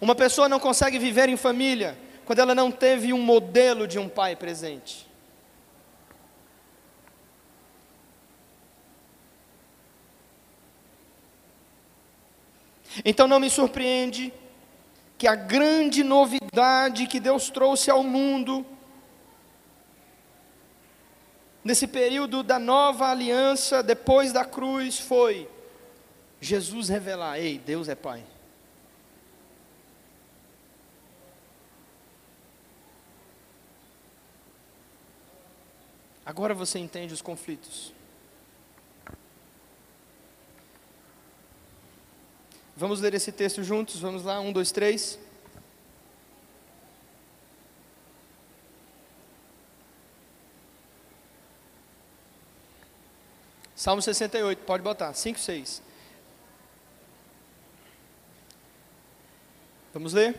Uma 0.00 0.14
pessoa 0.14 0.48
não 0.48 0.58
consegue 0.58 0.98
viver 0.98 1.28
em 1.28 1.36
família 1.36 1.96
quando 2.24 2.38
ela 2.38 2.54
não 2.54 2.70
teve 2.70 3.12
um 3.12 3.20
modelo 3.20 3.86
de 3.86 3.98
um 3.98 4.08
pai 4.08 4.34
presente. 4.34 5.06
Então 13.04 13.26
não 13.26 13.40
me 13.40 13.48
surpreende 13.48 14.32
que 15.16 15.26
a 15.26 15.34
grande 15.34 16.02
novidade 16.02 17.06
que 17.06 17.20
Deus 17.20 17.48
trouxe 17.48 17.90
ao 17.90 18.02
mundo, 18.02 18.66
nesse 21.64 21.86
período 21.86 22.42
da 22.42 22.58
nova 22.58 23.08
aliança, 23.08 23.82
depois 23.82 24.32
da 24.32 24.44
cruz, 24.44 24.98
foi 24.98 25.48
Jesus 26.40 26.88
revelar: 26.88 27.38
ei, 27.38 27.58
Deus 27.58 27.88
é 27.88 27.94
Pai. 27.94 28.24
Agora 36.24 36.54
você 36.54 36.78
entende 36.78 37.12
os 37.12 37.20
conflitos. 37.20 37.92
Vamos 42.76 43.00
ler 43.00 43.14
esse 43.14 43.30
texto 43.30 43.62
juntos? 43.62 44.00
Vamos 44.00 44.24
lá, 44.24 44.40
um, 44.40 44.52
dois, 44.52 44.72
três. 44.72 45.18
Salmo 53.82 54.00
68, 54.00 54.62
pode 54.64 54.80
botar, 54.80 55.12
5, 55.12 55.40
6. 55.40 55.82
Vamos 59.92 60.12
ler? 60.12 60.36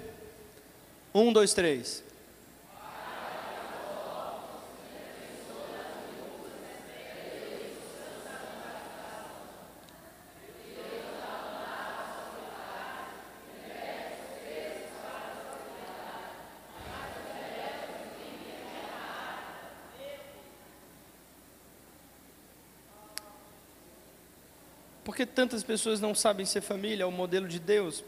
1, 1.13 1.33
2, 1.33 1.53
3. 1.53 2.03
Que 25.25 25.25
tantas 25.25 25.63
pessoas 25.63 26.01
não 26.01 26.13
sabem 26.13 26.45
ser 26.45 26.59
família, 26.59 27.07
o 27.07 27.11
modelo 27.11 27.47
de 27.47 27.57
Deus? 27.57 28.03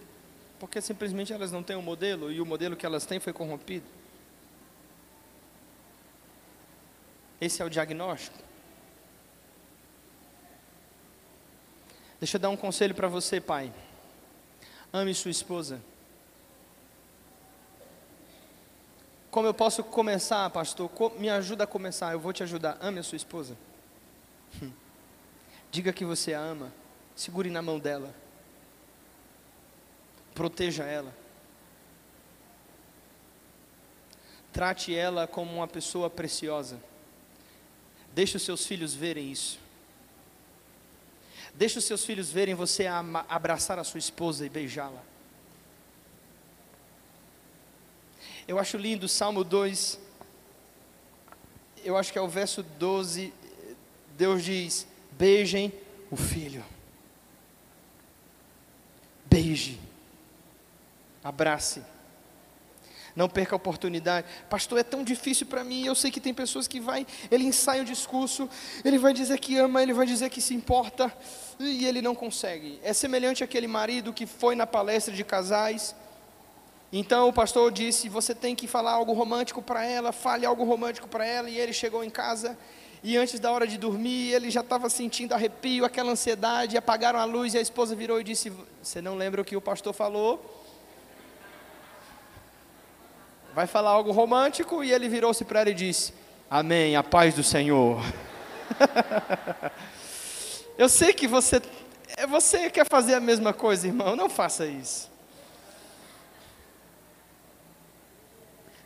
Porque 0.60 0.82
simplesmente 0.82 1.32
elas 1.32 1.50
não 1.50 1.64
têm 1.64 1.76
um 1.78 1.82
modelo 1.82 2.30
e 2.30 2.42
o 2.42 2.46
modelo 2.46 2.76
que 2.76 2.86
elas 2.86 3.06
têm 3.06 3.22
foi 3.22 3.32
corrompido. 3.32 3.86
Esse 7.40 7.62
é 7.62 7.66
o 7.66 7.70
diagnóstico. 7.70 8.38
Deixa 12.20 12.36
eu 12.36 12.42
dar 12.42 12.50
um 12.50 12.58
conselho 12.58 12.94
para 12.94 13.08
você, 13.08 13.40
pai. 13.40 13.72
Ame 14.92 15.14
sua 15.14 15.32
esposa. 15.32 15.82
Como 19.32 19.48
eu 19.48 19.54
posso 19.54 19.84
começar, 19.84 20.50
pastor? 20.50 20.90
Me 21.18 21.30
ajuda 21.30 21.66
a 21.66 21.68
começar, 21.68 22.12
eu 22.12 22.20
vou 22.20 22.34
te 22.34 22.44
ajudar. 22.44 22.78
Ame 22.82 23.00
a 23.00 23.04
sua 23.04 23.18
esposa. 23.18 23.56
Diga 25.72 25.94
que 25.94 26.04
você 26.04 26.34
a 26.34 26.40
ama. 26.40 26.85
Segure 27.16 27.50
na 27.50 27.62
mão 27.62 27.80
dela. 27.80 28.14
Proteja 30.34 30.84
ela. 30.84 31.16
Trate 34.52 34.94
ela 34.94 35.26
como 35.26 35.54
uma 35.56 35.68
pessoa 35.68 36.10
preciosa. 36.10 36.82
Deixe 38.14 38.36
os 38.36 38.44
seus 38.44 38.66
filhos 38.66 38.94
verem 38.94 39.32
isso. 39.32 39.60
Deixe 41.54 41.78
os 41.80 41.86
seus 41.86 42.04
filhos 42.04 42.30
verem 42.30 42.54
você 42.54 42.86
abraçar 43.30 43.80
a 43.80 43.84
sua 43.86 43.98
esposa 43.98 44.46
e 44.46 44.50
beijá-la. 44.50 45.02
Eu 48.46 48.60
acho 48.60 48.78
lindo 48.78 49.06
o 49.06 49.10
Salmo 49.10 49.42
2. 49.42 50.00
Eu 51.84 51.96
acho 51.96 52.12
que 52.12 52.20
é 52.20 52.22
o 52.22 52.28
verso 52.28 52.62
12. 52.62 53.34
Deus 54.18 54.44
diz: 54.44 54.86
Beijem 55.14 55.72
o 56.12 56.18
filho 56.18 56.75
beije, 59.26 59.80
abrace. 61.24 61.82
Não 63.16 63.30
perca 63.30 63.56
a 63.56 63.58
oportunidade. 63.58 64.28
Pastor, 64.50 64.78
é 64.78 64.84
tão 64.84 65.02
difícil 65.02 65.48
para 65.48 65.64
mim. 65.64 65.86
Eu 65.86 65.96
sei 65.96 66.12
que 66.12 66.20
tem 66.20 66.34
pessoas 66.34 66.68
que 66.68 66.82
vai, 66.82 67.08
ele 67.32 67.46
ensaia 67.46 67.82
o 67.82 67.86
discurso, 67.86 68.50
ele 68.84 68.98
vai 68.98 69.14
dizer 69.14 69.40
que 69.40 69.58
ama, 69.58 69.82
ele 69.82 69.94
vai 69.94 70.06
dizer 70.06 70.30
que 70.30 70.42
se 70.42 70.54
importa 70.54 71.12
e 71.58 71.86
ele 71.86 72.02
não 72.02 72.14
consegue. 72.14 72.78
É 72.84 72.92
semelhante 72.92 73.44
àquele 73.44 73.68
marido 73.68 74.12
que 74.12 74.26
foi 74.26 74.54
na 74.54 74.68
palestra 74.68 75.14
de 75.14 75.24
casais. 75.24 75.96
Então 76.92 77.30
o 77.30 77.34
pastor 77.34 77.72
disse: 77.72 78.10
"Você 78.10 78.36
tem 78.36 78.54
que 78.54 78.68
falar 78.68 78.92
algo 78.92 79.14
romântico 79.14 79.62
para 79.62 79.86
ela, 79.86 80.12
fale 80.12 80.46
algo 80.46 80.66
romântico 80.66 81.08
para 81.08 81.26
ela". 81.26 81.50
E 81.50 81.58
ele 81.58 81.72
chegou 81.72 82.04
em 82.04 82.10
casa 82.10 82.58
e 83.08 83.16
antes 83.18 83.40
da 83.40 83.52
hora 83.52 83.68
de 83.68 83.78
dormir, 83.78 84.34
ele 84.34 84.50
já 84.50 84.62
estava 84.62 84.90
sentindo 84.90 85.34
arrepio, 85.34 85.86
aquela 85.86 86.12
ansiedade, 86.12 86.76
apagaram 86.76 87.20
a 87.20 87.24
luz 87.24 87.54
e 87.54 87.58
a 87.60 87.62
esposa 87.62 87.96
virou 87.96 88.20
e 88.20 88.24
disse: 88.24 88.52
Você 88.82 89.00
não 89.00 89.14
lembra 89.14 89.40
o 89.40 89.46
que 89.46 89.56
o 89.56 89.62
pastor 89.62 89.94
falou? 89.94 90.66
Vai 93.54 93.68
falar 93.68 93.92
algo 93.92 94.12
romântico? 94.12 94.84
E 94.84 94.92
ele 94.92 95.08
virou-se 95.08 95.46
para 95.46 95.62
ela 95.62 95.70
e 95.70 95.76
disse: 95.76 96.16
Amém, 96.50 96.96
a 96.96 97.04
paz 97.04 97.36
do 97.36 97.44
Senhor. 97.44 98.02
Eu 100.76 100.90
sei 100.90 101.14
que 101.14 101.28
você, 101.28 101.62
você 102.28 102.72
quer 102.72 102.88
fazer 102.88 103.14
a 103.14 103.20
mesma 103.20 103.54
coisa, 103.54 103.86
irmão, 103.86 104.16
não 104.16 104.32
faça 104.32 104.66
isso. 104.66 105.12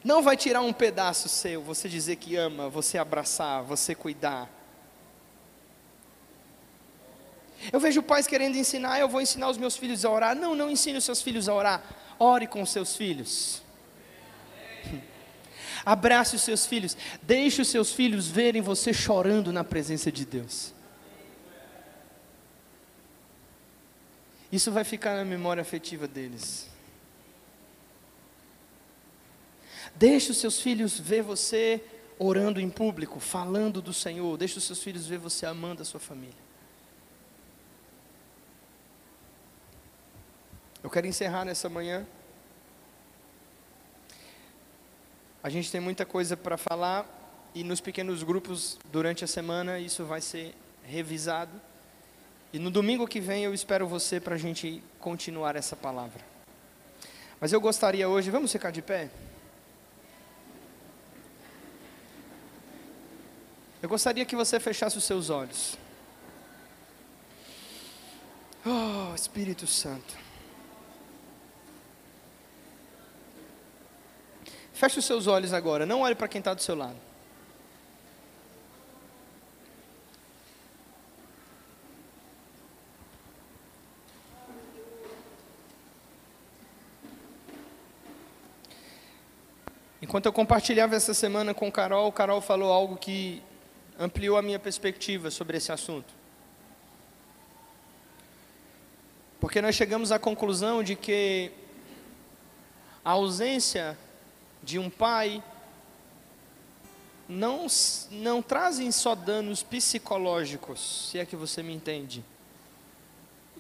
Não 0.04 0.22
vai 0.22 0.38
tirar 0.38 0.62
um 0.62 0.72
pedaço 0.72 1.28
seu, 1.28 1.62
você 1.62 1.90
dizer 1.90 2.16
que 2.16 2.36
ama, 2.36 2.70
você 2.70 2.98
abraçar, 2.98 3.64
você 3.64 3.94
cuidar. 3.94 4.50
Eu 7.72 7.80
vejo 7.80 8.02
pais 8.02 8.26
querendo 8.26 8.56
ensinar, 8.56 9.00
eu 9.00 9.10
vou 9.10 9.22
ensinar 9.22 9.50
os 9.50 9.58
meus 9.58 9.76
filhos 9.76 10.06
a 10.06 10.10
orar. 10.10 10.36
Não, 10.36 10.56
não 10.56 10.72
ensine 10.72 10.98
os 10.98 11.04
seus 11.04 11.22
filhos 11.22 11.50
a 11.50 11.54
orar. 11.54 11.84
Ore 12.18 12.48
com 12.48 12.62
os 12.62 12.70
seus 12.70 12.96
filhos. 12.96 13.62
Abrace 15.86 16.38
os 16.38 16.42
seus 16.42 16.66
filhos. 16.66 16.96
Deixe 17.22 17.62
os 17.62 17.68
seus 17.68 17.92
filhos 17.92 18.28
verem 18.28 18.62
você 18.62 18.94
chorando 18.94 19.52
na 19.52 19.66
presença 19.66 20.10
de 20.10 20.26
Deus. 20.26 20.74
Isso 24.50 24.72
vai 24.72 24.86
ficar 24.86 25.16
na 25.16 25.26
memória 25.26 25.62
afetiva 25.62 26.08
deles. 26.08 26.69
Deixe 30.00 30.32
os 30.32 30.38
seus 30.38 30.62
filhos 30.62 30.98
ver 30.98 31.22
você 31.22 31.84
orando 32.18 32.62
em 32.62 32.70
público, 32.70 33.20
falando 33.20 33.82
do 33.82 33.92
Senhor. 33.92 34.38
Deixe 34.38 34.58
os 34.58 34.64
seus 34.64 34.82
filhos 34.82 35.06
ver 35.06 35.18
você 35.18 35.46
amando 35.46 35.82
a 35.82 35.86
sua 35.86 36.00
família. 36.00 36.40
Eu 40.82 40.90
quero 40.90 41.06
encerrar 41.06 41.44
nessa 41.44 41.68
manhã. 41.68 42.08
A 45.44 45.50
gente 45.50 45.70
tem 45.70 45.82
muita 45.82 46.06
coisa 46.06 46.38
para 46.38 46.56
falar 46.56 47.06
e 47.54 47.62
nos 47.62 47.82
pequenos 47.82 48.24
grupos 48.24 48.80
durante 48.90 49.26
a 49.26 49.28
semana 49.28 49.80
isso 49.80 50.06
vai 50.06 50.22
ser 50.22 50.56
revisado. 50.82 51.52
E 52.54 52.58
no 52.58 52.72
domingo 52.72 53.06
que 53.06 53.20
vem 53.20 53.44
eu 53.44 53.54
espero 53.54 53.86
você 53.86 54.18
para 54.18 54.36
a 54.36 54.40
gente 54.40 54.82
continuar 54.98 55.58
essa 55.58 55.76
palavra. 55.76 56.24
Mas 57.38 57.52
eu 57.52 57.60
gostaria 57.60 58.08
hoje, 58.08 58.32
vamos 58.32 58.50
ficar 58.50 58.72
de 58.72 58.82
pé? 58.82 59.10
Eu 63.82 63.88
gostaria 63.88 64.26
que 64.26 64.36
você 64.36 64.60
fechasse 64.60 64.98
os 64.98 65.04
seus 65.06 65.30
olhos. 65.30 65.78
Oh, 68.66 69.16
Espírito 69.16 69.66
Santo. 69.66 70.18
Feche 74.74 75.00
os 75.00 75.06
seus 75.06 75.28
olhos 75.28 75.54
agora, 75.54 75.86
não 75.86 76.02
olhe 76.02 76.16
para 76.16 76.28
quem 76.28 76.40
está 76.40 76.54
do 76.54 76.62
seu 76.62 76.76
lado. 76.76 76.98
Enquanto 90.02 90.26
eu 90.26 90.34
compartilhava 90.34 90.96
essa 90.96 91.14
semana 91.14 91.54
com 91.54 91.72
Carol, 91.72 92.12
Carol 92.12 92.42
falou 92.42 92.72
algo 92.72 92.98
que 92.98 93.44
ampliou 94.00 94.38
a 94.38 94.42
minha 94.42 94.58
perspectiva 94.58 95.30
sobre 95.30 95.58
esse 95.58 95.72
assunto. 95.72 96.14
Porque 99.40 99.62
nós 99.62 99.76
chegamos 99.76 100.12
à 100.12 100.18
conclusão 100.18 100.82
de 100.82 100.96
que 100.96 101.52
a 103.04 103.12
ausência 103.12 103.98
de 104.64 104.80
um 104.80 104.90
pai 104.90 105.44
não, 107.28 107.68
não 108.10 108.42
trazem 108.42 108.92
só 108.92 109.16
danos 109.16 109.62
psicológicos, 109.62 111.10
se 111.10 111.20
é 111.20 111.26
que 111.26 111.36
você 111.36 111.62
me 111.62 111.74
entende. 111.74 112.24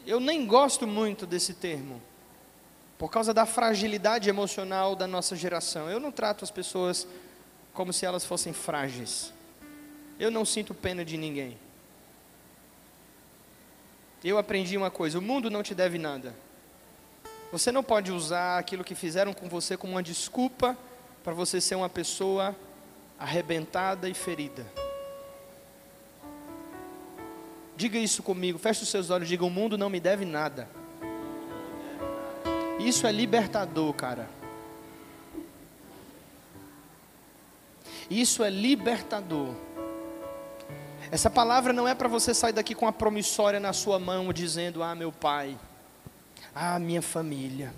Eu 0.05 0.19
nem 0.19 0.45
gosto 0.45 0.87
muito 0.87 1.27
desse 1.27 1.53
termo, 1.53 2.01
por 2.97 3.09
causa 3.09 3.33
da 3.33 3.45
fragilidade 3.45 4.27
emocional 4.27 4.95
da 4.95 5.05
nossa 5.05 5.35
geração. 5.35 5.89
Eu 5.89 5.99
não 5.99 6.11
trato 6.11 6.43
as 6.43 6.51
pessoas 6.51 7.07
como 7.73 7.93
se 7.93 8.05
elas 8.05 8.25
fossem 8.25 8.51
frágeis. 8.51 9.31
Eu 10.19 10.29
não 10.29 10.43
sinto 10.43 10.73
pena 10.73 11.05
de 11.05 11.17
ninguém. 11.17 11.57
Eu 14.23 14.37
aprendi 14.37 14.75
uma 14.75 14.91
coisa: 14.91 15.17
o 15.17 15.21
mundo 15.21 15.49
não 15.49 15.63
te 15.63 15.73
deve 15.73 15.97
nada. 15.97 16.35
Você 17.51 17.71
não 17.71 17.81
pode 17.81 18.11
usar 18.11 18.59
aquilo 18.59 18.83
que 18.83 18.93
fizeram 18.93 19.33
com 19.33 19.47
você 19.47 19.77
como 19.77 19.93
uma 19.93 20.03
desculpa 20.03 20.77
para 21.23 21.33
você 21.33 21.61
ser 21.61 21.75
uma 21.75 21.89
pessoa 21.89 22.55
arrebentada 23.17 24.09
e 24.09 24.13
ferida. 24.13 24.65
Diga 27.75 27.97
isso 27.97 28.21
comigo, 28.21 28.59
feche 28.59 28.83
os 28.83 28.89
seus 28.89 29.09
olhos, 29.09 29.27
diga: 29.29 29.45
o 29.45 29.49
mundo 29.49 29.77
não 29.77 29.89
me 29.89 30.01
deve 30.01 30.25
nada. 30.25 30.67
Isso 32.77 33.07
é 33.07 33.11
libertador, 33.11 33.93
cara. 33.93 34.29
Isso 38.09 38.43
é 38.43 38.49
libertador. 38.49 39.53
Essa 41.11 41.29
palavra 41.29 41.73
não 41.73 41.87
é 41.87 41.95
para 41.95 42.07
você 42.07 42.33
sair 42.33 42.53
daqui 42.53 42.75
com 42.75 42.87
a 42.87 42.91
promissória 42.91 43.59
na 43.59 43.73
sua 43.73 43.97
mão, 43.99 44.31
dizendo: 44.31 44.83
Ah, 44.83 44.93
meu 44.93 45.11
pai, 45.11 45.57
ah, 46.53 46.77
minha 46.79 47.01
família, 47.01 47.73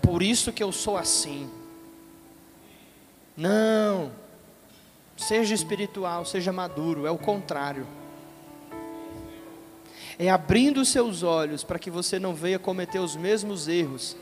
por 0.00 0.22
isso 0.22 0.52
que 0.52 0.62
eu 0.62 0.72
sou 0.72 0.96
assim. 0.96 1.50
Não, 3.36 4.12
seja 5.16 5.54
espiritual, 5.54 6.24
seja 6.24 6.52
maduro, 6.52 7.06
é 7.06 7.10
o 7.10 7.18
contrário 7.18 7.86
é 10.20 10.28
abrindo 10.28 10.82
os 10.82 10.90
seus 10.90 11.22
olhos 11.22 11.64
para 11.64 11.78
que 11.78 11.90
você 11.90 12.18
não 12.18 12.34
venha 12.34 12.58
cometer 12.58 12.98
os 12.98 13.16
mesmos 13.16 13.66
erros. 13.66 14.14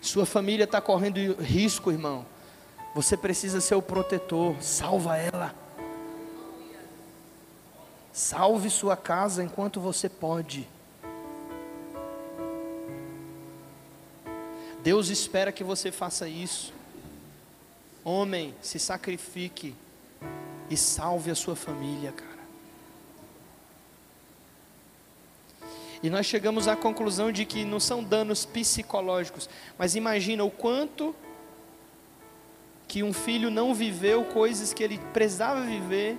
Sua 0.00 0.24
família 0.24 0.64
está 0.64 0.80
correndo 0.80 1.18
risco, 1.42 1.92
irmão. 1.92 2.24
Você 2.94 3.16
precisa 3.16 3.60
ser 3.60 3.74
o 3.74 3.82
protetor. 3.82 4.54
Salva 4.62 5.16
ela. 5.16 5.54
Salve 8.12 8.70
sua 8.70 8.96
casa 8.96 9.42
enquanto 9.42 9.80
você 9.80 10.08
pode. 10.08 10.68
Deus 14.84 15.08
espera 15.08 15.50
que 15.50 15.64
você 15.64 15.90
faça 15.90 16.28
isso. 16.28 16.72
Homem, 18.04 18.54
se 18.60 18.78
sacrifique 18.78 19.74
e 20.70 20.76
salve 20.76 21.30
a 21.30 21.34
sua 21.34 21.56
família, 21.56 22.12
cara. 22.12 22.34
E 26.02 26.10
nós 26.10 26.26
chegamos 26.26 26.68
à 26.68 26.76
conclusão 26.76 27.32
de 27.32 27.46
que 27.46 27.64
não 27.64 27.80
são 27.80 28.04
danos 28.04 28.44
psicológicos, 28.44 29.48
mas 29.78 29.96
imagina 29.96 30.44
o 30.44 30.50
quanto 30.50 31.16
que 32.86 33.02
um 33.02 33.12
filho 33.12 33.50
não 33.50 33.74
viveu 33.74 34.24
coisas 34.24 34.72
que 34.72 34.82
ele 34.82 34.98
precisava 35.12 35.62
viver 35.62 36.18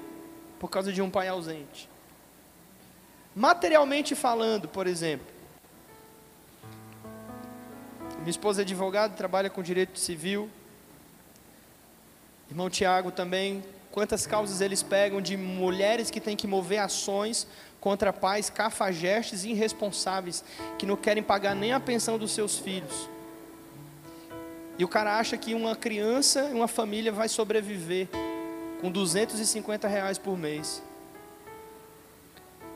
por 0.60 0.70
causa 0.70 0.92
de 0.92 1.02
um 1.02 1.10
pai 1.10 1.28
ausente. 1.28 1.90
Materialmente 3.36 4.16
falando, 4.16 4.68
por 4.68 4.88
exemplo, 4.88 5.28
minha 8.26 8.32
esposa 8.32 8.62
é 8.62 8.64
advogada, 8.64 9.14
trabalha 9.14 9.52
com 9.52 9.62
direito 9.62 10.00
civil. 10.00 10.50
Irmão 12.50 12.72
Tiago 12.72 13.12
também. 13.12 13.64
Quantas 13.92 14.26
causas 14.26 14.62
eles 14.62 14.82
pegam 14.82 15.22
de 15.22 15.38
mulheres 15.38 16.10
que 16.10 16.20
têm 16.20 16.36
que 16.36 16.48
mover 16.48 16.80
ações 16.80 17.48
contra 17.80 18.12
pais 18.12 18.50
cafajestes 18.50 19.44
e 19.44 19.52
irresponsáveis 19.52 20.44
que 20.80 20.88
não 20.88 20.96
querem 20.96 21.22
pagar 21.22 21.56
nem 21.56 21.72
a 21.72 21.80
pensão 21.80 22.18
dos 22.18 22.32
seus 22.32 22.58
filhos. 22.58 23.08
E 24.78 24.84
o 24.84 24.88
cara 24.88 25.18
acha 25.18 25.38
que 25.38 25.54
uma 25.54 25.76
criança, 25.76 26.44
uma 26.46 26.68
família 26.68 27.12
vai 27.12 27.30
sobreviver 27.30 28.08
com 28.82 28.92
250 28.92 29.88
reais 29.88 30.18
por 30.18 30.38
mês. 30.38 30.84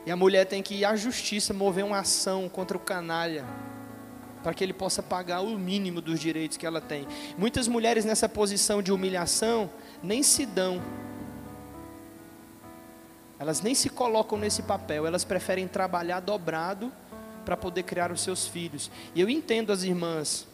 E 0.06 0.10
a 0.10 0.16
mulher 0.16 0.46
tem 0.46 0.62
que 0.62 0.76
ir 0.76 0.84
à 0.84 0.96
justiça 0.96 1.52
mover 1.52 1.84
uma 1.84 1.98
ação 1.98 2.48
contra 2.48 2.76
o 2.76 2.80
canalha 2.80 3.44
para 4.42 4.54
que 4.54 4.64
ele 4.64 4.72
possa 4.72 5.02
pagar 5.02 5.42
o 5.42 5.58
mínimo 5.58 6.00
dos 6.00 6.18
direitos 6.18 6.56
que 6.56 6.64
ela 6.64 6.80
tem. 6.80 7.06
Muitas 7.36 7.68
mulheres 7.68 8.06
nessa 8.06 8.26
posição 8.26 8.82
de 8.82 8.90
humilhação 8.90 9.70
nem 10.02 10.22
se 10.22 10.46
dão 10.46 10.80
elas 13.40 13.62
nem 13.62 13.74
se 13.74 13.88
colocam 13.88 14.38
nesse 14.38 14.62
papel, 14.62 15.06
elas 15.06 15.24
preferem 15.24 15.66
trabalhar 15.66 16.20
dobrado 16.20 16.92
para 17.42 17.56
poder 17.56 17.84
criar 17.84 18.12
os 18.12 18.20
seus 18.20 18.46
filhos. 18.46 18.90
E 19.14 19.20
eu 19.22 19.30
entendo 19.30 19.72
as 19.72 19.82
irmãs. 19.82 20.46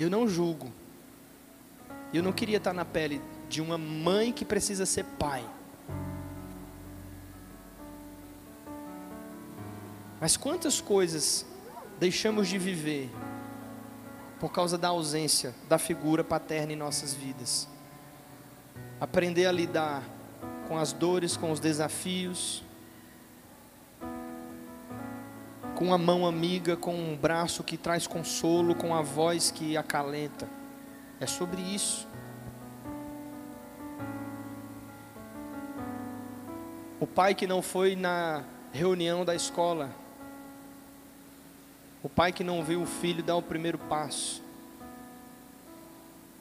Eu 0.00 0.08
não 0.08 0.26
julgo. 0.26 0.72
Eu 2.12 2.22
não 2.22 2.32
queria 2.32 2.56
estar 2.56 2.72
na 2.72 2.86
pele 2.86 3.20
de 3.50 3.60
uma 3.60 3.76
mãe 3.76 4.32
que 4.32 4.46
precisa 4.46 4.86
ser 4.86 5.04
pai. 5.04 5.44
Mas 10.18 10.38
quantas 10.38 10.80
coisas 10.80 11.44
deixamos 11.98 12.48
de 12.48 12.56
viver 12.56 13.10
por 14.38 14.50
causa 14.50 14.78
da 14.78 14.88
ausência 14.88 15.54
da 15.68 15.76
figura 15.76 16.24
paterna 16.24 16.72
em 16.72 16.76
nossas 16.76 17.12
vidas? 17.12 17.68
Aprender 18.98 19.44
a 19.44 19.52
lidar 19.52 20.02
com 20.66 20.78
as 20.78 20.94
dores, 20.94 21.36
com 21.36 21.52
os 21.52 21.60
desafios, 21.60 22.62
com 25.80 25.94
a 25.94 25.96
mão 25.96 26.26
amiga, 26.26 26.76
com 26.76 26.94
um 26.94 27.16
braço 27.16 27.64
que 27.64 27.78
traz 27.78 28.06
consolo, 28.06 28.74
com 28.74 28.94
a 28.94 29.00
voz 29.00 29.50
que 29.50 29.78
acalenta. 29.78 30.46
É 31.18 31.26
sobre 31.26 31.62
isso. 31.62 32.06
O 37.00 37.06
pai 37.06 37.34
que 37.34 37.46
não 37.46 37.62
foi 37.62 37.96
na 37.96 38.44
reunião 38.70 39.24
da 39.24 39.34
escola, 39.34 39.90
o 42.02 42.10
pai 42.10 42.30
que 42.30 42.44
não 42.44 42.62
viu 42.62 42.82
o 42.82 42.86
filho 42.86 43.22
dar 43.22 43.36
o 43.36 43.42
primeiro 43.42 43.78
passo, 43.78 44.42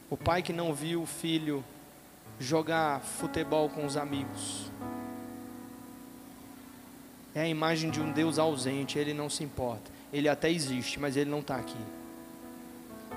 o 0.10 0.18
pai 0.18 0.42
que 0.42 0.52
não 0.52 0.74
viu 0.74 1.04
o 1.04 1.06
filho 1.06 1.64
jogar 2.38 3.00
futebol 3.00 3.70
com 3.70 3.86
os 3.86 3.96
amigos 3.96 4.70
é 7.40 7.44
a 7.44 7.48
imagem 7.48 7.90
de 7.90 8.02
um 8.02 8.12
Deus 8.12 8.38
ausente, 8.38 9.00
ele 9.00 9.14
não 9.14 9.30
se 9.30 9.44
importa. 9.44 9.90
Ele 10.12 10.28
até 10.28 10.52
existe, 10.52 11.00
mas 11.00 11.16
ele 11.16 11.30
não 11.30 11.40
está 11.40 11.56
aqui. 11.56 11.78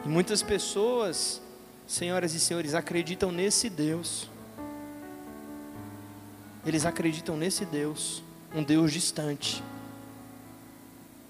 E 0.04 0.08
muitas 0.08 0.42
pessoas, 0.42 1.40
senhoras 1.86 2.32
e 2.34 2.40
senhores, 2.40 2.74
acreditam 2.74 3.32
nesse 3.32 3.68
Deus. 3.68 4.30
Eles 6.64 6.86
acreditam 6.86 7.36
nesse 7.36 7.64
Deus, 7.64 8.22
um 8.54 8.62
Deus 8.62 8.92
distante. 8.92 9.62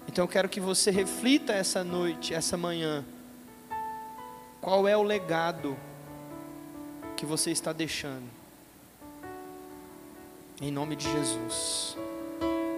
Então 0.07 0.25
eu 0.25 0.29
quero 0.29 0.47
que 0.47 0.59
você 0.59 0.91
reflita 0.91 1.53
essa 1.53 1.83
noite, 1.83 2.33
essa 2.33 2.55
manhã. 2.55 3.03
Qual 4.61 4.87
é 4.87 4.95
o 4.95 5.01
legado 5.01 5.75
que 7.15 7.25
você 7.25 7.49
está 7.49 7.73
deixando? 7.73 8.29
Em 10.61 10.71
nome 10.71 10.95
de 10.95 11.11
Jesus. 11.11 11.97